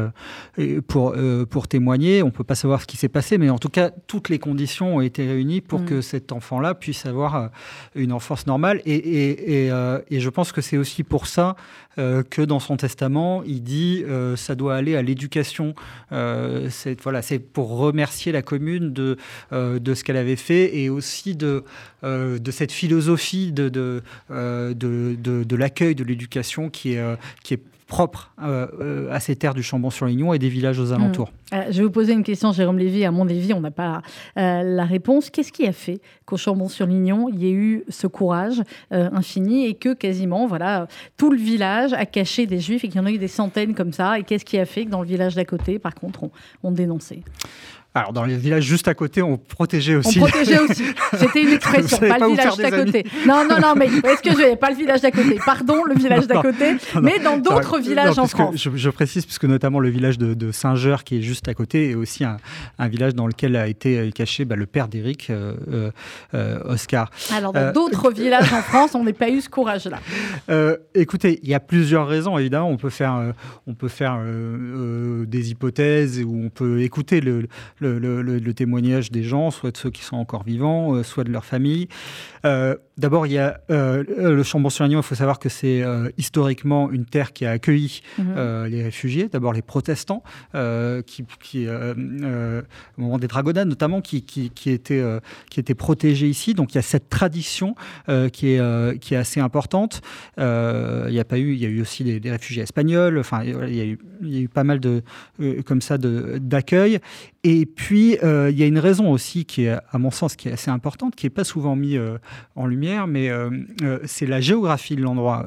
pour 0.88 1.14
pour 1.48 1.68
témoigner. 1.68 2.22
On 2.22 2.30
peut 2.30 2.44
pas 2.44 2.54
savoir 2.54 2.82
ce 2.82 2.86
qui 2.86 2.98
s'est 2.98 3.08
passé, 3.08 3.38
mais 3.38 3.48
en 3.48 3.58
tout 3.58 3.70
cas 3.70 3.88
toutes 4.06 4.28
les 4.28 4.38
conditions 4.38 4.96
ont 4.96 5.00
été 5.00 5.26
réunies 5.26 5.62
pour 5.62 5.80
mm. 5.80 5.84
que 5.86 6.00
cet 6.02 6.32
enfant-là 6.32 6.74
puisse 6.74 7.06
avoir 7.06 7.48
une 7.94 8.12
enfance 8.12 8.46
normale 8.46 8.82
et, 8.84 8.94
et, 8.94 9.66
et, 9.66 9.72
et 10.10 10.17
et 10.18 10.20
je 10.20 10.30
pense 10.30 10.50
que 10.50 10.60
c'est 10.60 10.76
aussi 10.76 11.04
pour 11.04 11.28
ça 11.28 11.54
euh, 11.96 12.24
que 12.28 12.42
dans 12.42 12.58
son 12.58 12.76
testament, 12.76 13.44
il 13.46 13.62
dit 13.62 14.02
euh, 14.04 14.34
ça 14.34 14.56
doit 14.56 14.74
aller 14.74 14.96
à 14.96 15.02
l'éducation. 15.02 15.76
Euh, 16.10 16.66
c'est 16.70 17.00
voilà, 17.00 17.22
c'est 17.22 17.38
pour 17.38 17.78
remercier 17.78 18.32
la 18.32 18.42
commune 18.42 18.92
de 18.92 19.16
ce 19.52 20.02
qu'elle 20.02 20.16
avait 20.16 20.34
fait 20.34 20.76
et 20.76 20.90
aussi 20.90 21.36
de 21.36 21.62
cette 22.50 22.72
philosophie 22.72 23.52
de 23.52 23.68
de 23.68 24.02
de, 24.28 24.74
de, 24.74 25.44
de 25.44 25.56
l'accueil 25.56 25.94
de 25.94 26.02
l'éducation 26.02 26.68
qui 26.68 26.94
est 26.94 27.16
qui 27.44 27.54
est 27.54 27.62
propre 27.88 28.32
euh, 28.40 28.66
euh, 28.80 29.12
à 29.12 29.18
ces 29.18 29.34
terres 29.34 29.54
du 29.54 29.62
Chambon-sur-Lignon 29.62 30.34
et 30.34 30.38
des 30.38 30.50
villages 30.50 30.78
aux 30.78 30.92
alentours. 30.92 31.30
Mmh. 31.30 31.54
Euh, 31.56 31.62
je 31.70 31.78
vais 31.78 31.84
vous 31.84 31.90
poser 31.90 32.12
une 32.12 32.22
question, 32.22 32.52
Jérôme 32.52 32.78
Lévy. 32.78 33.04
À 33.04 33.10
mon 33.10 33.26
avis, 33.26 33.54
on 33.54 33.60
n'a 33.60 33.70
pas 33.70 34.02
la 34.36 34.84
réponse. 34.84 35.30
Qu'est-ce 35.30 35.50
qui 35.50 35.66
a 35.66 35.72
fait 35.72 36.00
qu'au 36.26 36.36
Chambon-sur-Lignon, 36.36 37.30
il 37.32 37.42
y 37.42 37.48
ait 37.48 37.52
eu 37.52 37.84
ce 37.88 38.06
courage 38.06 38.62
infini 38.90 39.66
et 39.66 39.74
que 39.74 39.94
quasiment, 39.94 40.46
voilà, 40.46 40.86
tout 41.16 41.30
le 41.30 41.38
village 41.38 41.94
a 41.94 42.04
caché 42.04 42.46
des 42.46 42.60
juifs 42.60 42.84
et 42.84 42.88
qu'il 42.88 43.00
y 43.00 43.00
en 43.00 43.06
a 43.06 43.10
eu 43.10 43.18
des 43.18 43.28
centaines 43.28 43.74
comme 43.74 43.92
ça? 43.92 44.18
Et 44.18 44.22
qu'est-ce 44.22 44.44
qui 44.44 44.58
a 44.58 44.66
fait 44.66 44.84
que 44.84 44.90
dans 44.90 45.00
le 45.00 45.08
village 45.08 45.34
d'à 45.34 45.46
côté, 45.46 45.78
par 45.78 45.94
contre, 45.94 46.24
on, 46.24 46.30
on 46.62 46.70
dénonçait? 46.70 47.22
Alors, 47.98 48.12
dans 48.12 48.24
les 48.24 48.36
villages 48.36 48.64
juste 48.64 48.88
à 48.88 48.94
côté, 48.94 49.22
on 49.22 49.36
protégeait 49.36 49.94
aussi. 49.94 50.18
On 50.18 50.26
protégeait 50.26 50.58
aussi. 50.58 50.84
C'était 51.16 51.42
une 51.42 51.52
expression, 51.52 51.98
pas, 51.98 52.18
le 52.18 52.28
village 52.28 52.56
d'à 52.56 52.70
côté. 52.70 53.04
Non, 53.26 53.44
non, 53.48 53.58
non, 53.60 53.74
mais 53.76 53.86
est-ce 53.86 54.22
que 54.22 54.30
je 54.30 54.56
pas 54.56 54.70
le 54.70 54.76
village 54.76 55.00
d'à 55.00 55.10
côté 55.10 55.38
Pardon, 55.44 55.84
le 55.84 55.94
village 55.94 56.26
d'à 56.26 56.40
côté, 56.40 56.76
mais 57.00 57.18
dans 57.18 57.38
d'autres 57.38 57.78
villages 57.78 58.18
en 58.18 58.26
France. 58.26 58.56
Je, 58.56 58.70
je, 58.74 58.90
précise, 58.90 59.24
puisque 59.24 59.44
notamment 59.44 59.80
le 59.80 59.88
village 59.88 60.18
de, 60.18 60.52
Saint-Geur, 60.52 61.04
qui 61.04 61.18
est 61.18 61.22
juste 61.22 61.48
à 61.48 61.54
côté, 61.54 61.90
est 61.90 61.94
aussi 61.94 62.24
un, 62.24 62.38
village 62.88 63.14
dans 63.14 63.26
lequel 63.26 63.56
a 63.56 63.68
été 63.68 64.10
caché 64.12 64.44
bah, 64.44 64.56
le 64.56 64.66
père 64.66 64.88
d'Éric, 64.88 65.30
euh, 65.30 65.54
euh, 65.70 65.90
euh, 66.34 66.60
Oscar. 66.64 67.10
Alors, 67.34 67.52
dans 67.52 67.72
d'autres 67.72 68.10
villages 68.10 68.52
en 68.52 68.62
France, 68.62 68.94
on 68.94 69.04
n'a 69.04 69.12
pas 69.12 69.30
eu 69.30 69.40
ce 69.40 69.48
courage-là. 69.48 69.98
écoutez, 70.94 71.40
il 71.42 71.48
y 71.48 71.54
a 71.54 71.60
plusieurs 71.60 72.06
raisons, 72.06 72.38
évidemment. 72.38 72.70
On 72.70 72.76
peut 72.76 72.90
faire, 72.90 73.34
on 73.66 73.74
peut 73.74 73.88
faire 73.88 74.20
des 75.26 75.50
hypothèses 75.50 76.22
ou 76.24 76.42
on 76.44 76.48
peut 76.48 76.82
écouter 76.82 77.20
le 77.20 77.48
le, 77.80 77.87
témoignage 78.58 79.10
des 79.10 79.22
gens, 79.22 79.50
soit 79.50 79.70
de 79.70 79.76
ceux 79.76 79.90
qui 79.90 80.02
sont 80.02 80.16
encore 80.16 80.42
vivants, 80.42 80.94
euh, 80.94 81.02
soit 81.02 81.24
de 81.24 81.30
leur 81.30 81.44
famille. 81.44 81.88
Euh, 82.44 82.74
d'abord, 82.96 83.26
il 83.26 83.32
y 83.32 83.38
a 83.38 83.60
euh, 83.70 84.02
le 84.18 84.42
Chambon-sur-Agnon. 84.42 84.98
Il 84.98 85.02
faut 85.02 85.14
savoir 85.14 85.38
que 85.38 85.48
c'est 85.48 85.84
historiquement 86.16 86.90
une 86.90 87.04
terre 87.04 87.32
qui 87.32 87.46
a 87.46 87.52
accueilli 87.52 88.00
mhm. 88.18 88.66
les 88.66 88.82
réfugiés. 88.82 89.28
D'abord 89.28 89.52
les 89.52 89.62
protestants, 89.62 90.22
qui, 91.06 91.24
qui 91.40 91.68
au 91.68 93.00
moment 93.00 93.18
des 93.18 93.28
dragonnades 93.28 93.68
notamment, 93.68 94.00
qui, 94.00 94.22
qui, 94.22 94.50
qui, 94.50 94.70
étaient, 94.70 95.04
qui 95.50 95.60
étaient 95.60 95.74
protégés 95.74 96.28
ici. 96.28 96.54
Donc 96.54 96.74
il 96.74 96.76
y 96.76 96.78
a 96.78 96.82
cette 96.82 97.08
tradition 97.08 97.74
qui, 98.32 98.48
est, 98.48 98.98
qui 99.00 99.14
est 99.14 99.18
assez 99.18 99.40
importante. 99.40 100.00
il 100.36 101.10
n'y 101.10 101.20
a 101.20 101.24
pas 101.24 101.38
eu, 101.38 101.54
il 101.54 101.60
y 101.60 101.66
a 101.66 101.68
eu 101.68 101.80
aussi 101.80 102.04
des, 102.04 102.30
réfugiés 102.30 102.62
espagnols. 102.62 103.18
Enfin, 103.18 103.42
il 103.44 103.74
y, 103.74 103.80
a 103.80 103.84
eu, 103.84 103.98
il 104.22 104.34
y 104.34 104.38
a 104.38 104.40
eu 104.40 104.48
pas 104.48 104.64
mal 104.64 104.80
de 104.80 105.02
comme 105.64 105.80
ça 105.80 105.98
d'accueil. 105.98 106.98
Et 107.44 107.66
puis, 107.74 108.18
euh, 108.22 108.50
il 108.50 108.58
y 108.58 108.62
a 108.62 108.66
une 108.66 108.78
raison 108.78 109.10
aussi 109.10 109.44
qui 109.44 109.64
est, 109.64 109.70
à 109.90 109.98
mon 109.98 110.10
sens, 110.10 110.36
qui 110.36 110.48
est 110.48 110.52
assez 110.52 110.70
importante, 110.70 111.16
qui 111.16 111.26
n'est 111.26 111.30
pas 111.30 111.44
souvent 111.44 111.76
mise 111.76 111.96
euh, 111.96 112.18
en 112.56 112.66
lumière, 112.66 113.06
mais 113.06 113.30
euh, 113.30 113.50
c'est 114.04 114.26
la 114.26 114.40
géographie 114.40 114.96
de 114.96 115.02
l'endroit. 115.02 115.46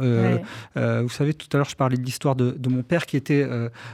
vous 0.75 1.09
savez, 1.09 1.33
tout 1.33 1.47
à 1.53 1.57
l'heure, 1.57 1.69
je 1.69 1.75
parlais 1.75 1.97
de 1.97 2.03
l'histoire 2.03 2.35
de, 2.35 2.69
mon 2.69 2.83
père 2.83 3.05
qui 3.05 3.17
était 3.17 3.47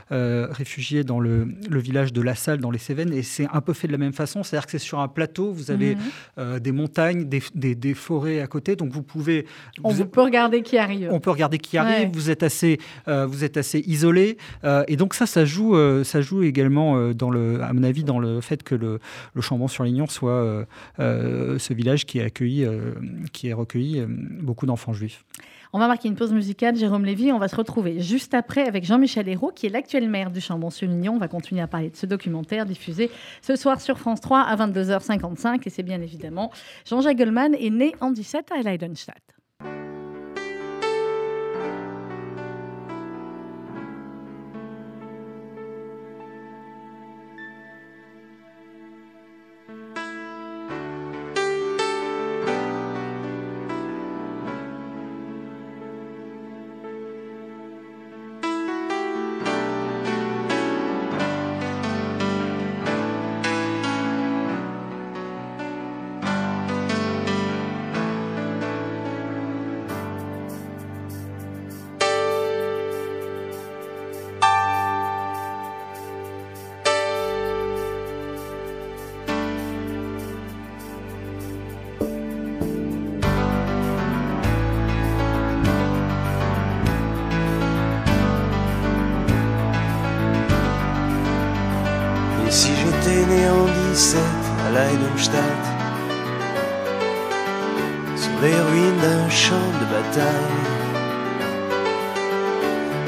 réfugié 0.10 1.04
dans 1.04 1.20
le, 1.20 1.48
village 1.70 2.14
de 2.14 2.22
La 2.22 2.36
Salle, 2.36 2.60
dans 2.60 2.72
les 2.72 2.80
Cévennes, 2.80 3.14
et 3.14 3.24
c'est 3.24 3.48
un 3.52 3.62
peu 3.62 3.74
fait 3.74 3.88
de 3.88 3.92
la 3.92 3.98
même 3.98 4.14
façon. 4.14 4.44
C'est-à-dire 4.44 4.66
que 4.66 4.72
c'est 4.72 4.80
sur 4.80 5.00
un 5.00 5.08
plateau, 5.08 5.52
vous 5.52 5.72
avez 5.72 5.96
mhm. 6.38 6.60
des 6.60 6.72
montagnes, 6.72 7.28
des, 7.28 7.94
forêts 7.94 8.42
à 8.42 8.48
côté, 8.48 8.76
donc 8.76 8.92
vous 8.92 9.04
pouvez... 9.04 9.46
On 9.84 9.94
peut 9.94 10.22
regarder 10.22 10.62
qui 10.62 10.78
arrive. 10.78 11.10
On 11.12 11.20
peut 11.20 11.32
regarder 11.32 11.58
qui 11.58 11.78
arrive, 11.78 12.10
vous, 12.14 12.30
êtes 12.30 12.44
assez, 12.44 12.80
vous 13.06 13.44
êtes 13.44 13.58
assez 13.58 13.80
isolé, 13.80 14.38
et 14.88 14.96
donc 14.96 15.14
ça, 15.14 15.26
ça 15.26 15.46
joue, 15.46 15.76
ça 16.04 16.22
joue 16.22 16.44
également, 16.44 17.14
dans 17.14 17.30
le, 17.30 17.62
à 17.62 17.74
mon 17.74 17.84
avis, 17.84 18.04
dans 18.04 18.17
le 18.20 18.42
fait 18.42 18.64
que 18.64 18.76
le, 18.76 19.00
Chambon-sur-Lignon 19.40 20.08
soit 20.08 20.32
euh, 20.32 20.66
euh, 21.00 21.60
ce 21.60 21.74
village 21.74 22.06
qui 22.06 22.20
a 22.22 22.26
accueilli, 22.26 22.66
euh, 22.66 22.94
qui 23.34 23.52
a 23.52 23.56
recueilli 23.56 24.06
beaucoup 24.08 24.66
d'enfants 24.66 24.94
juifs. 24.94 25.26
On 25.74 25.80
va 25.80 25.88
marquer 25.88 26.08
une 26.08 26.16
pause 26.16 26.32
musicale, 26.32 26.76
Jérôme 26.76 27.06
Lévy. 27.06 27.32
On 27.32 27.40
va 27.40 27.48
se 27.48 27.56
retrouver 27.56 28.00
juste 28.00 28.34
après 28.34 28.66
avec 28.66 28.86
Jean-Michel 28.86 29.28
Hérault, 29.28 29.52
qui 29.54 29.66
est 29.66 29.70
l'actuel 29.70 30.10
maire 30.10 30.32
du 30.32 30.40
Chambon-sur-Lignon. 30.40 31.14
On 31.14 31.20
va 31.20 31.28
continuer 31.28 31.62
à 31.62 31.68
parler 31.68 31.90
de 31.90 31.98
ce 31.98 32.06
documentaire 32.06 32.66
diffusé 32.66 33.12
ce 33.42 33.56
soir 33.56 33.82
sur 33.82 34.00
France 34.00 34.22
3 34.22 34.42
à 34.42 34.56
22h55. 34.56 35.62
Et 35.66 35.70
c'est 35.70 35.84
bien 35.84 36.02
évidemment 36.02 36.52
Jean-Jacques 36.86 37.18
Goldman 37.18 37.54
est 37.56 37.70
né 37.70 37.94
en 38.00 38.12
17 38.12 38.52
à 38.58 38.62
Leidenstadt. 38.62 39.37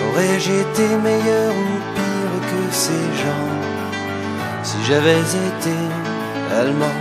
Aurais-je 0.06 0.52
été 0.52 0.88
meilleur 1.04 1.52
ou 1.52 1.80
pire 1.96 2.36
que 2.50 2.74
ces 2.74 3.06
gens 3.24 3.60
si 4.64 4.78
j'avais 4.88 5.20
été 5.20 5.78
allemand? 6.60 7.00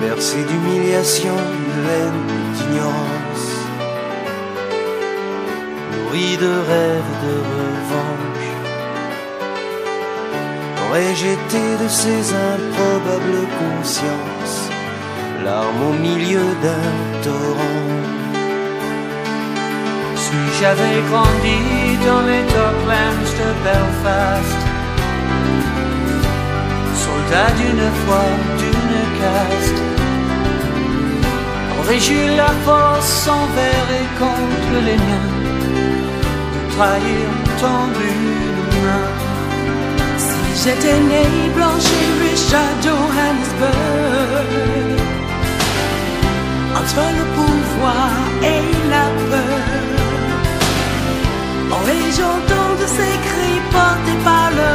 Merci 0.00 0.36
d'humiliation, 0.48 1.34
de 1.34 1.80
haine, 1.90 2.26
d'ignorance, 2.54 3.48
nourri 5.92 6.36
de 6.36 6.52
rêves 6.72 7.14
de 7.24 7.34
revanche. 7.54 8.48
Aurais-je 10.84 11.26
été 11.26 11.64
de 11.82 11.88
ces 11.88 12.32
improbables 12.32 13.44
consciences, 13.60 14.37
au 15.56 15.92
milieu 15.92 16.48
d'un 16.62 16.92
torrent? 17.22 17.86
Si 20.16 20.38
j'avais 20.60 21.00
grandi 21.10 21.58
dans 22.06 22.22
les 22.30 22.44
docklands 22.54 23.30
de 23.40 23.48
Belfast, 23.64 24.60
soldat 27.04 27.50
d'une 27.58 27.88
foi, 28.02 28.26
d'une 28.60 29.02
caste, 29.20 29.80
aurais-je 31.78 32.10
eu 32.12 32.28
la 32.36 32.52
force 32.64 33.28
envers 33.28 33.88
et 34.00 34.08
contre 34.22 34.76
les 34.86 34.98
miens 35.06 35.32
de 36.52 36.60
trahir 36.74 37.26
tendu 37.60 38.10
une 38.48 38.76
main? 38.84 39.10
Si 40.18 40.42
j'étais 40.62 41.00
né 41.12 41.24
blanche 41.56 41.90
et 42.00 42.10
riche 42.22 42.52
à 42.52 42.66
Johannesburg, 42.84 44.48
entre 46.76 47.04
le 47.18 47.24
pouvoir 47.36 48.10
et 48.42 48.64
la 48.92 49.06
peur, 49.30 49.64
aurais-je 51.74 52.22
entendu 52.36 52.86
ces 52.96 53.16
cris 53.26 53.60
portés 53.72 54.18
par 54.24 54.50
le 54.58 54.67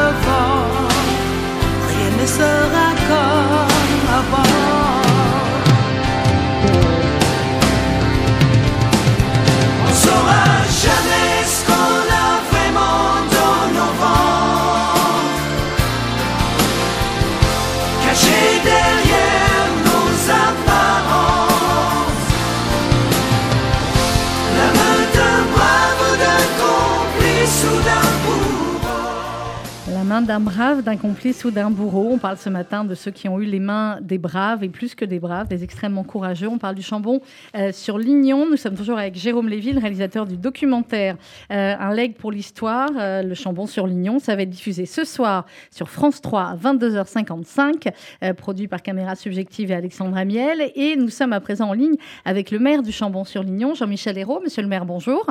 d'un 30.24 30.40
brave, 30.40 30.84
d'un 30.84 30.96
complice 30.96 31.44
ou 31.44 31.52
d'un 31.52 31.70
bourreau. 31.70 32.10
On 32.12 32.18
parle 32.18 32.38
ce 32.38 32.50
matin 32.50 32.86
de 32.86 32.96
ceux 32.96 33.12
qui 33.12 33.28
ont 33.28 33.40
eu 33.40 33.46
les 33.46 33.60
mains 33.60 34.00
des 34.02 34.18
braves 34.18 34.64
et 34.64 34.70
plus 34.70 34.96
que 34.96 35.06
des 35.06 35.20
braves, 35.20 35.48
des 35.48 35.64
extrêmement 35.64 36.04
courageux. 36.04 36.48
On 36.48 36.58
parle 36.58 36.76
du 36.76 36.82
Chambon 36.82 37.22
euh, 37.56 37.72
sur 37.72 37.98
Lignon. 37.98 38.48
Nous 38.50 38.58
sommes 38.58 38.76
toujours 38.76 38.98
avec 38.98 39.16
Jérôme 39.16 39.50
Lévy, 39.50 39.74
le 39.74 39.80
réalisateur 39.80 40.26
du 40.26 40.38
documentaire 40.38 41.18
euh, 41.52 41.76
Un 41.78 41.94
leg 41.94 42.16
pour 42.16 42.32
l'histoire, 42.32 42.90
euh, 42.98 43.22
le 43.22 43.36
Chambon 43.36 43.68
sur 43.68 43.86
Lignon. 43.86 44.20
Ça 44.20 44.36
va 44.36 44.44
être 44.44 44.50
diffusé 44.50 44.86
ce 44.86 45.04
soir 45.04 45.46
sur 45.72 45.90
France 45.90 46.22
3 46.22 46.42
à 46.42 46.56
22h55, 46.56 47.92
euh, 48.24 48.34
produit 48.34 48.68
par 48.68 48.82
Caméra 48.82 49.16
Subjective 49.16 49.72
et 49.72 49.76
Alexandre 49.76 50.16
Amiel. 50.16 50.72
Et 50.76 50.96
nous 50.96 51.10
sommes 51.10 51.34
à 51.34 51.40
présent 51.42 51.70
en 51.70 51.74
ligne 51.74 51.96
avec 52.24 52.52
le 52.52 52.60
maire 52.60 52.82
du 52.82 52.92
Chambon 52.92 53.26
sur 53.26 53.44
Lignon, 53.44 53.74
Jean-Michel 53.74 54.18
Hérault. 54.18 54.42
Monsieur 54.42 54.62
le 54.62 54.70
maire, 54.70 54.86
bonjour. 54.86 55.26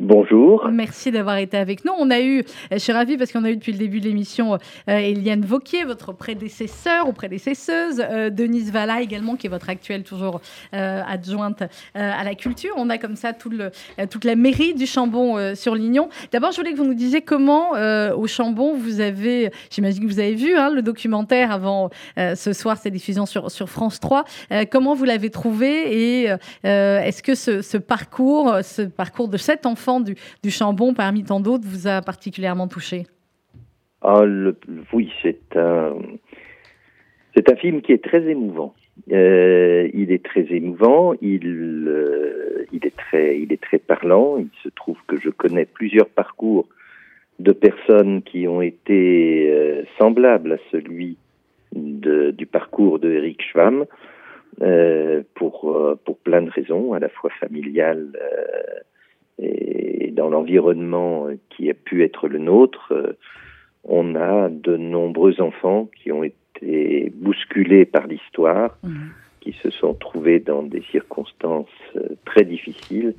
Bonjour. 0.00 0.68
Merci 0.72 1.12
d'avoir 1.12 1.36
été 1.36 1.56
avec 1.56 1.84
nous. 1.84 1.92
On 1.96 2.10
a 2.10 2.20
eu, 2.20 2.44
je 2.72 2.78
suis 2.78 2.92
ravie 2.92 3.16
parce 3.16 3.30
qu'on 3.30 3.44
a 3.44 3.50
eu 3.50 3.56
depuis 3.56 3.72
le 3.72 3.78
début 3.78 4.00
de 4.00 4.06
l'émission 4.06 4.54
euh, 4.54 4.58
Eliane 4.88 5.42
Vauquier, 5.42 5.84
votre 5.84 6.12
prédécesseur 6.12 7.08
ou 7.08 7.12
prédécesseuse, 7.12 8.02
euh, 8.10 8.30
Denise 8.30 8.72
Valla 8.72 9.00
également, 9.00 9.36
qui 9.36 9.46
est 9.46 9.50
votre 9.50 9.68
actuelle 9.68 10.02
toujours 10.02 10.40
euh, 10.74 11.02
adjointe 11.06 11.62
euh, 11.62 11.66
à 11.94 12.24
la 12.24 12.34
culture. 12.34 12.72
On 12.76 12.90
a 12.90 12.98
comme 12.98 13.16
ça 13.16 13.32
toute 13.32 14.24
la 14.24 14.34
mairie 14.34 14.74
du 14.74 14.86
Chambon 14.86 15.54
sur 15.54 15.74
Lignon. 15.74 16.08
D'abord, 16.32 16.52
je 16.52 16.56
voulais 16.56 16.72
que 16.72 16.78
vous 16.78 16.86
nous 16.86 16.94
disiez 16.94 17.20
comment 17.20 17.72
au 17.72 18.26
Chambon 18.26 18.74
vous 18.74 19.00
avez, 19.00 19.50
j'imagine 19.70 20.02
que 20.02 20.12
vous 20.12 20.20
avez 20.20 20.34
vu 20.34 20.56
hein, 20.56 20.70
le 20.70 20.82
documentaire 20.82 21.52
avant 21.52 21.90
ce 22.16 22.52
soir, 22.52 22.76
cette 22.76 22.92
diffusion 22.92 23.26
sur, 23.26 23.68
France 23.68 24.00
3. 24.00 24.24
Euh, 24.50 24.64
comment 24.70 24.94
vous 24.94 25.04
l'avez 25.04 25.30
trouvé 25.30 26.22
et 26.22 26.28
est-ce 26.64 27.22
que 27.22 27.34
ce, 27.34 27.62
ce 27.62 27.76
parcours, 27.76 28.58
ce 28.62 28.82
parcours 28.82 29.28
de 29.28 29.36
cet 29.36 29.66
enfant 29.66 29.81
du, 30.42 30.50
Chambon, 30.50 30.94
parmi 30.94 31.24
tant 31.24 31.40
d'autres, 31.40 31.64
vous 31.66 31.86
a 31.86 32.00
particulièrement 32.00 32.68
touché 32.68 33.04
Ah, 34.00 34.22
oui, 34.92 35.12
c'est 35.22 35.56
un, 35.56 35.96
film 37.56 37.82
qui 37.82 37.92
est 37.92 38.02
très 38.02 38.24
émouvant. 38.28 38.74
Euh, 39.10 39.88
il 39.94 40.12
est 40.12 40.24
très 40.24 40.46
émouvant, 40.50 41.14
il, 41.20 41.86
euh, 41.88 42.66
il 42.72 42.86
est 42.86 42.96
très, 42.96 43.40
il 43.40 43.52
est 43.52 43.60
très 43.60 43.78
parlant. 43.78 44.36
Il 44.38 44.50
se 44.62 44.68
trouve 44.68 44.98
que 45.06 45.18
je 45.18 45.30
connais 45.30 45.64
plusieurs 45.64 46.08
parcours 46.08 46.68
de 47.38 47.52
personnes 47.52 48.22
qui 48.22 48.46
ont 48.46 48.62
été 48.62 49.50
euh, 49.50 49.82
semblables 49.98 50.52
à 50.52 50.58
celui 50.70 51.16
du 51.74 52.44
parcours 52.44 52.98
de 52.98 53.10
Eric 53.10 53.42
Schwamm 53.42 53.86
pour 55.34 55.96
pour 56.04 56.18
plein 56.18 56.42
de 56.42 56.50
raisons, 56.50 56.92
à 56.92 56.98
la 56.98 57.08
fois 57.08 57.30
familiales 57.40 58.12
et 59.38 60.12
dans 60.12 60.28
l'environnement 60.28 61.26
qui 61.50 61.70
a 61.70 61.74
pu 61.74 62.04
être 62.04 62.28
le 62.28 62.38
nôtre. 62.38 62.92
euh, 62.92 63.12
on 63.84 64.14
a 64.14 64.48
de 64.48 64.76
nombreux 64.76 65.40
enfants 65.40 65.88
qui 66.00 66.12
ont 66.12 66.22
été 66.22 67.12
bousculés 67.16 67.84
par 67.84 68.06
l'histoire, 68.06 68.78
qui 69.40 69.52
se 69.54 69.70
sont 69.70 69.94
trouvés 69.94 70.38
dans 70.38 70.62
des 70.62 70.82
circonstances 70.92 71.66
euh, 71.96 72.10
très 72.24 72.44
difficiles 72.44 73.14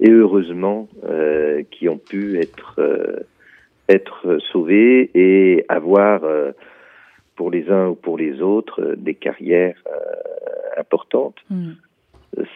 et 0.00 0.10
heureusement 0.10 0.88
euh, 1.04 1.62
qui 1.70 1.88
ont 1.88 1.98
pu 1.98 2.38
être 2.40 2.74
euh, 2.78 3.20
être 3.88 4.38
sauvés 4.52 5.10
et 5.14 5.64
avoir 5.68 6.24
euh, 6.24 6.52
pour 7.36 7.50
les 7.50 7.70
uns 7.70 7.88
ou 7.88 7.94
pour 7.94 8.18
les 8.18 8.42
autres 8.42 8.82
euh, 8.82 8.96
des 8.96 9.14
carrières 9.14 9.80
euh, 9.86 10.80
importantes. 10.80 11.36
Mm. 11.50 11.70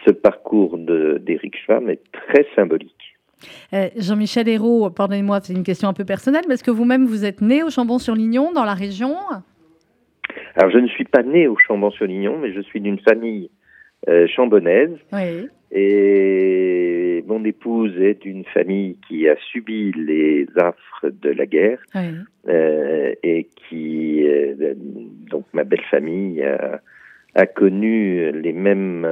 Ce 0.05 0.11
parcours 0.11 0.77
d'Éric 0.77 1.57
Schwamm 1.57 1.89
est 1.89 2.03
très 2.11 2.45
symbolique. 2.55 3.02
Euh, 3.73 3.89
Jean-Michel 3.97 4.47
Hérault, 4.47 4.89
pardonnez-moi, 4.89 5.39
c'est 5.41 5.53
une 5.53 5.63
question 5.63 5.89
un 5.89 5.93
peu 5.93 6.05
personnelle, 6.05 6.43
mais 6.47 6.55
est-ce 6.55 6.63
que 6.63 6.71
vous-même 6.71 7.05
vous 7.05 7.25
êtes 7.25 7.41
né 7.41 7.63
au 7.63 7.69
Chambon-sur-Lignon, 7.69 8.51
dans 8.53 8.65
la 8.65 8.73
région? 8.73 9.15
Alors, 10.55 10.71
je 10.71 10.77
ne 10.77 10.87
suis 10.87 11.05
pas 11.05 11.23
né 11.23 11.47
au 11.47 11.57
Chambon-sur-Lignon, 11.57 12.37
mais 12.39 12.53
je 12.53 12.61
suis 12.61 12.81
d'une 12.81 12.99
famille 12.99 13.49
euh, 14.07 14.27
chambonnaise. 14.27 14.91
Oui. 15.11 15.47
Et 15.71 17.23
mon 17.27 17.43
épouse 17.45 17.99
est 17.99 18.21
d'une 18.21 18.45
famille 18.45 18.97
qui 19.07 19.27
a 19.27 19.35
subi 19.51 19.91
les 19.93 20.45
affres 20.57 21.07
de 21.09 21.29
la 21.31 21.47
guerre 21.47 21.79
oui. 21.95 22.01
euh, 22.47 23.13
et 23.23 23.47
qui, 23.55 24.23
donc 25.31 25.45
ma 25.53 25.63
belle 25.63 25.83
famille, 25.89 26.43
a, 26.43 26.79
a 27.33 27.45
connu 27.47 28.31
les 28.33 28.53
mêmes 28.53 29.07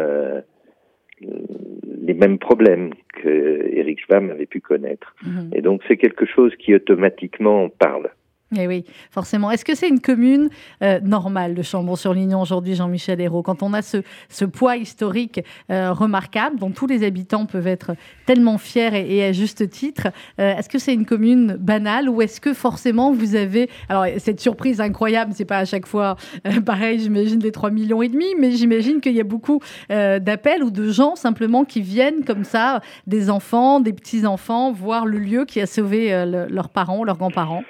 les 2.01 2.13
mêmes 2.13 2.39
problèmes 2.39 2.91
que 3.21 3.69
Eric 3.73 3.99
Schwamm 4.01 4.31
avait 4.31 4.45
pu 4.45 4.59
connaître. 4.59 5.15
Mhm. 5.25 5.51
Et 5.53 5.61
donc 5.61 5.81
c'est 5.87 5.97
quelque 5.97 6.25
chose 6.25 6.53
qui 6.57 6.73
automatiquement 6.73 7.69
parle. 7.69 8.09
Eh 8.57 8.67
oui, 8.67 8.83
forcément. 9.11 9.49
Est-ce 9.49 9.63
que 9.63 9.75
c'est 9.75 9.87
une 9.87 10.01
commune 10.01 10.49
euh, 10.83 10.99
normale, 10.99 11.53
le 11.53 11.63
Chambon-sur-Lignon, 11.63 12.41
aujourd'hui, 12.41 12.75
Jean-Michel 12.75 13.21
Hérault, 13.21 13.43
quand 13.43 13.63
on 13.63 13.71
a 13.71 13.81
ce, 13.81 14.03
poids 14.45 14.75
historique 14.75 15.39
euh, 15.71 15.93
remarquable, 15.93 16.59
dont 16.59 16.71
tous 16.71 16.85
les 16.85 17.05
habitants 17.05 17.45
peuvent 17.45 17.67
être 17.67 17.91
tellement 18.25 18.57
fiers 18.57 18.89
et, 18.93 19.23
à 19.23 19.31
juste 19.31 19.69
titre, 19.69 20.09
euh, 20.39 20.57
est-ce 20.57 20.67
que 20.67 20.79
c'est 20.79 20.93
une 20.93 21.05
commune 21.05 21.55
banale 21.57 22.09
ou 22.09 22.21
est-ce 22.21 22.41
que 22.41 22.53
forcément 22.53 23.13
vous 23.13 23.35
avez... 23.35 23.69
Alors, 23.87 24.05
cette 24.17 24.41
surprise 24.41 24.81
incroyable, 24.81 25.31
c'est 25.33 25.45
pas 25.45 25.59
à 25.59 25.65
chaque 25.65 25.85
fois 25.85 26.17
pareil, 26.65 26.99
j'imagine, 26.99 27.39
des 27.39 27.53
3 27.53 27.69
millions 27.69 28.01
et 28.01 28.09
demi, 28.09 28.35
mais 28.37 28.51
j'imagine 28.51 28.99
qu'il 28.99 29.13
y 29.13 29.21
a 29.21 29.25
beaucoup 29.25 29.61
d'appels 29.89 30.63
ou 30.63 30.71
de 30.71 30.91
gens 30.91 31.15
simplement 31.15 31.63
qui 31.63 31.81
viennent 31.81 32.25
comme 32.25 32.43
ça, 32.43 32.81
des 33.07 33.29
enfants, 33.29 33.79
des 33.79 33.93
petits-enfants, 33.93 34.73
voir 34.73 35.05
le 35.05 35.19
lieu 35.19 35.45
qui 35.45 35.61
a 35.61 35.65
sauvé 35.65 36.09
le- 36.25 36.47
leurs 36.47 36.69
parents, 36.69 37.05
leurs 37.05 37.17
grands-parents. 37.17 37.63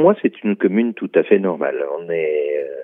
Moi, 0.00 0.16
c'est 0.22 0.42
une 0.42 0.56
commune 0.56 0.94
tout 0.94 1.12
à 1.14 1.22
fait 1.22 1.38
normale. 1.38 1.78
On 1.98 2.10
est, 2.10 2.56
euh, 2.58 2.82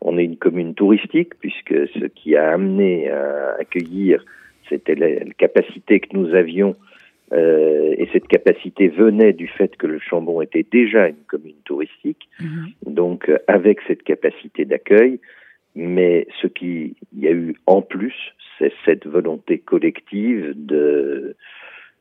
on 0.00 0.18
est 0.18 0.24
une 0.24 0.36
commune 0.36 0.74
touristique 0.74 1.32
puisque 1.40 1.88
ce 1.98 2.06
qui 2.06 2.36
a 2.36 2.52
amené 2.52 3.10
à 3.10 3.56
accueillir, 3.60 4.24
c'était 4.68 4.94
la, 4.94 5.08
la 5.08 5.34
capacité 5.36 6.00
que 6.00 6.16
nous 6.16 6.34
avions 6.34 6.74
Euh, 7.32 7.94
et 7.98 8.08
cette 8.12 8.28
capacité 8.28 8.88
venait 8.88 9.32
du 9.32 9.48
fait 9.48 9.76
que 9.76 9.86
le 9.86 9.98
Chambon 9.98 10.42
était 10.42 10.66
déjà 10.70 11.08
une 11.08 11.24
commune 11.26 11.60
touristique, 11.64 12.28
donc 12.86 13.28
euh, 13.28 13.38
avec 13.48 13.80
cette 13.86 14.02
capacité 14.02 14.64
d'accueil. 14.64 15.20
Mais 15.74 16.28
ce 16.40 16.46
qu'il 16.46 16.94
y 17.16 17.26
a 17.26 17.32
eu 17.32 17.56
en 17.66 17.82
plus, 17.82 18.14
c'est 18.58 18.72
cette 18.84 19.06
volonté 19.06 19.58
collective 19.58 20.52
de, 20.54 21.34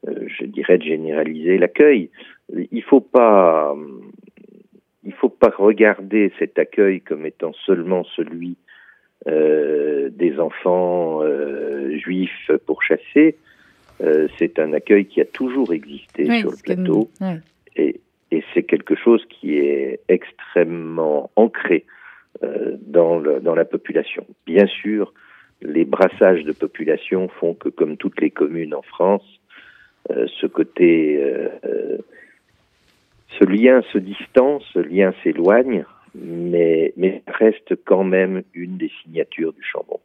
euh, 0.08 0.28
je 0.28 0.46
dirais, 0.46 0.78
de 0.78 0.84
généraliser 0.84 1.58
l'accueil. 1.58 2.12
Il 2.72 2.84
faut 2.84 3.02
pas, 3.02 3.76
il 5.06 5.14
faut 5.14 5.30
pas 5.30 5.54
regarder 5.58 6.32
cet 6.40 6.58
accueil 6.60 7.02
comme 7.02 7.26
étant 7.26 7.54
seulement 7.66 8.04
celui 8.16 8.58
euh, 9.28 10.10
des 10.10 10.40
enfants 10.40 11.22
euh, 11.24 11.98
juifs 11.98 12.52
pourchassés. 12.66 13.36
Euh, 14.02 14.28
c'est 14.38 14.60
un 14.60 14.74
accueil 14.74 15.06
qui 15.06 15.22
a 15.22 15.26
toujours 15.26 15.74
existé 15.74 16.26
Oui, 16.28 16.40
sur 16.40 16.52
le 16.52 16.58
que 16.58 16.74
plateau 16.74 17.10
et, 17.76 18.02
et 18.32 18.44
c'est 18.54 18.64
quelque 18.64 18.96
chose 18.96 19.24
qui 19.30 19.58
est 19.58 20.00
extrêmement 20.10 21.30
ancré 21.36 21.86
euh, 22.44 22.76
dans, 22.82 23.20
le- 23.20 23.40
dans 23.40 23.56
la 23.56 23.66
population. 23.66 24.26
Bien 24.46 24.66
sûr, 24.68 25.14
les 25.62 25.86
brassages 25.86 26.44
de 26.44 26.52
population 26.52 27.28
font 27.30 27.54
que, 27.54 27.70
comme 27.70 27.96
toutes 27.98 28.20
les 28.20 28.32
communes 28.32 28.74
en 28.74 28.82
France, 28.82 29.24
ce 30.10 30.48
côté, 30.48 31.24
ce 33.44 33.50
lien 33.50 33.82
se 33.92 33.98
distance, 33.98 34.64
ce 34.74 34.80
lien 34.80 35.14
s'éloigne, 35.24 35.86
mais, 36.16 36.94
reste 37.28 37.76
quand 37.86 38.04
même 38.04 38.44
une 38.54 38.78
des 38.78 38.92
signatures 39.04 39.54
du 39.54 39.64
Chambon. 39.64 40.00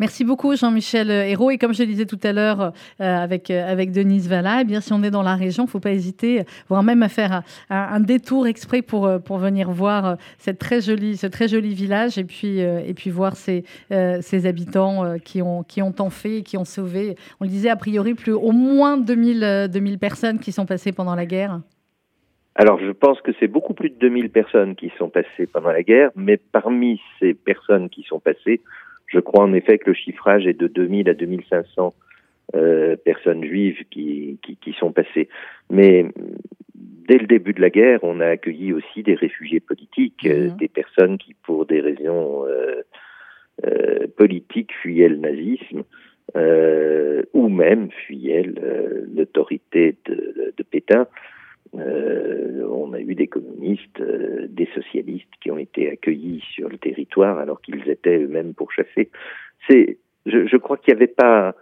Merci 0.00 0.24
beaucoup 0.24 0.56
Jean-Michel 0.56 1.10
Hérault. 1.10 1.50
Et 1.50 1.58
comme 1.58 1.72
je 1.72 1.82
le 1.82 1.86
disais 1.86 2.06
tout 2.06 2.18
à 2.24 2.32
l'heure 2.32 2.60
euh, 2.62 2.70
avec, 3.00 3.50
euh, 3.50 3.70
avec 3.70 3.92
Denise 3.92 4.28
Valla, 4.28 4.62
eh 4.62 4.64
bien, 4.64 4.80
si 4.80 4.92
on 4.92 5.02
est 5.04 5.10
dans 5.10 5.22
la 5.22 5.36
région, 5.36 5.64
il 5.64 5.66
ne 5.66 5.70
faut 5.70 5.78
pas 5.78 5.92
hésiter, 5.92 6.42
voire 6.68 6.82
même 6.82 7.02
à 7.02 7.08
faire 7.08 7.42
un, 7.70 8.00
détour 8.00 8.48
exprès 8.48 8.82
pour, 8.82 9.06
euh, 9.06 9.18
pour 9.18 9.38
venir 9.38 9.70
voir 9.70 10.16
cette 10.38 10.58
très 10.58 10.80
jolie, 10.80 11.16
ce 11.16 11.28
très 11.28 11.46
joli 11.46 11.74
village 11.74 12.18
et 12.18 12.24
puis, 12.24 12.58
et 12.58 12.94
puis 12.94 13.10
voir 13.10 13.36
ces, 13.36 13.64
ces 13.90 14.46
habitants 14.46 15.18
qui, 15.18 15.42
ont, 15.42 15.62
qui 15.62 15.82
ont 15.82 15.92
tant 15.92 16.10
fait 16.10 16.42
qui 16.42 16.56
ont 16.56 16.64
sauvé, 16.64 17.16
on 17.40 17.44
le 17.44 17.50
disait 17.50 17.70
a 17.70 17.76
priori, 17.76 18.14
plus 18.14 18.32
au 18.32 18.50
moins 18.50 18.96
2000, 18.96 19.44
euh, 19.44 19.68
2000 19.68 19.98
personnes 19.98 20.38
qui 20.38 20.50
sont 20.50 20.66
passées 20.66 20.92
pendant 20.92 21.14
la 21.14 21.26
guerre. 21.26 21.60
Alors, 22.56 22.78
je 22.78 22.92
pense 22.92 23.20
que 23.20 23.32
c'est 23.40 23.48
beaucoup 23.48 23.74
plus 23.74 23.90
de 23.90 23.96
2000 23.96 24.30
personnes 24.30 24.76
qui 24.76 24.92
sont 24.96 25.08
passées 25.10 25.46
pendant 25.52 25.72
la 25.72 25.82
guerre, 25.82 26.10
mais 26.14 26.36
parmi 26.36 27.00
ces 27.18 27.34
personnes 27.34 27.88
qui 27.90 28.02
sont 28.04 28.20
passées, 28.20 28.60
je 29.06 29.18
crois 29.18 29.44
en 29.44 29.52
effet 29.52 29.78
que 29.78 29.90
le 29.90 29.94
chiffrage 29.94 30.46
est 30.46 30.58
de 30.58 30.68
2000 30.68 31.08
à 31.08 31.14
2500 31.14 31.94
euh, 32.54 32.96
personnes 32.96 33.44
juives 33.44 33.82
qui, 33.90 34.38
qui, 34.42 34.56
qui 34.56 34.72
sont 34.74 34.92
passées. 34.92 35.28
Mais 35.70 36.06
dès 36.74 37.18
le 37.18 37.26
début 37.26 37.54
de 37.54 37.60
la 37.60 37.70
guerre, 37.70 38.00
on 38.02 38.20
a 38.20 38.26
accueilli 38.26 38.72
aussi 38.72 39.02
des 39.02 39.14
réfugiés 39.14 39.60
politiques, 39.60 40.26
euh, 40.26 40.50
des 40.50 40.68
personnes 40.68 41.18
qui, 41.18 41.34
pour 41.42 41.66
des 41.66 41.80
raisons 41.80 42.46
euh, 42.46 42.82
euh, 43.66 44.06
politiques, 44.16 44.72
fuyaient 44.80 45.08
le 45.08 45.16
nazisme. 45.16 45.82
euh, 46.36 47.22
ou 47.32 47.48
même 47.48 47.90
fuyaient 47.90 48.48
l'autorité 49.14 49.96
de, 50.06 50.52
de 50.56 50.62
Pétain. 50.62 51.06
Euh, 51.76 52.66
on 52.70 52.92
a 52.92 53.00
eu 53.00 53.14
des 53.14 53.26
communistes, 53.26 54.00
euh, 54.00 54.46
des 54.48 54.68
socialistes 54.74 55.28
qui 55.40 55.50
ont 55.50 55.58
été 55.58 55.90
accueillis 55.90 56.42
sur 56.54 56.68
le 56.68 56.78
territoire 56.78 57.38
alors 57.38 57.60
qu'ils 57.60 57.88
étaient 57.88 58.18
eux-mêmes 58.18 58.54
pourchassés. 58.54 59.10
C'est, 59.68 59.98
je, 60.26 60.46
je 60.46 60.56
crois 60.56 60.76
qu'il 60.76 60.94
n'y 60.94 60.98
avait 60.98 61.12
pas, 61.12 61.54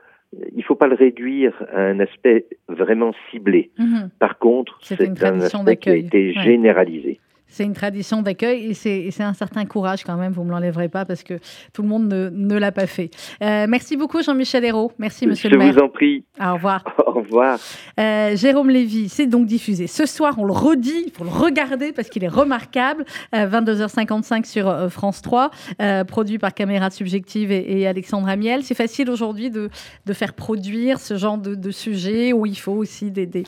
il 0.55 0.63
faut 0.65 0.75
pas 0.75 0.87
le 0.89 0.95
réduire 0.97 1.55
à 1.73 1.81
un 1.81 2.01
aspect 2.01 2.47
vraiment 2.69 3.13
ciblé. 3.31 3.71
Mhm. 3.79 4.11
Par 4.19 4.39
contre, 4.39 4.79
C'est 4.83 5.01
un 5.01 5.15
tradition 5.15 5.61
aspect 5.61 5.77
qui 5.77 5.89
a 5.89 5.93
d'accueil. 5.93 6.07
été 6.07 6.39
Ouais. 6.39 6.43
généralisé. 6.45 7.21
C'est 7.47 7.65
une 7.65 7.75
tradition 7.75 8.23
d'accueil 8.23 8.71
et 8.71 8.73
c'est 8.73 9.23
un 9.23 9.35
certain 9.35 9.67
courage 9.67 10.05
quand 10.05 10.17
même, 10.17 10.33
vous 10.33 10.41
ne 10.43 10.47
me 10.49 10.53
l'enlèverez 10.53 10.89
pas 10.89 11.05
parce 11.05 11.23
que 11.23 11.35
tout 11.75 11.83
le 11.83 11.89
monde 11.89 12.09
ne, 12.11 12.31
ne 12.31 12.59
l'a 12.59 12.73
pas 12.73 12.87
fait. 12.87 13.11
Euh, 13.43 13.67
merci 13.69 13.99
beaucoup 13.99 14.23
Jean-Michel 14.23 14.65
Hérault, 14.65 14.91
merci 14.99 15.27
monsieur 15.27 15.51
je 15.51 15.55
le 15.55 15.59
maire. 15.59 15.75
vous 15.75 15.79
en 15.81 15.91
prie. 15.91 16.25
Au 16.41 16.55
revoir. 16.55 16.83
Au 17.23 17.25
revoir. 17.25 17.59
Euh, 18.01 18.35
Jérôme 18.35 18.69
Lévy, 18.71 19.09
c'est 19.09 19.27
donc 19.27 19.47
diffusé. 19.47 19.87
Ce 19.87 20.07
soir, 20.07 20.35
on 20.39 20.45
le 20.45 20.53
redit, 20.53 21.05
il 21.07 21.13
faut 21.13 21.23
le 21.23 21.31
regarder 21.31 21.93
parce 21.93 22.09
qu'il 22.09 22.25
est 22.25 22.29
remarquable. 22.29 23.05
Euh, 23.35 23.47
22h55 23.47 24.45
sur 24.45 24.69
euh, 24.69 24.89
France 24.89 25.23
3, 25.23 25.51
euh, 25.81 26.03
produit 26.03 26.39
par 26.39 26.53
Caméra 26.53 26.91
Subjective 26.91 27.53
et, 27.53 27.81
et 27.81 27.87
Alexandre 27.87 28.29
Amiel. 28.29 28.65
C'est 28.65 28.75
facile 28.75 29.09
aujourd'hui 29.09 29.51
de, 29.51 29.71
de 30.05 30.13
faire 30.13 30.33
produire 30.35 30.99
ce 30.99 31.17
genre 31.17 31.39
de, 31.39 31.55
de 31.55 31.71
sujet 31.71 32.33
où 32.33 32.45
il 32.45 32.59
faut 32.59 32.73
aussi 32.73 33.13
des, 33.13 33.27
des, 33.27 33.45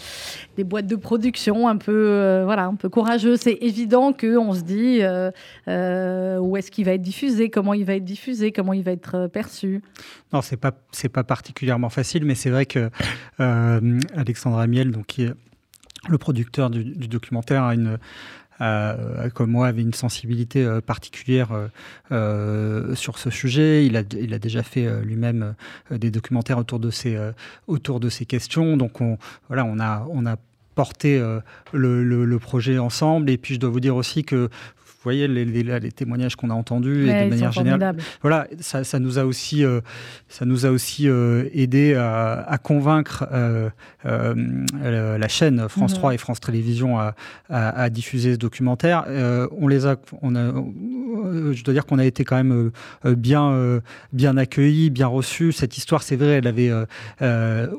des 0.56 0.62
boîtes 0.62 0.86
de 0.86 0.96
production 0.96 1.66
un 1.66 1.76
peu, 1.76 1.92
euh, 1.92 2.42
voilà, 2.44 2.66
un 2.66 2.76
peu 2.76 2.88
courageuses. 2.88 3.40
C'est 3.40 3.58
évident 3.60 4.12
qu'on 4.12 4.54
se 4.54 4.62
dit 4.62 4.98
euh, 5.02 5.32
euh, 5.66 6.38
où 6.38 6.56
est-ce 6.56 6.70
qu'il 6.70 6.84
va 6.84 6.92
être 6.92 7.02
diffusé, 7.02 7.50
comment 7.50 7.74
il 7.74 7.84
va 7.84 7.96
être 7.96 8.04
diffusé, 8.04 8.52
comment 8.52 8.72
il 8.72 8.84
va 8.84 8.92
être 8.92 9.16
euh, 9.16 9.28
perçu. 9.28 9.82
Non, 10.32 10.42
c'est 10.42 10.56
pas 10.56 10.72
pas 11.14 11.24
particulièrement 11.24 11.90
facile, 11.90 12.24
mais 12.24 12.34
c'est 12.34 12.50
vrai 12.50 12.66
que 12.66 12.90
euh, 13.40 13.63
Alexandre 14.16 14.58
Amiel, 14.58 14.90
donc 14.90 15.06
qui 15.06 15.24
est 15.24 15.32
le 16.08 16.18
producteur 16.18 16.70
du, 16.70 17.08
documentaire, 17.08 17.64
a 17.64 17.74
une 17.74 17.98
euh, 18.60 19.30
comme 19.30 19.50
moi, 19.50 19.66
avait 19.66 19.82
une 19.82 19.94
sensibilité 19.94 20.64
euh, 20.64 20.80
particulière 20.80 21.52
euh, 21.52 21.68
euh, 22.12 22.94
sur 22.94 23.18
ce 23.18 23.30
sujet. 23.30 23.84
Il 23.86 23.96
a, 23.96 24.02
il 24.12 24.32
a 24.32 24.38
déjà 24.38 24.62
fait 24.62 24.86
euh, 24.86 25.02
lui-même 25.02 25.54
euh, 25.90 25.98
des 25.98 26.10
documentaires 26.10 26.58
autour 26.58 26.78
de 26.78 26.90
ces, 26.90 27.16
euh, 27.16 27.32
autour 27.66 28.00
de 28.00 28.08
ces 28.08 28.26
questions. 28.26 28.76
Donc, 28.76 29.00
on, 29.00 29.18
voilà, 29.48 29.64
on 29.64 29.80
a, 29.80 30.06
on 30.10 30.24
a 30.26 30.36
porté 30.74 31.18
euh, 31.18 31.40
le, 31.72 32.38
projet 32.38 32.78
ensemble. 32.78 33.30
Et 33.30 33.38
puis, 33.38 33.54
je 33.54 33.60
dois 33.60 33.70
vous 33.70 33.80
dire 33.80 33.96
aussi 33.96 34.24
que 34.24 34.48
voyez 35.05 35.28
les, 35.28 35.44
les- 35.44 35.62
là, 35.62 35.78
les 35.78 35.92
témoignages 35.92 36.36
qu'on 36.36 36.50
a 36.50 36.55
entendus 36.55 37.05
Ouais, 37.07 37.22
et 37.22 37.24
de 37.26 37.30
manière 37.30 37.52
générale, 37.52 37.96
voilà, 38.22 38.46
ça, 38.61 38.84
ça 38.84 38.98
nous 38.98 39.18
a 39.18 39.24
aussi, 39.24 39.64
euh, 39.64 39.80
ça 40.28 40.44
nous 40.44 40.66
a 40.66 40.70
aussi 40.70 41.09
euh, 41.09 41.44
aidé 41.52 41.94
à, 41.94 42.42
à 42.48 42.59
convaincre 42.59 43.26
euh, 43.32 43.68
la- 44.05 45.28
chaîne 45.28 45.68
France 45.68 45.92
Mhm. 45.92 45.98
3 45.98 46.14
et 46.14 46.18
France 46.18 46.40
Télévisions 46.40 46.98
à, 46.98 47.14
à- 47.48 47.82
à 47.82 47.90
diffuser 47.90 48.34
ce 48.34 48.38
documentaire. 48.38 49.05
On 49.59 49.68
les 49.68 49.86
a, 49.86 49.96
on 50.22 50.36
a, 50.36 50.52
je 51.52 51.64
dois 51.64 51.74
dire 51.74 51.86
qu'on 51.86 51.98
a 51.98 52.05
été 52.05 52.24
quand 52.24 52.36
même 52.36 52.70
bien, 53.05 53.80
bien 54.12 54.36
accueillis, 54.36 54.90
bien 54.90 55.07
reçus. 55.07 55.52
Cette 55.52 55.76
histoire, 55.76 56.02
c'est 56.02 56.16
vrai, 56.16 56.32
elle 56.42 56.46
avait 56.46 56.70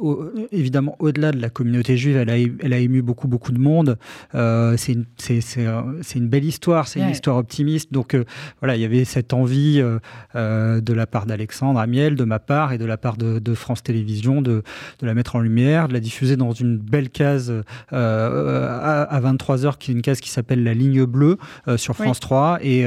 au- 0.01 0.25
évidemment 0.51 0.95
au-delà 0.99 1.31
de 1.31 1.39
la 1.39 1.49
communauté 1.49 1.97
juive, 1.97 2.17
elle 2.17 2.29
a, 2.29 2.37
elle 2.37 2.73
a 2.73 2.77
ému 2.79 3.01
beaucoup, 3.01 3.27
beaucoup 3.27 3.51
de 3.51 3.59
monde. 3.59 3.97
C'est 4.33 4.93
une, 4.93 5.05
c'est, 5.17 6.15
une 6.15 6.27
belle 6.27 6.45
histoire, 6.45 6.87
c'est 6.87 6.99
une 6.99 7.05
Ouais. 7.05 7.11
Histoire 7.15 7.37
optimiste. 7.37 7.91
Donc 7.91 8.13
euh, 8.13 8.23
voilà, 8.61 8.75
il 8.75 8.81
y 8.81 8.85
avait 8.85 9.05
cette 9.05 9.33
envie 9.33 9.79
euh, 9.81 9.99
euh, 10.35 10.81
de 10.81 10.93
la 10.93 11.05
part 11.07 11.25
d'Alexandre 11.25 11.79
Amiel, 11.79 12.15
de 12.15 12.23
ma 12.23 12.39
part 12.39 12.73
et 12.73 12.77
de 12.77 12.85
la 12.85 12.97
part 12.97 13.17
de, 13.17 13.39
de 13.39 13.53
France 13.53 13.83
Télévisions 13.83 14.41
de, 14.41 14.63
de 14.99 15.05
la 15.05 15.13
mettre 15.13 15.35
en 15.35 15.39
lumière, 15.39 15.87
de 15.87 15.93
la 15.93 15.99
diffuser 15.99 16.35
dans 16.37 16.51
une 16.51 16.77
belle 16.77 17.09
case 17.09 17.51
à, 17.91 19.01
à 19.03 19.19
23h, 19.21 19.77
qui 19.77 19.91
est 19.91 19.93
une 19.93 20.01
case 20.01 20.19
qui 20.19 20.29
s'appelle 20.29 20.63
La 20.63 20.73
Ligne 20.73 21.05
Bleue 21.05 21.37
sur 21.77 21.95
Oui. 21.99 22.05
France 22.05 22.19
3 22.19 22.59
et, 22.61 22.81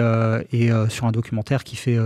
et 0.53 0.71
sur 0.89 1.07
un 1.07 1.13
documentaire 1.13 1.65
qui 1.65 1.77
fait, 1.77 1.97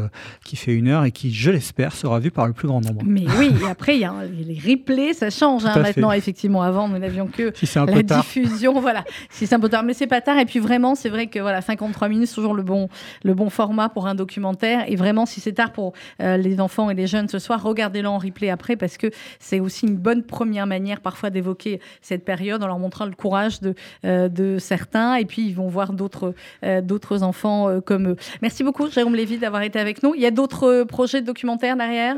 qui 0.45 0.57
fait 0.57 0.73
une 0.75 0.89
heure 0.89 1.05
et 1.05 1.11
qui, 1.13 1.33
je 1.33 1.51
l'espère, 1.51 1.93
sera 1.93 2.19
vu 2.19 2.31
par 2.31 2.47
le 2.47 2.53
plus 2.53 2.69
grand 2.69 2.81
nombre. 2.81 3.03
Mais 3.05 3.25
oui, 3.39 3.51
et 3.65 3.69
après, 3.71 3.97
il 3.97 4.01
y 4.01 4.05
a 4.05 4.13
un- 4.13 4.25
les 4.25 4.59
replays, 4.59 5.13
ça 5.15 5.31
change 5.31 5.65
hein, 5.65 5.73
fait. 5.75 5.81
maintenant. 5.83 6.13
Effectivement, 6.13 6.63
avant, 6.63 6.89
nous 6.89 6.99
n'avions 6.99 7.27
que 7.27 7.53
Si 7.55 7.67
la 7.77 8.03
tard. 8.03 8.23
diffusion. 8.23 8.81
Voilà, 8.81 9.05
si 9.31 9.47
c'est 9.47 9.55
un 9.55 9.61
peu 9.61 9.69
tard, 9.69 9.83
mais 9.85 9.95
c'est 9.95 10.07
pas 10.07 10.21
tard. 10.21 10.39
Et 10.39 10.45
puis 10.45 10.59
vraiment, 10.59 10.95
c'est 10.95 11.09
vrai 11.09 11.27
que 11.27 11.39
voilà, 11.39 11.61
53 11.61 12.09
c'est 12.27 12.35
toujours 12.35 12.55
le 12.55 12.63
bon, 12.63 12.89
le 13.25 13.35
bon 13.35 13.51
format 13.51 13.89
pour 13.89 14.07
un 14.07 14.15
documentaire. 14.15 14.85
Et 14.91 14.97
vraiment, 14.97 15.27
si 15.27 15.41
c'est 15.41 15.53
tard 15.53 15.73
pour 15.73 15.93
euh, 16.21 16.37
les 16.37 16.61
enfants 16.61 16.91
et 16.91 16.95
les 16.95 17.07
jeunes 17.07 17.29
ce 17.29 17.39
soir, 17.39 17.63
regardez-le 17.63 18.09
en 18.09 18.19
replay 18.19 18.51
après 18.51 18.77
parce 18.77 18.97
que 18.97 19.09
c'est 19.41 19.61
aussi 19.61 19.87
une 19.87 19.97
bonne 19.97 20.23
première 20.23 20.67
manière 20.67 21.01
parfois 21.01 21.31
d'évoquer 21.31 21.81
cette 22.01 22.25
période 22.25 22.63
en 22.63 22.67
leur 22.67 22.79
montrant 22.79 23.07
le 23.07 23.13
courage 23.13 23.61
de, 23.61 23.75
euh, 24.05 24.29
de 24.29 24.59
certains. 24.59 25.15
Et 25.17 25.25
puis, 25.25 25.47
ils 25.47 25.55
vont 25.55 25.69
voir 25.69 25.93
d'autres 25.93 26.35
euh, 26.65 26.81
d'autres 26.81 27.23
enfants 27.23 27.81
comme 27.85 28.09
eux. 28.09 28.17
Merci 28.43 28.65
beaucoup, 28.65 28.89
Jérôme 28.91 29.15
Lévy, 29.15 29.39
d'avoir 29.39 29.63
été 29.63 29.79
avec 29.79 30.03
nous. 30.03 30.15
Il 30.15 30.21
y 30.21 30.27
a 30.27 30.31
d'autres 30.31 30.85
projets 30.85 31.21
de 31.21 31.27
documentaires 31.27 31.77
derrière? 31.77 32.17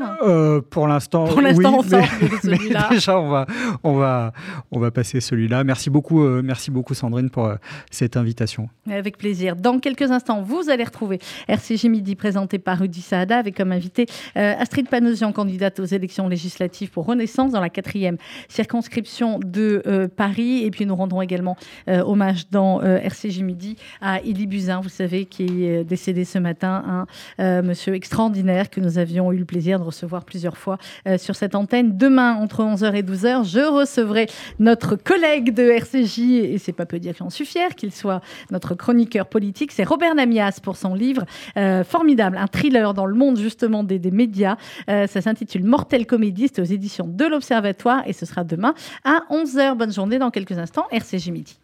Pour 0.69 0.87
l'instant, 0.87 1.25
Pour 1.25 1.41
l'instant, 1.41 1.79
oui, 1.79 1.87
on 1.93 1.97
mais- 1.97 2.29
mais 2.43 2.57
déjà, 2.89 3.19
on 3.19 3.29
va, 3.29 3.45
on 3.83 3.93
va, 3.93 4.33
on 4.71 4.79
va 4.79 4.91
passer 4.91 5.21
celui-là. 5.21 5.63
Merci 5.63 5.89
beaucoup, 5.89 6.23
euh, 6.23 6.41
merci 6.43 6.71
beaucoup 6.71 6.93
Sandrine 6.93 7.29
pour 7.29 7.45
euh, 7.45 7.55
cette 7.91 8.17
invitation. 8.17 8.69
Avec 8.89 9.17
plaisir. 9.17 9.55
Dans 9.55 9.79
quelques 9.85 10.09
instants, 10.09 10.41
vous 10.41 10.71
allez 10.71 10.83
retrouver 10.83 11.19
RCJ 11.47 11.85
Midi 11.85 12.15
présenté 12.15 12.57
par 12.57 12.79
Rudy 12.79 13.01
Saada 13.01 13.37
avec 13.37 13.55
comme 13.55 13.71
invité 13.71 14.07
Astrid 14.33 14.89
Panosian, 14.89 15.31
candidate 15.31 15.79
aux 15.79 15.85
élections 15.85 16.27
législatives 16.27 16.89
pour 16.89 17.05
Renaissance 17.05 17.51
dans 17.51 17.61
la 17.61 17.69
quatrième 17.69 18.17
circonscription 18.49 19.39
de 19.45 20.09
Paris. 20.17 20.63
Et 20.63 20.71
puis 20.71 20.87
nous 20.87 20.95
rendrons 20.95 21.21
également 21.21 21.55
hommage 21.87 22.49
dans 22.49 22.81
RCJ 22.81 23.41
Midi 23.41 23.75
à 24.01 24.21
Elie 24.21 24.47
Buzyn, 24.47 24.81
vous 24.81 24.89
savez, 24.89 25.25
qui 25.25 25.65
est 25.65 25.83
décédé 25.83 26.25
ce 26.25 26.39
matin, 26.39 27.05
un 27.37 27.61
monsieur 27.61 27.93
extraordinaire 27.93 28.71
que 28.71 28.79
nous 28.79 28.97
avions 28.97 29.31
eu 29.31 29.37
le 29.37 29.45
plaisir 29.45 29.77
de 29.77 29.83
recevoir 29.83 30.25
plusieurs 30.25 30.57
fois 30.57 30.79
sur 31.17 31.35
cette 31.35 31.53
antenne. 31.53 31.95
Demain, 31.95 32.33
entre 32.33 32.63
11h 32.63 32.95
et 32.95 33.03
12h, 33.03 33.47
je 33.47 33.59
recevrai 33.59 34.25
notre 34.57 34.95
collègue 34.95 35.53
de 35.53 35.69
RCJ, 35.69 36.19
et 36.19 36.57
c'est 36.57 36.73
pas 36.73 36.87
peu 36.87 36.97
dire 36.97 37.11
que 37.11 37.19
j'en 37.19 37.29
suis 37.29 37.45
fier 37.45 37.75
qu'il 37.75 37.91
soit 37.91 38.21
notre 38.49 38.73
chroniqueur 38.73 39.27
politique, 39.27 39.74
c'est 39.75 39.83
Robert 39.83 40.15
Namias 40.15 40.59
pour 40.63 40.77
son 40.77 40.93
livre 40.93 41.25
euh, 41.57 41.83
formidable, 41.83 42.37
un 42.37 42.47
thriller 42.47 42.93
dans 42.93 43.05
le 43.05 43.13
monde 43.13 43.37
justement 43.37 43.83
des, 43.83 43.99
médias. 44.11 44.55
Euh, 44.89 45.05
ça 45.07 45.21
s'intitule 45.21 45.65
Mortel 45.65 46.05
comédiste 46.05 46.59
aux 46.59 46.63
éditions 46.63 47.07
de 47.07 47.25
l'Observatoire 47.25 48.03
et 48.05 48.13
ce 48.13 48.25
sera 48.25 48.45
demain 48.45 48.73
à 49.03 49.23
11h. 49.29 49.75
Bonne 49.75 49.91
journée 49.91 50.17
dans 50.17 50.31
quelques 50.31 50.57
instants, 50.57 50.85
RCJ 50.91 51.29
Midi. 51.29 51.57